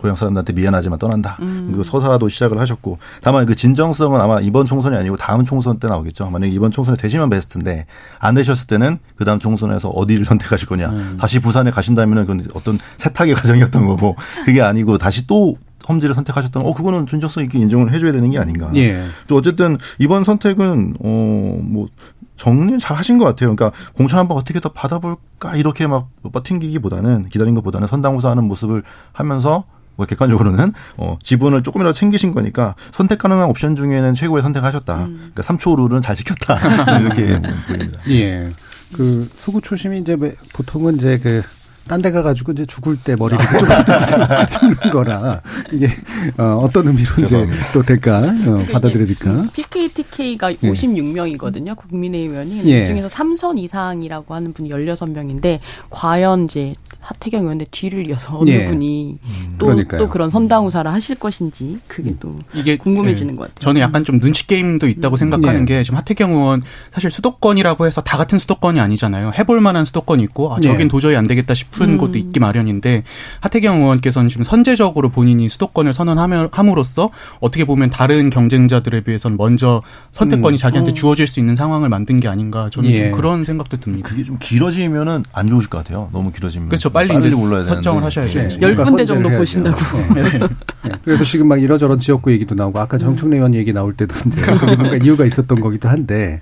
[0.00, 1.36] 고향 사람들한테 미안하지만 떠난다.
[1.40, 1.66] 음.
[1.68, 6.13] 그리고 서사도 시작을 하셨고 다만 그 진정성은 아마 이번 총선이 아니고 다음 총선 때 나오겠죠.
[6.22, 7.86] 만약에 이번 총선에 되시면 베스트인데
[8.18, 10.88] 안 되셨을 때는 그 다음 총선에서 어디를 선택하실 거냐.
[10.90, 11.16] 음.
[11.20, 15.56] 다시 부산에 가신다면은 그건 어떤 세탁의 과정이었던 거고 그게 아니고 다시 또
[15.88, 18.70] 험지를 선택하셨던 어 그거는 진정성 있게 인정을 해줘야 되는 게 아닌가.
[18.76, 19.04] 예.
[19.26, 21.88] 또 어쨌든 이번 선택은 어뭐
[22.36, 23.54] 정리를 잘 하신 것 같아요.
[23.54, 29.64] 그러니까 공천 한번 어떻게 더 받아볼까 이렇게 막 버팅기기보다는 기다린 것보다는 선당 후사하는 모습을 하면서
[29.96, 35.04] 뭐 객관적으로는 어 지분을 조금이라도 챙기신 거니까 선택 가능한 옵션 중에는 최고의 선택하셨다.
[35.04, 35.30] 음.
[35.34, 36.58] 그러니까 3초 룰은 잘 지켰다.
[37.00, 38.00] 이렇게 보입니다.
[38.10, 38.50] 예.
[38.92, 40.16] 그 수구 초심이 이제
[40.52, 41.42] 보통은 이제 그
[41.88, 43.68] 딴 데 가가지고 이제 죽을 때 머리를 좀
[44.48, 45.40] 죽는 거라
[45.72, 45.88] 이게
[46.36, 49.46] 어, 어떤 의미로 이제 또 될까 어, 그러니까 받아들여질까?
[49.52, 50.56] PKTK가 예.
[50.56, 51.76] 56명이거든요.
[51.76, 52.80] 국민의힘 의원이 예.
[52.80, 55.60] 그 중에서 3선 이상이라고 하는 분이 16명인데
[55.90, 58.66] 과연 이제 하태경 의원의 뒤를 이어서 어느 예.
[58.66, 59.18] 분이
[59.58, 62.16] 또, 음, 또 그런 선당우사를 하실 것인지 그게 음.
[62.20, 63.36] 또 이게 궁금해지는 예.
[63.36, 63.60] 것 같아요.
[63.60, 65.18] 저는 약간 좀 눈치 게임도 있다고 음.
[65.18, 65.64] 생각하는 예.
[65.64, 66.62] 게 지금 하태경 의원
[66.92, 69.32] 사실 수도권이라고 해서 다 같은 수도권이 아니잖아요.
[69.38, 70.88] 해볼 만한 수도권이 있고 아, 저긴 예.
[70.88, 71.98] 도저히 안 되겠다 싶은 음.
[71.98, 73.04] 곳도 있기 마련인데
[73.40, 77.10] 하태경 의원께서는 지금 선제적으로 본인이 수도권을 선언함으로써
[77.40, 79.80] 어떻게 보면 다른 경쟁자들에 비해서는 먼저
[80.12, 80.56] 선택권이 음.
[80.56, 80.94] 자기한테 어.
[80.94, 83.10] 주어질 수 있는 상황을 만든 게 아닌가 저는 좀 예.
[83.10, 84.08] 그런 생각도 듭니다.
[84.08, 86.08] 그게 좀 길어지면은 안 좋으실 것 같아요.
[86.12, 86.68] 너무 길어지면.
[86.68, 86.90] 그렇죠.
[86.90, 88.38] 빨리, 빨리 이제 몰라야 설정을 하셔야죠.
[88.38, 88.58] 네.
[88.62, 89.78] 열 군데 정도 보신다고.
[90.14, 90.22] 네.
[90.38, 90.90] 네.
[91.04, 94.40] 그래서 지금 막 이러저런 지역구 얘기도 나오고 아까 정청래 의원 얘기 나올 때도 이제
[94.76, 96.40] 뭔가 이유가 있었던 거기도 한데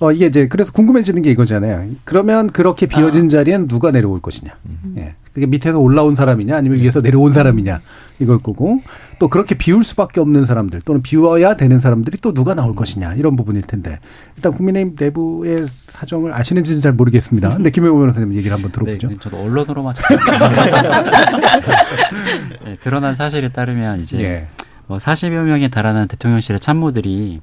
[0.00, 1.90] 어 이게 이제 그래서 궁금해지는 게 이거잖아요.
[2.04, 3.28] 그러면 그렇게 비어진 아.
[3.28, 4.52] 자리엔 누가 내려올 것이냐.
[4.66, 4.94] 음.
[4.98, 5.14] 예.
[5.34, 7.80] 그게 밑에서 올라온 사람이냐 아니면 위에서 내려온 사람이냐
[8.20, 8.80] 이걸 거고
[9.18, 13.34] 또 그렇게 비울 수밖에 없는 사람들 또는 비워야 되는 사람들이 또 누가 나올 것이냐 이런
[13.34, 13.98] 부분일 텐데
[14.36, 17.56] 일단 국민의힘 내부의 사정을 아시는지는 잘 모르겠습니다.
[17.56, 19.08] 근데 김영호 변호사님 얘기를 한번 들어보죠.
[19.08, 19.94] 네, 저도 언론으로만
[22.64, 24.46] 네, 드러난 사실에 따르면 이제 예.
[24.86, 27.40] 뭐 40여 명에 달하는 대통령실의 참모들이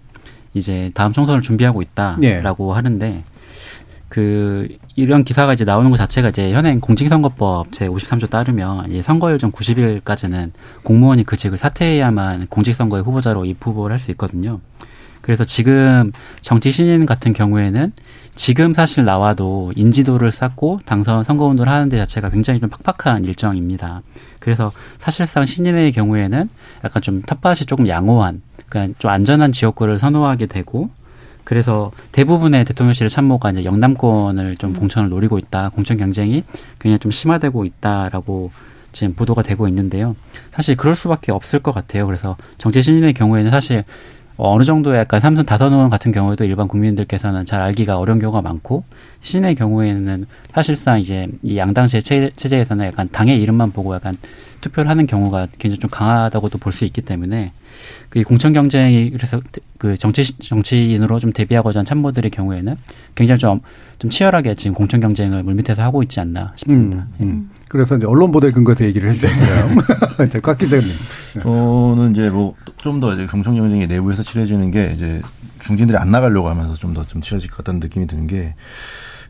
[0.53, 2.75] 이제 다음 총선을 준비하고 있다라고 예.
[2.75, 3.23] 하는데
[4.09, 9.37] 그 이런 기사가 이제 나오는 것 자체가 이제 현행 공직선거법 제 53조 따르면 이제 선거일
[9.37, 10.51] 전 90일까지는
[10.83, 14.59] 공무원이 그 직을 사퇴해야만 공직선거의 후보자로 입후보를 할 수 있거든요.
[15.21, 17.93] 그래서 지금 정치 신인 같은 경우에는
[18.35, 24.01] 지금 사실 나와도 인지도를 쌓고 당선 선거운동을 하는 데 자체가 굉장히 좀 팍팍한 일정입니다.
[24.39, 26.49] 그래서 사실상 신인의 경우에는
[26.83, 28.41] 약간 좀 텃밭이 조금 양호한,
[28.71, 30.89] 그러니까 좀 안전한 지역구를 선호하게 되고
[31.43, 34.75] 그래서 대부분의 대통령실의 참모가 이제 영남권을 좀 음.
[34.75, 35.69] 공천을 노리고 있다.
[35.69, 36.43] 공천 경쟁이
[36.79, 38.51] 굉장히 좀 심화되고 있다라고
[38.93, 40.15] 지금 보도가 되고 있는데요.
[40.51, 42.05] 사실 그럴 수밖에 없을 것 같아요.
[42.05, 43.83] 그래서 정치 신인의 경우에는 사실
[44.43, 48.83] 어느 정도의 약간 삼선 다선 의원 같은 경우에도 일반 국민들께서는 잘 알기가 어려운 경우가 많고
[49.21, 54.17] 신의 경우에는 사실상 이제 이 양당제 체제에서는 약간 당의 이름만 보고 약간
[54.61, 57.51] 투표를 하는 경우가 굉장히 좀 강하다고도 볼 수 있기 때문에
[58.09, 59.39] 그 공천 경쟁이 그래서
[59.77, 62.75] 그 정치 정치인으로 좀 데뷔하고자 한 참모들의 경우에는
[63.13, 63.59] 굉장히 좀,
[63.99, 67.05] 좀 치열하게 지금 공천 경쟁을 물밑에서 하고 있지 않나 싶습니다.
[67.19, 67.49] 음, 음.
[67.71, 67.77] 예.
[67.77, 69.75] 그래서 이제 언론 보도에 근거해서 얘기를 해주셨어요.
[70.43, 70.87] 곽 기자님.
[71.41, 75.21] 저는 이제 뭐 좀 더 이제 공천 경쟁이 내부에서 치러지는 게 이제
[75.59, 78.55] 중진들이 안 나가려고 하면서 좀 더좀 좀 치러질 것 같다는 느낌이 드는 게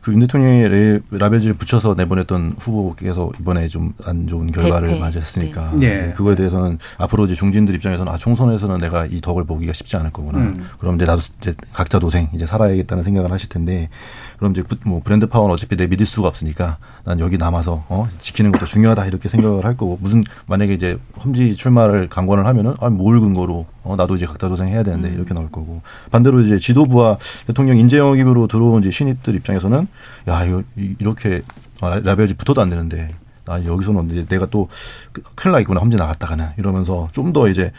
[0.00, 5.00] 그윤 대통령이 레, 라벨지를 붙여서 내보냈던 후보께서 이번에 좀 안 좋은 결과를 대패.
[5.00, 6.06] 맞이했으니까 네.
[6.08, 6.12] 네.
[6.16, 10.38] 그거에 대해서는 앞으로 이제 중진들 입장에서는 아 총선에서는 내가 이 덕을 보기가 쉽지 않을 거구나.
[10.38, 10.66] 음.
[10.80, 13.90] 그럼 이제 나도 이제 각자 도생 이제 살아야겠다는 생각을 하실 텐데
[14.42, 18.50] 그럼 이제 뭐 브랜드 파워는 어차피 내 믿을 수가 없으니까 난 여기 남아서 어 지키는
[18.50, 23.66] 것도 중요하다 이렇게 생각을 할 거고 무슨 만약에 이제 험지 출마를 강권을 하면은 아뭘 근거로
[23.84, 25.14] 어 나도 이제 각자 도생 해야 되는데 음.
[25.14, 29.86] 이렇게 나올 거고 반대로 이제 지도부와 대통령 인재 영입으로 들어온 이제 신입들 입장에서는
[30.26, 31.42] 야 이거 이렇게
[31.80, 33.14] 아, 라벨지 붙어도 안 되는데
[33.46, 34.68] 아 여기서는 이제 내가 또
[35.36, 37.70] 큰일 나겠구나 험지 나갔다가는 이러면서 좀 더 이제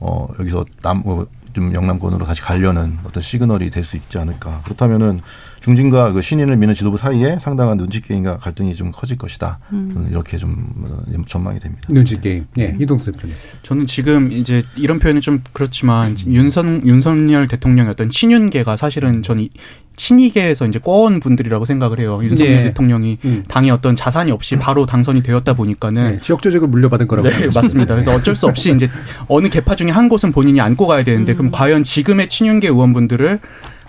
[0.00, 4.62] 어 여기서 남 뭐, 좀 영남권으로 다시 가려는 어떤 시그널이 될 수 있지 않을까.
[4.64, 5.20] 그렇다면은
[5.66, 9.58] 중진과 그 신인을 미는 지도부 사이에 상당한 눈치 게임과 갈등이 좀 커질 것이다.
[9.72, 10.06] 음.
[10.12, 11.88] 이렇게 좀 어, 전망이 됩니다.
[11.90, 12.46] 눈치 게임.
[12.54, 12.80] 네, 음.
[12.80, 13.34] 이동수 대표님.
[13.64, 16.32] 저는 지금 이제 이런 표현이 좀 그렇지만 음.
[16.32, 19.48] 윤선 윤석열 대통령의 어떤 친윤계가 사실은 저는
[19.96, 22.20] 친이계에서 이제 꿔온 분들이라고 생각을 해요.
[22.22, 22.62] 윤석열 네.
[22.64, 23.42] 대통령이 음.
[23.48, 27.28] 당의 어떤 자산이 없이 바로 당선이 되었다 보니까는 네, 지역 조직을 물려받은 거라고.
[27.28, 27.94] 네, 맞습니다.
[27.94, 28.88] 그래서 어쩔 수 없이 이제
[29.26, 31.36] 어느 개파 중에 한 곳은 본인이 안고 가야 되는데 음.
[31.36, 33.40] 그럼 과연 지금의 친윤계 의원분들을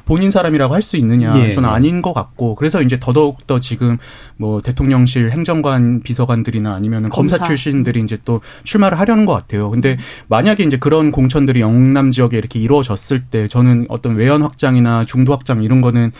[0.07, 1.51] 본인 사람이라고 할 수 있느냐 예.
[1.51, 3.97] 저는 아닌 것 같고 그래서 이제 더더욱 더 지금
[4.37, 9.69] 뭐 대통령실 행정관 비서관들이나 아니면은 검사, 검사 출신들이 이제 또 출마를 하려는 것 같아요.
[9.69, 9.97] 근데
[10.29, 15.61] 만약에 이제 그런 공천들이 영남 지역에 이렇게 이루어졌을 때 저는 어떤 외연 확장이나 중도 확장
[15.61, 16.13] 이런 거는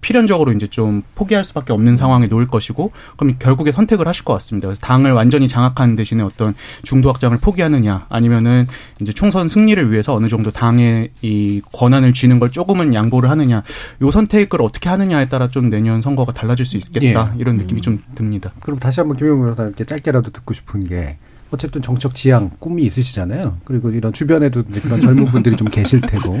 [0.00, 4.68] 필연적으로 이제 좀 포기할 수밖에 없는 상황에 놓을 것이고 그럼 결국에 선택을 하실 것 같습니다.
[4.68, 8.66] 그래서 당을 완전히 장악하는 대신에 어떤 중도 확장을 포기하느냐 아니면은
[9.00, 13.62] 이제 총선 승리를 위해서 어느 정도 당의 이 권한을 쥐는 걸 조금은 양보를 하느냐
[14.02, 17.40] 요 선택을 어떻게 하느냐에 따라 좀 내년 선거가 달라질 수 있겠다 예.
[17.40, 17.82] 이런 느낌이 음.
[17.82, 18.52] 좀 듭니다.
[18.60, 21.18] 그럼 다시 한번 김영우 변호사님께 짧게라도 듣고 싶은 게
[21.50, 23.58] 어쨌든 정책 지향 꿈이 있으시잖아요.
[23.64, 26.38] 그리고 이런 주변에도 그런 젊은 분들이 좀 계실 테고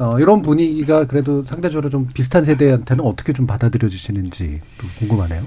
[0.00, 4.60] 어, 이런 분위기가 그래도 상대적으로 좀 비슷한 세대한테는 어떻게 좀 받아들여지시는지
[4.98, 5.42] 궁금하네요.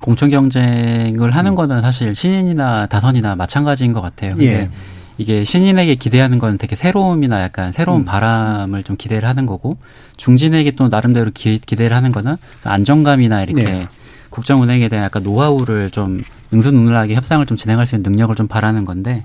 [0.00, 1.54] 공천 경쟁을 하는 음.
[1.54, 4.34] 거는 사실 신인이나 다선이나 마찬가지인 것 같아요.
[4.40, 4.68] 예.
[5.16, 8.04] 이게 신인에게 기대하는 건 되게 새로움이나 약간 새로운 음.
[8.04, 9.76] 바람을 좀 기대를 하는 거고
[10.16, 13.86] 중진에게 또 나름대로 기, 기대를 하는 거는 안정감이나 이렇게 네.
[14.30, 16.20] 국정운행에 대한 약간 노하우를 좀
[16.50, 19.24] 능수능란하게 협상을 좀 진행할 수 있는 능력을 좀 바라는 건데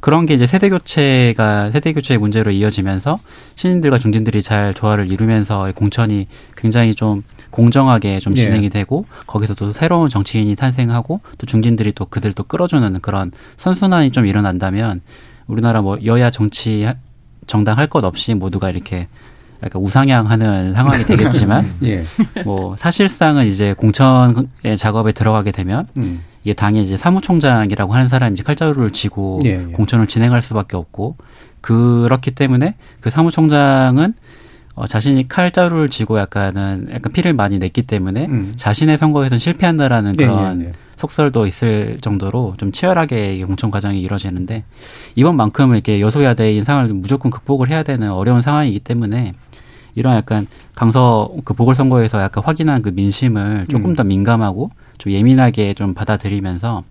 [0.00, 3.18] 그런 게 이제 세대 교체가 세대 교체의 문제로 이어지면서
[3.54, 6.26] 신인들과 중진들이 잘 조화를 이루면서 공천이
[6.56, 8.42] 굉장히 좀 공정하게 좀 예.
[8.42, 8.68] 진행이 예.
[8.70, 14.26] 되고 거기서 또 새로운 정치인이 탄생하고 또 중진들이 또 그들 또 끌어주는 그런 선순환이 좀
[14.26, 15.02] 일어난다면
[15.46, 16.88] 우리나라 뭐 여야 정치
[17.46, 19.08] 정당 할 것 없이 모두가 이렇게
[19.62, 22.04] 약간 우상향하는 상황이 되겠지만 예.
[22.44, 26.22] 뭐 사실상은 이제 공천의 작업에 들어가게 되면 음.
[26.42, 29.62] 이게 당의 이제 사무총장이라고 하는 사람이 이제 칼자루를 쥐고 예, 예.
[29.72, 31.16] 공천을 진행할 수밖에 없고
[31.60, 34.14] 그렇기 때문에 그 사무총장은
[34.74, 38.52] 어, 자신이 칼자루를 쥐고 약간은 약간 피를 많이 냈기 때문에 음.
[38.56, 40.72] 자신의 선거에서 실패한다라는 네, 그런 네, 네.
[40.96, 44.64] 속설도 있을 정도로 좀 치열하게 공천 과정이 이루어지는데
[45.16, 49.34] 이번만큼은 이렇게 여소야대 인상을 무조건 극복을 해야 되는 어려운 상황이기 때문에
[49.94, 53.96] 이런 약간 강서 그 보궐선거에서 약간 확인한 그 민심을 조금 음.
[53.96, 54.70] 더 민감하고
[55.00, 56.84] 좀 예민하게 좀 받아들이면서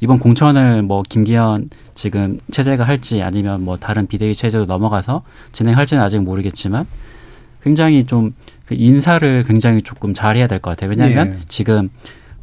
[0.00, 6.18] 이번 공천을 뭐 김기현 지금 체제가 할지 아니면 뭐 다른 비대위 체제로 넘어가서 진행할지는 아직
[6.18, 6.84] 모르겠지만
[7.62, 10.90] 굉장히 좀그 인사를 굉장히 조금 잘해야 될 것 같아요.
[10.90, 11.44] 왜냐하면 예.
[11.48, 11.88] 지금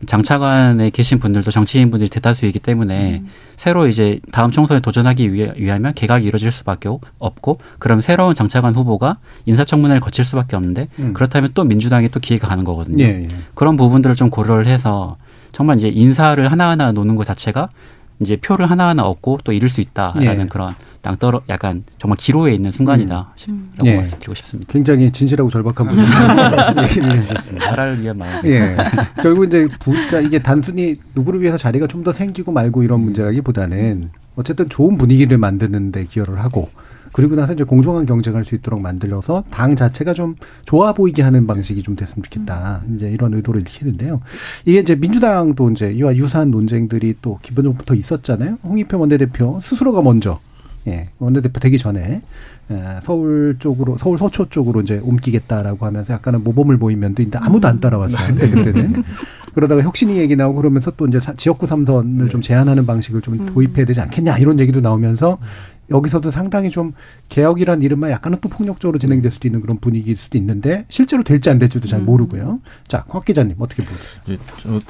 [0.05, 3.27] 장차관에 계신 분들도 정치인분들이 대다수이기 때문에 음.
[3.55, 6.89] 새로 이제 다음 총선에 도전하기 위하면 개각이 이루어질 수밖에
[7.19, 11.13] 없고 그럼 새로운 장차관 후보가 인사청문회를 거칠 수밖에 없는데 음.
[11.13, 13.03] 그렇다면 또 민주당이 또 기회가 가는 거거든요.
[13.03, 13.27] 예, 예.
[13.53, 15.17] 그런 부분들을 좀 고려를 해서
[15.51, 17.69] 정말 이제 인사를 하나하나 놓는 것 자체가
[18.21, 20.47] 이제 표를 하나하나 얻고 또 이룰 수 있다라는 예.
[20.47, 23.73] 그런 땅떨어 약간 정말 기로에 있는 순간이다라고 음.
[23.85, 23.95] 예.
[23.97, 24.71] 말씀드리고 싶습니다.
[24.71, 27.65] 굉장히 진실하고 절박한 부분 얘기를 해주셨습니다.
[27.71, 28.45] 나라를 위한 마음.
[28.45, 28.77] 예.
[29.23, 34.69] 결국 이제 부자 이게 단순히 누구를 위해서 자리가 좀 더 생기고 말고 이런 문제라기보다는 어쨌든
[34.69, 36.69] 좋은 분위기를 만드는데 기여를 하고
[37.11, 40.35] 그리고 나서 이제 공정한 경쟁할 수 있도록 만들어서 당 자체가 좀
[40.65, 42.81] 좋아 보이게 하는 방식이 좀 됐으면 좋겠다.
[42.95, 44.21] 이제 이런 의도를 키는데요.
[44.65, 48.57] 이게 이제 민주당도 이제 이와 유사한 논쟁들이 또 기본적부터 있었잖아요.
[48.63, 50.39] 홍익표 원내대표 스스로가 먼저
[50.87, 52.21] 예, 원내대표 되기 전에
[52.71, 57.67] 예, 서울 쪽으로 서울 서초 쪽으로 이제 옮기겠다라고 하면서 약간은 모범을 보인 면도 있는데 아무도
[57.67, 58.33] 안 따라왔어요.
[58.33, 59.03] 그때 그때는
[59.53, 63.99] 그러다가 혁신이 얘기 나오고 그러면서 또 이제 지역구 삼선을 좀 제한하는 방식을 좀 도입해야 되지
[63.99, 65.37] 않겠냐 이런 얘기도 나오면서
[65.91, 66.93] 여기서도 상당히 좀
[67.29, 71.59] 개혁이란 이름만 약간은 또 폭력적으로 진행될 수도 있는 그런 분위기일 수도 있는데 실제로 될지 안
[71.59, 72.05] 될지도 잘 음.
[72.05, 72.59] 모르고요.
[72.87, 74.39] 자, 곽 기자님 어떻게 보세요?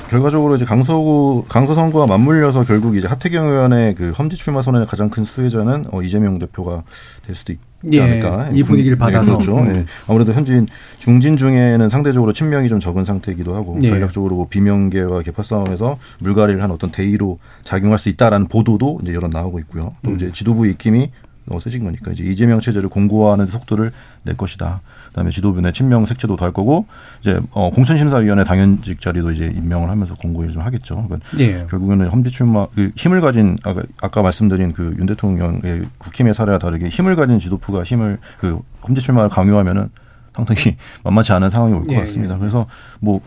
[0.10, 5.10] 결과적으로 이제 강서구 강서 선거와 맞물려서 결국 이제 하태경 의원의 그 험지 출마 선언의 가장
[5.10, 6.84] 큰 수혜자는 어, 이재명 대표가
[7.26, 8.50] 될 수도 있고 예, 않을까.
[8.54, 9.34] 이 분위기를 네, 받아서.
[9.34, 9.58] 그렇죠.
[9.58, 9.74] 음.
[9.74, 9.86] 네.
[10.08, 10.68] 아무래도 현진
[10.98, 13.90] 중진 중에는 상대적으로 친명이 좀 적은 상태이기도 하고 예.
[13.90, 19.28] 전략적으로 뭐 비명계와 개파 싸움에서 물갈이를 한 어떤 대의로 작용할 수 있다라는 보도도 이제 여러
[19.28, 19.96] 나오고 있고요.
[20.04, 20.16] 또 음.
[20.16, 21.12] 이제 지도부 입김이
[21.60, 23.92] 세진 거니까 이제 이재명 체제를 공고화하는 속도를
[24.24, 24.82] 낼 것이다.
[25.08, 26.86] 그다음에 지도부 내 친명 색채도 더할 거고
[27.22, 31.06] 이제 어 공천심사위원회 당연직 자리도 이제 임명을 하면서 공고를 좀 하겠죠.
[31.08, 31.66] 그러니까 예.
[31.70, 36.88] 결국에는 험지 출마 그 힘을 가진 아까, 아까 말씀드린 그 윤 대통령의 국힘의 사례와 다르게
[36.90, 39.90] 힘을 가진 지도부가 힘을 그 험지 출마를 강요하면은
[40.36, 42.36] 상당히 만만치 않은 상황이 올것 예, 같습니다.
[42.36, 42.40] 예.
[42.40, 42.68] 그래서
[43.00, 43.22] 뭐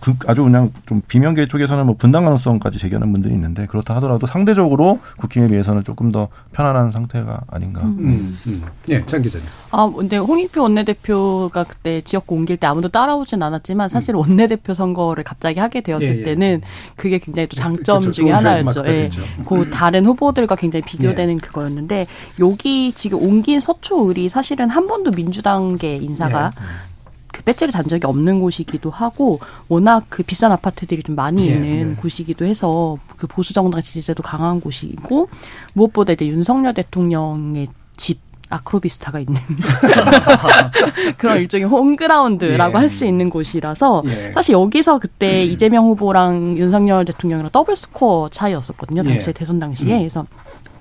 [0.00, 5.00] 그 아주 그냥 좀 비명계 쪽에서는 뭐 분당 가능성까지 제기하는 분들이 있는데 그렇다 하더라도 상대적으로
[5.16, 7.82] 국힘에 비해서는 조금 더 편안한 상태가 아닌가.
[7.82, 8.38] 음, 음.
[8.46, 8.62] 음.
[8.90, 9.44] 예, 장 기자님.
[9.72, 14.20] 아, 근데 홍익표 원내대표가 그때 지역구 옮길 때 아무도 따라오진 않았지만 사실 음.
[14.20, 16.24] 원내대표 선거를 갑자기 하게 되었을 예, 예.
[16.24, 16.60] 때는
[16.94, 18.22] 그게 굉장히 또 장점 그렇죠.
[18.22, 18.86] 중에 하나였죠.
[18.86, 19.10] 예.
[19.44, 21.38] 그 다른 후보들과 굉장히 비교되는 예.
[21.38, 22.06] 그거였는데
[22.38, 26.91] 여기 지금 옮긴 서초을이 사실은 한 번도 민주당계 인사가 예.
[27.32, 31.90] 그 배지를 단 적이 없는 곳이기도 하고 워낙 그 비싼 아파트들이 좀 많이 예, 있는
[31.92, 31.94] 예.
[31.96, 35.28] 곳이기도 해서 그 보수 정당 지지세도 강한 곳이고
[35.74, 38.20] 무엇보다 이제 윤석열 대통령의 집
[38.52, 39.40] 아크로비스타가 있는
[41.16, 42.78] 그런 일종의 홈그라운드라고 예.
[42.78, 44.32] 할 수 있는 곳이라서 예.
[44.32, 45.50] 사실 여기서 그때 음.
[45.50, 49.04] 이재명 후보랑 윤석열 대통령이랑 더블 스코어 차이였었거든요.
[49.04, 49.32] 당시에 예.
[49.32, 49.94] 대선 당시에.
[49.94, 49.98] 음.
[50.00, 50.26] 그래서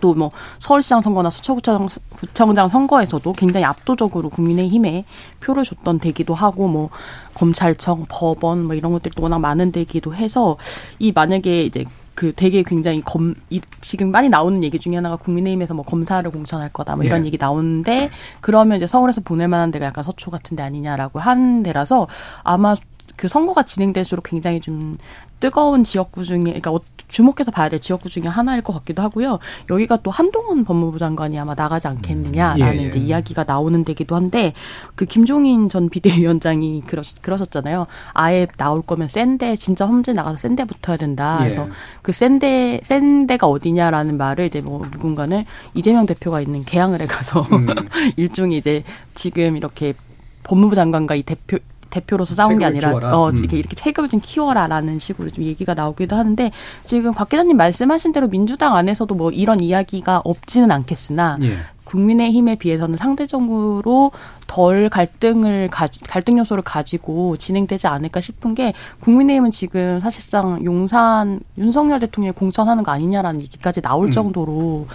[0.02, 5.06] 또 뭐 서울시장 선거나 서초구청 구청장 선거에서도 굉장히 압도적으로 국민의힘에
[5.40, 6.90] 표를 줬던 데기도 하고 뭐
[7.34, 10.58] 검찰청, 법원 뭐 이런 것들이 또 워낙 많은 데기도 해서
[11.00, 15.74] 이 만약에 이제 그 되게 굉장히 검 이, 지금 많이 나오는 얘기 중에 하나가 국민의힘에서
[15.74, 17.28] 뭐 검사를 공천할 거다 뭐 이런 예.
[17.28, 18.10] 얘기 나오는데
[18.42, 22.08] 그러면 이제 서울에서 보낼 만한 데가 약간 서초 같은 데 아니냐라고 한 데라서
[22.44, 22.76] 아마
[23.16, 24.98] 그 선거가 진행될수록 굉장히 좀
[25.42, 26.80] 뜨거운 지역구 중에 그러니까 어,
[27.10, 29.40] 주목해서 봐야 될 지역구 중에 하나일 것 같기도 하고요.
[29.70, 32.80] 여기가 또 한동훈 법무부 장관이 아마 나가지 않겠느냐라는 음.
[32.80, 32.88] 예, 예.
[32.88, 34.54] 이제 이야기가 나오는 데기도 한데
[34.96, 37.88] 그 김종인 전 비대위원장이 그러, 그러셨잖아요.
[38.14, 41.40] 아예 나올 거면 센데 진짜 험지 나가서 센데 붙어야 된다.
[41.42, 41.46] 예.
[41.46, 41.68] 그래서
[42.02, 47.68] 그 센데 센데가 어디냐라는 말을 이제 뭐 누군가는 이재명 대표가 있는 개항을 해 가서 음.
[48.16, 48.84] 일종의 이제
[49.16, 49.96] 지금 이렇게
[50.44, 51.58] 법무부 장관과 이 대표
[51.92, 53.16] 대표로서 싸운 게 아니라 키워라.
[53.16, 53.38] 어 음.
[53.38, 56.52] 이렇게 이렇게 체급을 좀 키워라라는 식으로 좀 얘기가 나오기도 하는데
[56.86, 61.58] 지금 박 기자님 말씀하신 대로 민주당 안에서도 뭐 이런 이야기가 없지는 않겠으나 예.
[61.84, 64.12] 국민의힘에 비해서는 상대적으로
[64.48, 72.00] 덜 갈등을 가, 갈등 요소를 가지고 진행되지 않을까 싶은 게 국민의힘은 지금 사실상 용산 윤석열
[72.00, 74.12] 대통령이 공천하는 거 아니냐라는 얘기까지 나올 음.
[74.12, 74.88] 정도로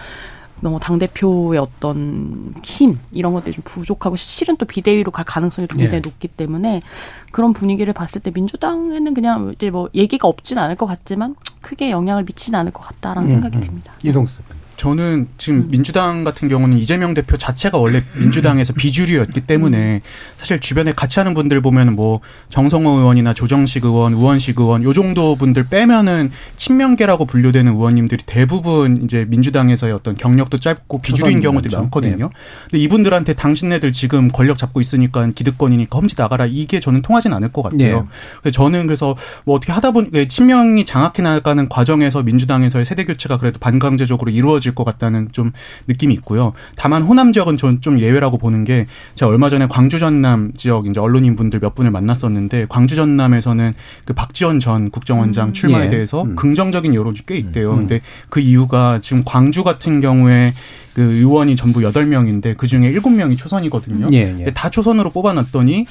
[0.60, 6.02] 너무 당 대표의 어떤 힘 이런 것들이 좀 부족하고 실은 또 비대위로 갈 가능성이 굉장히
[6.02, 6.08] 네.
[6.08, 6.82] 높기 때문에
[7.30, 12.24] 그런 분위기를 봤을 때 민주당에는 그냥 이제 뭐 얘기가 없진 않을 것 같지만 크게 영향을
[12.24, 13.60] 미치는 않을 것 같다라는 음, 생각이 음.
[13.60, 13.92] 듭니다.
[14.02, 14.38] 이동수
[14.76, 15.70] 저는 지금 음.
[15.70, 20.02] 민주당 같은 경우는 이재명 대표 자체가 원래 민주당에서 비주류였기 때문에
[20.36, 22.20] 사실 주변에 같이 하는 분들 보면 뭐
[22.50, 29.24] 정성호 의원이나 조정식 의원, 우원식 의원 요 정도 분들 빼면은 친명계라고 분류되는 의원님들이 대부분 이제
[29.28, 32.26] 민주당에서의 어떤 경력도 짧고 비주류인 경우들이 많거든요.
[32.26, 32.32] 네.
[32.70, 37.62] 근데 이분들한테 당신네들 지금 권력 잡고 있으니까 기득권이니까 험지 나가라 이게 저는 통하진 않을 것
[37.62, 38.00] 같아요.
[38.00, 38.06] 네.
[38.42, 43.58] 그래서 저는 그래서 뭐 어떻게 하다 보니 친명이 장악해 나가는 과정에서 민주당에서의 세대 교체가 그래도
[43.58, 45.52] 반강제적으로 이루어지 이루어질 것 같다는 좀
[45.86, 46.52] 느낌이 있고요.
[46.74, 50.98] 다만 호남 지역은 좀, 좀 예외라고 보는 게 제가 얼마 전에 광주 전남 지역 이제
[50.98, 55.52] 언론인 분들 몇 분을 만났었는데 광주 전남에서는 그 박지원 전 국정원장 음.
[55.52, 55.90] 출마에 예.
[55.90, 56.34] 대해서 음.
[56.34, 57.72] 긍정적인 여론이 꽤 있대요.
[57.72, 57.76] 음.
[57.76, 60.52] 근데 그 이유가 지금 광주 같은 경우에
[60.94, 64.06] 그 의원이 전부 여덟 명인데그 중에 일곱 명이 초선이거든요.
[64.12, 64.50] 예, 예.
[64.52, 65.84] 다 초선으로 뽑아놨더니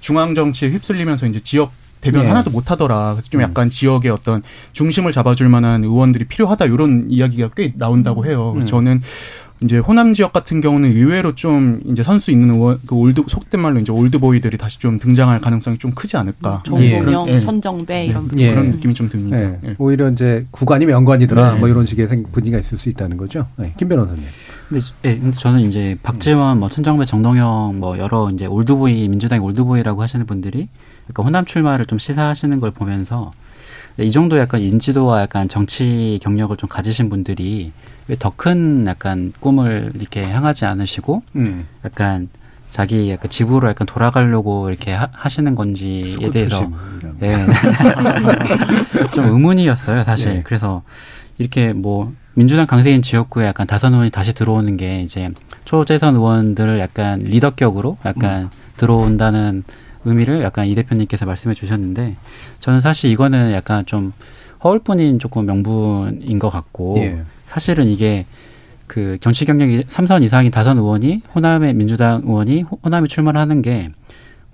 [0.00, 1.72] 중앙 정치에 휩쓸리면서 이제 지역
[2.04, 2.28] 대변 예.
[2.28, 3.14] 하나도 못 하더라.
[3.14, 3.42] 그래서 좀 음.
[3.42, 3.70] 약간 음.
[3.70, 4.42] 지역의 어떤
[4.72, 8.52] 중심을 잡아줄 만한 의원들이 필요하다 이런 이야기가 꽤 나온다고 해요.
[8.52, 8.70] 그래서 음.
[8.70, 9.00] 저는
[9.62, 13.80] 이제 호남 지역 같은 경우는 의외로 좀 이제 선수 있는 의원, 그 old 속된 말로
[13.80, 16.62] 이제 old boy들이 다시 좀 등장할 가능성이 좀 크지 않을까.
[16.66, 17.40] 정동영, 예.
[17.40, 18.50] 천정배 이런 예.
[18.50, 19.40] 그런 느낌이 좀 듭니다.
[19.40, 19.58] 예.
[19.64, 19.74] 예.
[19.78, 21.54] 오히려 이제 구관이 명관이더라.
[21.54, 21.60] 네.
[21.60, 23.46] 뭐 이런 식의 분위기가 있을 수 있다는 거죠.
[23.56, 23.72] 네.
[23.78, 24.22] 김 변호사님.
[24.68, 29.60] 근데 예, 저는 이제 박지원, 뭐 천정배, 정동영 뭐 여러 이제 old boy 민주당의 old
[29.60, 30.68] boy라고 하시는 분들이
[31.06, 33.32] 그러니까 호남 출마를 좀 시사하시는 걸 보면서
[33.98, 37.72] 이 정도 약간 인지도와 약간 정치 경력을 좀 가지신 분들이
[38.08, 41.66] 왜 더 큰 약간 꿈을 이렇게 향하지 않으시고 음.
[41.84, 42.28] 약간
[42.70, 46.68] 자기 약간 집으로 약간 돌아가려고 이렇게 하, 시는 건지에 대해서
[47.22, 47.34] 예.
[49.14, 50.42] 좀 의문이었어요 사실 예.
[50.44, 50.82] 그래서
[51.38, 55.30] 이렇게 뭐 민주당 강세인 지역구에 약간 다선 의원이 다시 들어오는 게 이제
[55.64, 58.50] 초재선 의원들을 약간 리더격으로 약간 음.
[58.76, 59.62] 들어온다는
[60.04, 62.16] 의미를 약간 이 대표님께서 말씀해 주셨는데
[62.60, 64.12] 저는 사실 이거는 약간 좀
[64.62, 67.22] 허울뿐인 조금 명분인 것 같고 예.
[67.46, 68.26] 사실은 이게
[68.86, 73.90] 그 정치 경력이 삼선 이상인 다선 의원이 호남의 민주당 의원이 호남에 출마를 하는 게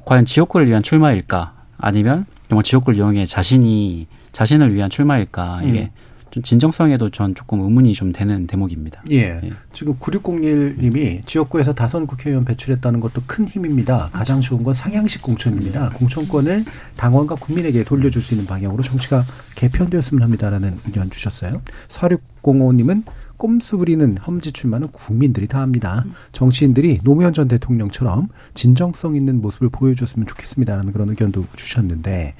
[0.04, 5.88] 과연 지역구를 위한 출마일까 아니면 정말 지역구를 이용해 자신이 자신을 위한 출마일까 이게 음.
[6.30, 9.02] 좀 진정성에도 전 조금 의문이 좀 되는 대목입니다.
[9.10, 9.40] 예.
[9.42, 9.52] 예.
[9.72, 14.10] 지금 9601님이 지역구에서 다선 국회의원 배출했다는 것도 큰 힘입니다.
[14.12, 15.90] 가장 좋은 건 상향식 공천입니다.
[15.90, 16.64] 공천권을
[16.96, 19.24] 당원과 국민에게 돌려줄 수 있는 방향으로 정치가
[19.56, 21.62] 개편되었으면 합니다라는 의견 주셨어요.
[21.88, 23.04] 4605님은
[23.40, 26.04] 꼼수 부리는 험지 출마는 국민들이 다 합니다.
[26.32, 32.34] 정치인들이 노무현 전 대통령처럼 진정성 있는 모습을 보여줬으면 좋겠습니다라는 그런 의견도 주셨는데,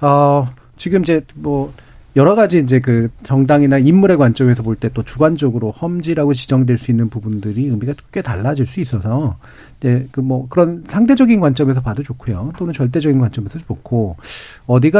[0.00, 1.72] 어, 지금 이제 뭐,
[2.14, 7.08] 여러 가지 이제 그 정당이나 인물의 관점에서 볼 때 또 주관적으로 험지라고 지정될 수 있는
[7.08, 9.38] 부분들이 의미가 꽤 달라질 수 있어서
[9.80, 12.52] 이제 그 뭐 그런 상대적인 관점에서 봐도 좋고요.
[12.58, 14.16] 또는 절대적인 관점에서 좋고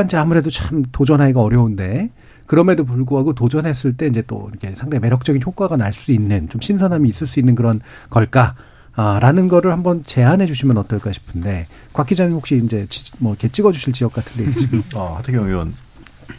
[0.06, 2.10] 이제 아무래도 참 도전하기가 어려운데
[2.46, 7.08] 그럼에도 불구하고 도전했을 때 이제 또 이렇게 상당히 매력적인 효과가 날 수 있는 좀 신선함이
[7.10, 8.54] 있을 수 있는 그런 걸까?
[8.94, 12.86] 아, 라는 거를 한번 제안해 주시면 어떨까 싶은데, 곽 기자님 혹시 이제
[13.18, 15.00] 뭐 이렇게 찍어 주실 지역 같은 데 있으십니까?
[15.00, 15.72] 아, 하태경 의원.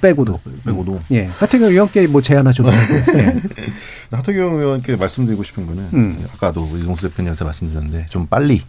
[0.01, 0.39] 빼고도.
[0.65, 0.99] 빼고도.
[1.11, 1.25] 예.
[1.25, 3.17] 하태경 의원께 뭐 제안하셔도 되고.
[3.19, 3.35] 예.
[4.11, 6.25] 하태경 의원께 말씀드리고 싶은 거는, 음.
[6.33, 8.61] 아까도 이동수 대표님한테 말씀드렸는데, 좀 빨리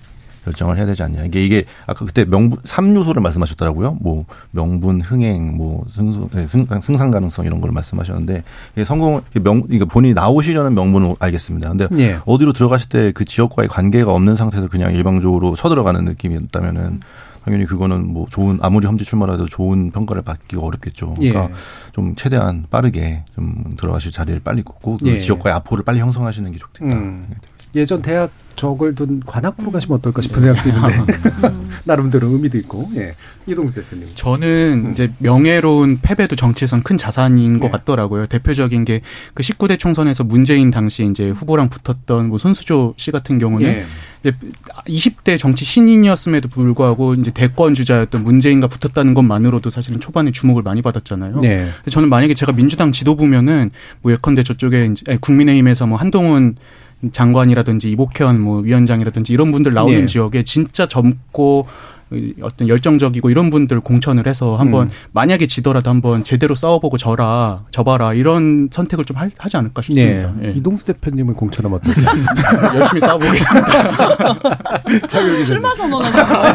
[0.45, 1.25] 결정을 해야 되지 않냐.
[1.25, 3.97] 이게 이게 아까 그때 명분 3요소를 말씀하셨더라고요.
[4.01, 8.43] 뭐 명분 흥행 뭐 승, 네, 승, 승상 가능성 이런 걸 말씀하셨는데
[8.77, 11.71] 이게 성공 명 그러니까 본인이 나오시려는 명분은 알겠습니다.
[11.71, 12.19] 근데 예.
[12.27, 17.01] 어디로 들어가실 때 그 지역과의 관계가 없는 상태에서 그냥 일방적으로 쳐들어가는 느낌이었다면은
[17.45, 21.15] 당연히 그거는 뭐 좋은 아무리 험지 출마라도 좋은 평가를 받기가 어렵겠죠.
[21.15, 21.55] 그러니까 예.
[21.93, 25.19] 좀 최대한 빠르게 좀 들어가실 자리를 빨리 꽂고 그 예.
[25.19, 26.97] 지역과의 아포를 빨리 형성하시는 게 좋겠다.
[26.97, 27.27] 음.
[27.75, 31.13] 예전 대학 적을 둔 관악구로 가시면 어떨까 싶은 생각도 있는데
[31.85, 33.15] 나름대로 의미도 있고 예.
[33.47, 34.91] 이동수 대표님 저는 음.
[34.93, 37.59] 이제 명예로운 패배도 정치에선 큰 자산인 예.
[37.59, 39.01] 것 같더라고요 대표적인 게
[39.35, 43.85] 그 19대 총선에서 문재인 당시 이제 후보랑 붙었던 뭐 손수조 씨 같은 경우는 예.
[44.21, 44.37] 이제
[44.87, 51.41] 20대 정치 신인이었음에도 불구하고 이제 대권 주자였던 문재인과 붙었다는 것만으로도 사실은 초반에 주목을 많이 받았잖아요.
[51.41, 51.69] 네.
[51.91, 53.71] 저는 만약에 제가 민주당 지도부면은
[54.03, 56.57] 뭐 예컨대 저쪽에 이제 국민의힘에서 뭐 한동훈
[57.13, 60.07] 장관이라든지 이복현 뭐 위원장이라든지 이런 분들 나오는 네.
[60.07, 61.67] 지역에 진짜 젊고
[62.43, 64.93] 어떤 열정적이고 이런 분들 공천을 해서 한번 음.
[65.13, 70.33] 만약에 지더라도 한번 제대로 싸워보고 져라 져봐라 이런 선택을 좀 하 지 않을까 싶습니다.
[70.39, 70.49] 네.
[70.49, 70.53] 예.
[70.53, 72.13] 이동수 대표님을 공천하면 어떨까?
[72.79, 74.39] 열심히 싸워보겠습니다.
[75.45, 76.55] 출마 선언하잖아요.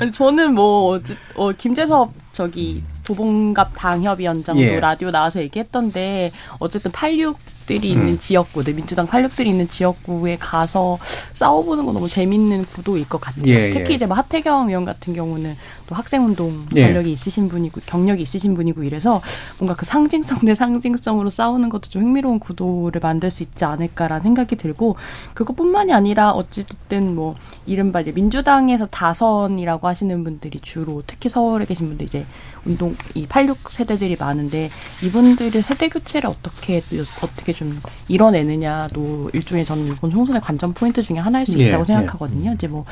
[0.12, 1.00] 저는 뭐
[1.34, 4.78] 어, 김재섭 저기 도봉갑 당협위원장도 예.
[4.78, 6.30] 라디오 나와서 얘기했던데
[6.60, 7.38] 어쨌든 86
[7.70, 8.18] 팔육들이 있는 음.
[8.18, 10.98] 지역구들, 민주당 팔육들이 있는 지역구에 가서
[11.34, 13.44] 싸워보는 건 너무 재밌는 구도일 것 같아요.
[13.46, 13.94] 예, 특히 예.
[13.94, 15.54] 이제 뭐 하태경 의원 같은 경우는
[15.86, 16.86] 또 학생운동 예.
[16.86, 17.12] 전력이 예.
[17.12, 19.22] 있으신 분이고 경력이 있으신 분이고 이래서
[19.58, 24.56] 뭔가 그 상징성 대 상징성으로 싸우는 것도 좀 흥미로운 구도를 만들 수 있지 않을까라는 생각이
[24.56, 24.96] 들고
[25.34, 27.36] 그것뿐만이 아니라 어찌됐든 뭐
[27.66, 32.26] 이른바 이제 민주당에서 다선이라고 하시는 분들이 주로 특히 서울에 계신 분들 이제
[32.64, 34.70] 운동 이 86 세대들이 많은데
[35.04, 36.82] 이분들의 세대 교체를 어떻게
[37.22, 41.86] 어떻게 좀 이뤄내느냐도 일종의 저는 이번 총선의 관전 포인트 중에 하나일 수 예, 있다고 예,
[41.86, 42.50] 생각하거든요.
[42.50, 42.54] 예.
[42.54, 42.84] 이제 뭐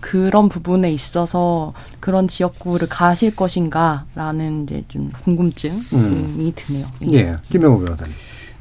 [0.00, 6.52] 그런 부분에 있어서 그런 지역구를 가실 것인가라는 이제 좀 궁금증이 음.
[6.54, 6.86] 드네요.
[7.10, 7.36] 예, 예.
[7.50, 8.14] 김영호 변호사님.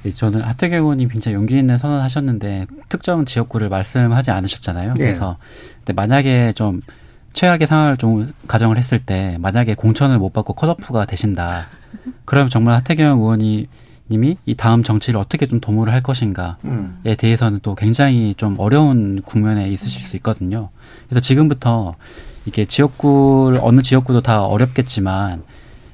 [0.05, 4.93] 예, 저는 하태경 의원이 굉장히 용기 있는 선언하셨는데 특정 지역구를 말씀하지 않으셨잖아요.
[4.97, 5.03] 예.
[5.03, 5.37] 그래서
[5.79, 6.81] 근데 만약에 좀
[7.37, 11.67] 최악의 상황을 좀 가정을 했을 때 만약에 공천을 못 받고 컷오프가 되신다.
[12.25, 13.67] 그러면 정말 하태경 의원이
[14.09, 16.97] 님이 이 다음 정치를 어떻게 좀 도모를 할 것인가에 음.
[17.17, 20.69] 대해서는 또 굉장히 좀 어려운 국면에 있으실 수 있거든요.
[21.07, 21.93] 그래서 지금부터
[22.47, 25.43] 이게 지역구 어느 지역구도 다 어렵겠지만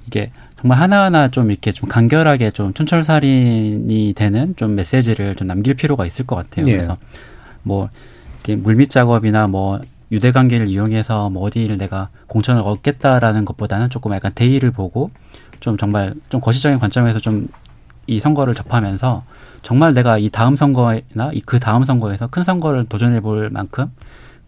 [0.07, 0.31] 이게
[0.61, 6.25] 정말 하나하나 좀 이렇게 좀 간결하게 좀 촌철살인이 되는 좀 메시지를 좀 남길 필요가 있을
[6.25, 6.67] 것 같아요.
[6.67, 6.71] 예.
[6.71, 6.95] 그래서
[7.63, 7.89] 뭐
[8.45, 9.81] 이렇게 물밑 작업이나 뭐
[10.13, 15.09] 유대 관계를 이용해서 뭐 어디를 내가 공천을 얻겠다라는 것보다는 조금 약간 대의를 보고
[15.59, 17.49] 좀 정말 좀 거시적인 관점에서 좀
[18.05, 19.23] 이 선거를 접하면서
[19.61, 23.91] 정말 내가 이 다음 선거나 이 그 다음 선거에서 큰 선거를 도전해 볼 만큼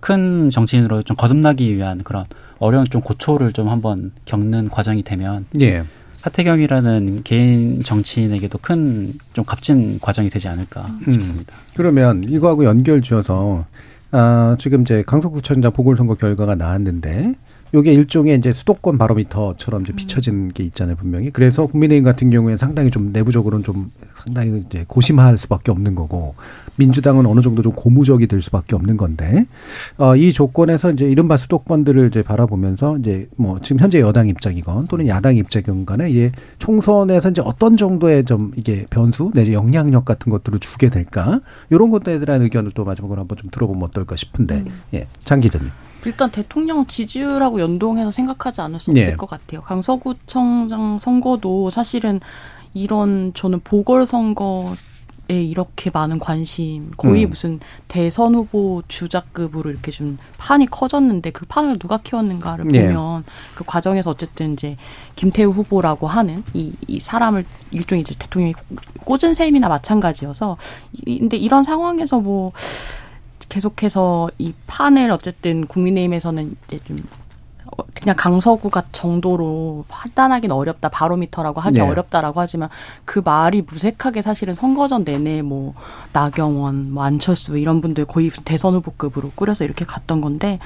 [0.01, 2.25] 큰 정치인으로 좀 거듭나기 위한 그런
[2.59, 5.85] 어려운 좀 고초를 좀 한번 겪는 과정이 되면 예.
[6.21, 11.13] 하태경이라는 개인 정치인에게도 큰 좀 값진 과정이 되지 않을까 음.
[11.13, 11.55] 싶습니다.
[11.77, 13.65] 그러면 이거하고 연결 지어서
[14.17, 17.33] 아, 지금 이제 강서구청장 보궐선거 결과가 나왔는데
[17.73, 21.29] 요게 일종의 이제 수도권 바로미터처럼 이제 비춰진 게 있잖아요, 분명히.
[21.29, 26.35] 그래서 국민의힘 같은 경우에는 상당히 좀 내부적으로는 좀 상당히 이제 고심할 수밖에 없는 거고
[26.77, 29.45] 민주당은 어느 정도 좀 고무적이 될 수밖에 없는 건데
[29.97, 35.07] 어, 이 조건에서 이제 이른바 수도권들을 이제 바라보면서 이제 뭐 지금 현재 여당 입장이건 또는
[35.07, 40.59] 야당 입장이건 간에 이게 총선에서 이제 어떤 정도의 좀 이게 변수 내지 영향력 같은 것들을
[40.59, 44.81] 주게 될까 이런 것들에 대한 의견을 또 마지막으로 한번 좀 들어보면 어떨까 싶은데 음.
[44.93, 45.69] 예, 장 기자님.
[46.05, 49.15] 일단 대통령 지지율하고 연동해서 생각하지 않을 수 없을 네.
[49.15, 49.61] 것 같아요.
[49.61, 52.19] 강서구청장 선거도 사실은
[52.73, 54.73] 이런 저는 보궐선거
[55.27, 57.29] 에 이렇게 많은 관심 거의 음.
[57.31, 62.81] 무슨 대선 후보 주자급으로 이렇게 좀 판이 커졌는데 그 판을 누가 키웠는가를 예.
[62.83, 63.23] 보면
[63.55, 64.77] 그 과정에서 어쨌든 이제
[65.15, 68.53] 김태우 후보라고 하는 이, 이 사람을 일종의 이제 대통령이
[69.03, 70.57] 꽂은 셈이나 마찬가지여서
[71.03, 72.51] 근데 이런 상황에서 뭐
[73.55, 77.01] 계속해서 이 판을 어쨌든 국민의힘에서는 이제 좀
[77.93, 80.89] 그냥 강서구가 정도로 판단하기는 어렵다.
[80.89, 81.81] 바로미터라고 하기 네.
[81.81, 82.67] 어렵다라고 하지만
[83.05, 85.73] 그 말이 무색하게 사실은 선거전 내내 뭐
[86.11, 90.59] 나경원, 뭐 안철수 이런 분들 거의 대선 후보급으로 꾸려서 이렇게 갔던 건데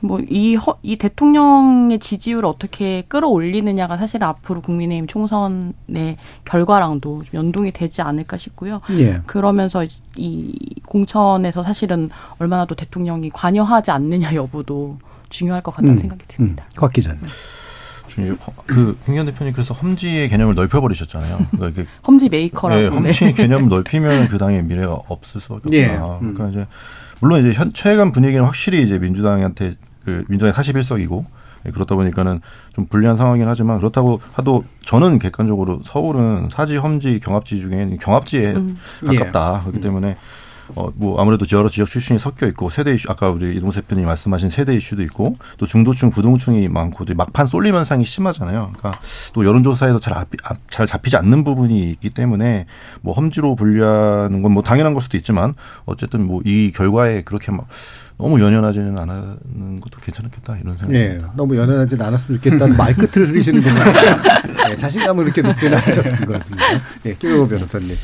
[0.00, 8.80] 뭐이 이 대통령의 지지율을 어떻게 끌어올리느냐가 사실 앞으로 국민의힘 총선의 결과랑도 연동이 되지 않을까 싶고요.
[8.90, 9.20] 예.
[9.26, 9.84] 그러면서
[10.16, 10.54] 이
[10.86, 16.64] 공천에서 사실은 얼마나 또 대통령이 관여하지 않느냐 여부도 중요할 것 같다는 음, 생각이 듭니다.
[16.64, 17.20] 음, 곽 기자님.
[18.66, 21.46] 그 김기현 대표님 그래서 험지의 개념을 넓혀버리셨잖아요.
[21.52, 22.80] 그러니까 험지 메이커라고.
[22.80, 25.76] 네, 험지의 개념을 넓히면 그 당의 미래가 없을 수밖에 없다.
[25.76, 25.86] 예.
[25.86, 26.50] 그러니까 음.
[26.50, 26.66] 이제
[27.20, 29.74] 물론 이제 현 최근 분위기는 확실히 이제 민주당한테
[30.08, 31.24] 그 민주당이 41석이고
[31.66, 32.40] 예, 그렇다 보니까는
[32.74, 38.78] 좀 불리한 상황이긴 하지만 그렇다고 하도 저는 객관적으로 서울은 사지 험지 경합지 중에 경합지에 음.
[39.06, 39.56] 가깝다.
[39.58, 39.60] 예.
[39.64, 40.16] 그렇기 때문에
[40.76, 44.50] 어, 뭐 아무래도 여러 지역 출신이 섞여 있고 세대 이슈 아까 우리 이동세 대표님 말씀하신
[44.50, 48.72] 세대 이슈도 있고 또 중도층 부동층이 많고 막판 쏠림 현상이 심하잖아요.
[48.76, 49.00] 그러니까
[49.32, 50.26] 또 여론조사에서 잘,
[50.68, 52.66] 잘 잡히지 않는 부분이 있기 때문에
[53.00, 55.54] 뭐 험지로 분류하는 건 뭐 당연한 걸 수도 있지만
[55.86, 57.66] 어쨌든 뭐 이 결과에 그렇게 막
[58.18, 60.92] 너무 연연하지는 않는 것도 괜찮겠다 이런 생각.
[60.92, 63.76] 네, 너무 연연하지는 않았으면 좋겠다는 말 끝을 흐리시는 분은
[64.68, 66.64] 네, 자신감을 그렇게 높지는 않으셨을 것 같습니다.
[67.04, 67.94] 네, 김영호 변호사님.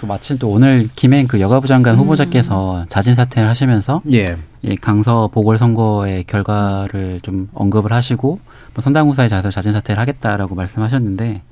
[0.00, 2.00] 또 마침 또 오늘 김행 그 여가부 장관 음.
[2.00, 4.36] 후보자께서 자진 사퇴를 하시면서 예.
[4.62, 8.38] 이 강서 보궐선거의 결과를 좀 언급을 하시고
[8.74, 11.42] 뭐 선당후사에 자서 자진 사퇴를 하겠다라고 말씀하셨는데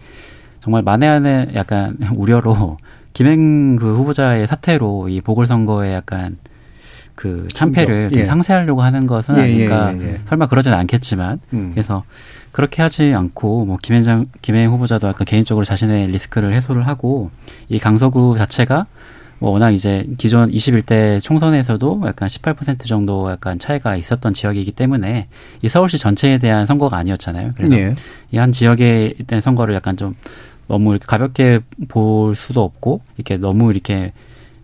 [0.60, 2.76] 정말 만에 안에 약간 우려로
[3.14, 6.38] 김행 그 후보자의 사퇴로 이 보궐선거에 약간
[7.14, 8.24] 그 참패를 예.
[8.24, 9.94] 상쇄하려고 하는 것은 예, 예 아닐까.
[9.94, 11.70] 예, 예, 설마 그러지는 않겠지만 음.
[11.72, 12.04] 그래서
[12.52, 17.30] 그렇게 하지 않고 뭐 김현장 김혜인 후보자도 약간 개인적으로 자신의 리스크를 해소를 하고
[17.68, 18.86] 이 강서구 자체가
[19.38, 25.26] 뭐 워낙 이제 기존 21대 총선에서도 약간 18% 정도 약간 차이가 있었던 지역이기 때문에
[25.62, 27.52] 이 서울시 전체에 대한 선거가 아니었잖아요.
[27.56, 27.94] 그래서 예.
[28.30, 30.14] 이한 지역에 대한 선거를 약간 좀
[30.68, 31.58] 너무 이렇게 가볍게
[31.88, 34.12] 볼 수도 없고 이렇게 너무 이렇게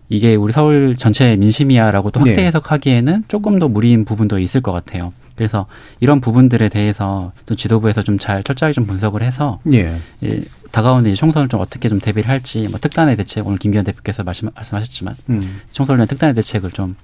[0.09, 2.45] 이게 우리 서울 전체 민심이야라고 또 확대 네.
[2.47, 5.13] 해석하기에는 조금 더 무리인 부분도 있을 것 같아요.
[5.35, 5.67] 그래서
[5.99, 9.95] 이런 부분들에 대해서 또 지도부에서 좀 잘 철저하게 좀 분석을 해서 예.
[10.23, 10.41] 예,
[10.71, 15.15] 다가오는 총선을 좀 어떻게 좀 대비를 할지 뭐 특단의 대책 오늘 김기현 대표께서 말씀, 말씀하셨지만
[15.29, 15.61] 음.
[15.71, 16.95] 총선을 위한 특단의 대책을 좀,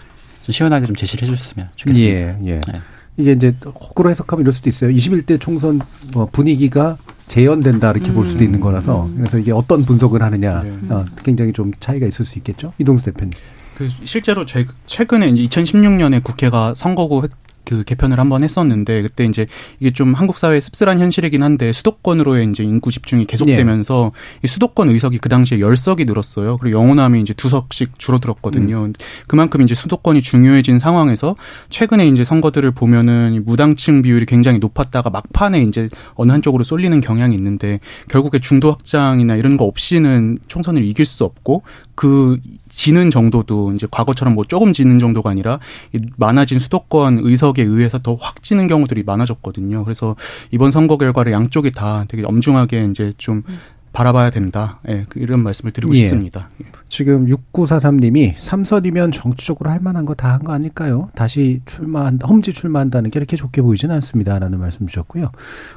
[0.43, 2.11] 좀 시원하게 좀 제시를 해주셨으면 좋겠습니다.
[2.11, 2.61] 예, 예.
[2.71, 2.81] 네.
[3.17, 4.91] 이게 이제 거꾸로 해석하면 이럴 수도 있어요.
[4.91, 5.79] 21대 총선
[6.11, 6.97] 뭐 분위기가
[7.27, 8.15] 재현된다 이렇게 음.
[8.15, 9.15] 볼 수도 있는 거라서 음.
[9.17, 10.93] 그래서 이게 어떤 분석을 하느냐 네.
[10.93, 12.73] 어, 굉장히 좀 차이가 있을 수 있겠죠.
[12.77, 13.31] 이동수 대표님.
[13.77, 14.45] 그 실제로
[14.85, 17.27] 최근에 이제 2016년에 국회가 선거구
[17.65, 19.47] 그 개편을 한번 했었는데 그때 이제
[19.79, 24.39] 이게 좀 한국 사회의 씁쓸한 현실이긴 한데 수도권으로의 이제 인구 집중이 계속되면서 예.
[24.43, 26.57] 이 수도권 의석이 그 당시에 열석이 늘었어요.
[26.57, 28.85] 그리고 영호남이 이제 두 석씩 줄어들었거든요.
[28.85, 28.93] 음.
[29.27, 31.35] 그만큼 이제 수도권이 중요해진 상황에서
[31.69, 37.79] 최근에 이제 선거들을 보면은 무당층 비율이 굉장히 높았다가 막판에 이제 어느 한쪽으로 쏠리는 경향이 있는데
[38.09, 41.63] 결국에 중도 확장이나 이런 거 없이는 총선을 이길 수 없고
[41.95, 42.37] 그
[42.69, 45.59] 지는 정도도 이제 과거처럼 뭐 조금 지는 정도가 아니라
[46.17, 49.83] 많아진 수도권 의석에 의해서 더 확 지는 경우들이 많아졌거든요.
[49.83, 50.15] 그래서
[50.51, 53.43] 이번 선거 결과를 양쪽이 다 되게 엄중하게 이제 좀
[53.93, 54.79] 바라봐야 된다.
[54.89, 55.99] 예, 그 이런 말씀을 드리고 예.
[55.99, 56.49] 싶습니다.
[56.95, 57.05] 예.
[57.05, 61.09] 지금 6943님이 삼선이면 정치적으로 할 만한 거 다 한 거 아닐까요?
[61.13, 64.39] 다시 출마한다, 험지 출마한다는 게 이렇게 좋게 보이지는 않습니다.
[64.39, 65.29] 라는 말씀 주셨고요.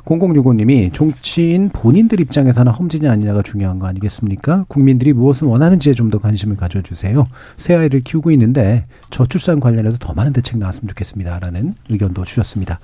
[0.05, 4.65] 0065님이 정치인 본인들 입장에서는 험지냐 아니냐가 중요한 거 아니겠습니까?
[4.69, 7.27] 국민들이 무엇을 원하는지에 좀 더 관심을 가져주세요.
[7.59, 11.39] 새 아이를 키우고 있는데 저출산 관련해서 더 많은 대책 나왔으면 좋겠습니다.
[11.41, 12.81] 라는 의견도 주셨습니다.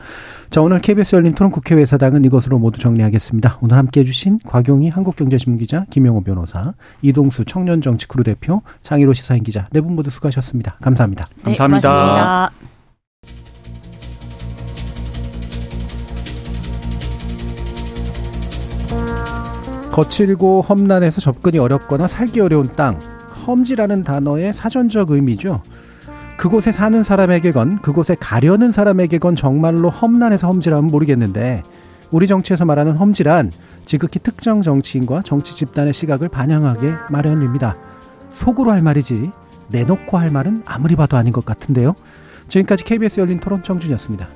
[0.51, 3.59] 자, 오늘 KBS 열린 토론 국회외 사당은 이것으로 모두 정리하겠습니다.
[3.63, 9.81] 오늘 함께 해주신 곽용희 한국경제신문 기자, 김영호 변호사, 이동수 청년정치크루 대표, 장희로 시사인 기자 네
[9.81, 10.79] 분 모두 수고하셨습니다.
[10.83, 11.25] 감사합니다.
[11.37, 12.51] 네, 감사합니다.
[19.93, 22.99] 거칠고 험난해서 접근이 어렵거나 살기 어려운 땅,
[23.47, 25.63] 험지라는 단어의 사전적 의미죠.
[26.37, 31.63] 그곳에 사는 사람에게건 그곳에 가려는 사람에게건 정말로 험난해서 험지라면 모르겠는데
[32.11, 33.53] 우리 정치에서 말하는 험지란
[33.85, 37.77] 지극히 특정 정치인과 정치 집단의 시각을 반영하게 마련입니다.
[38.35, 39.31] 속으로 할 말이지
[39.69, 41.95] 내놓고 할 말은 아무리 봐도 아닌 것 같은데요.
[42.49, 44.29] 지금까지 KBS 열린 토론 정준이었습니다.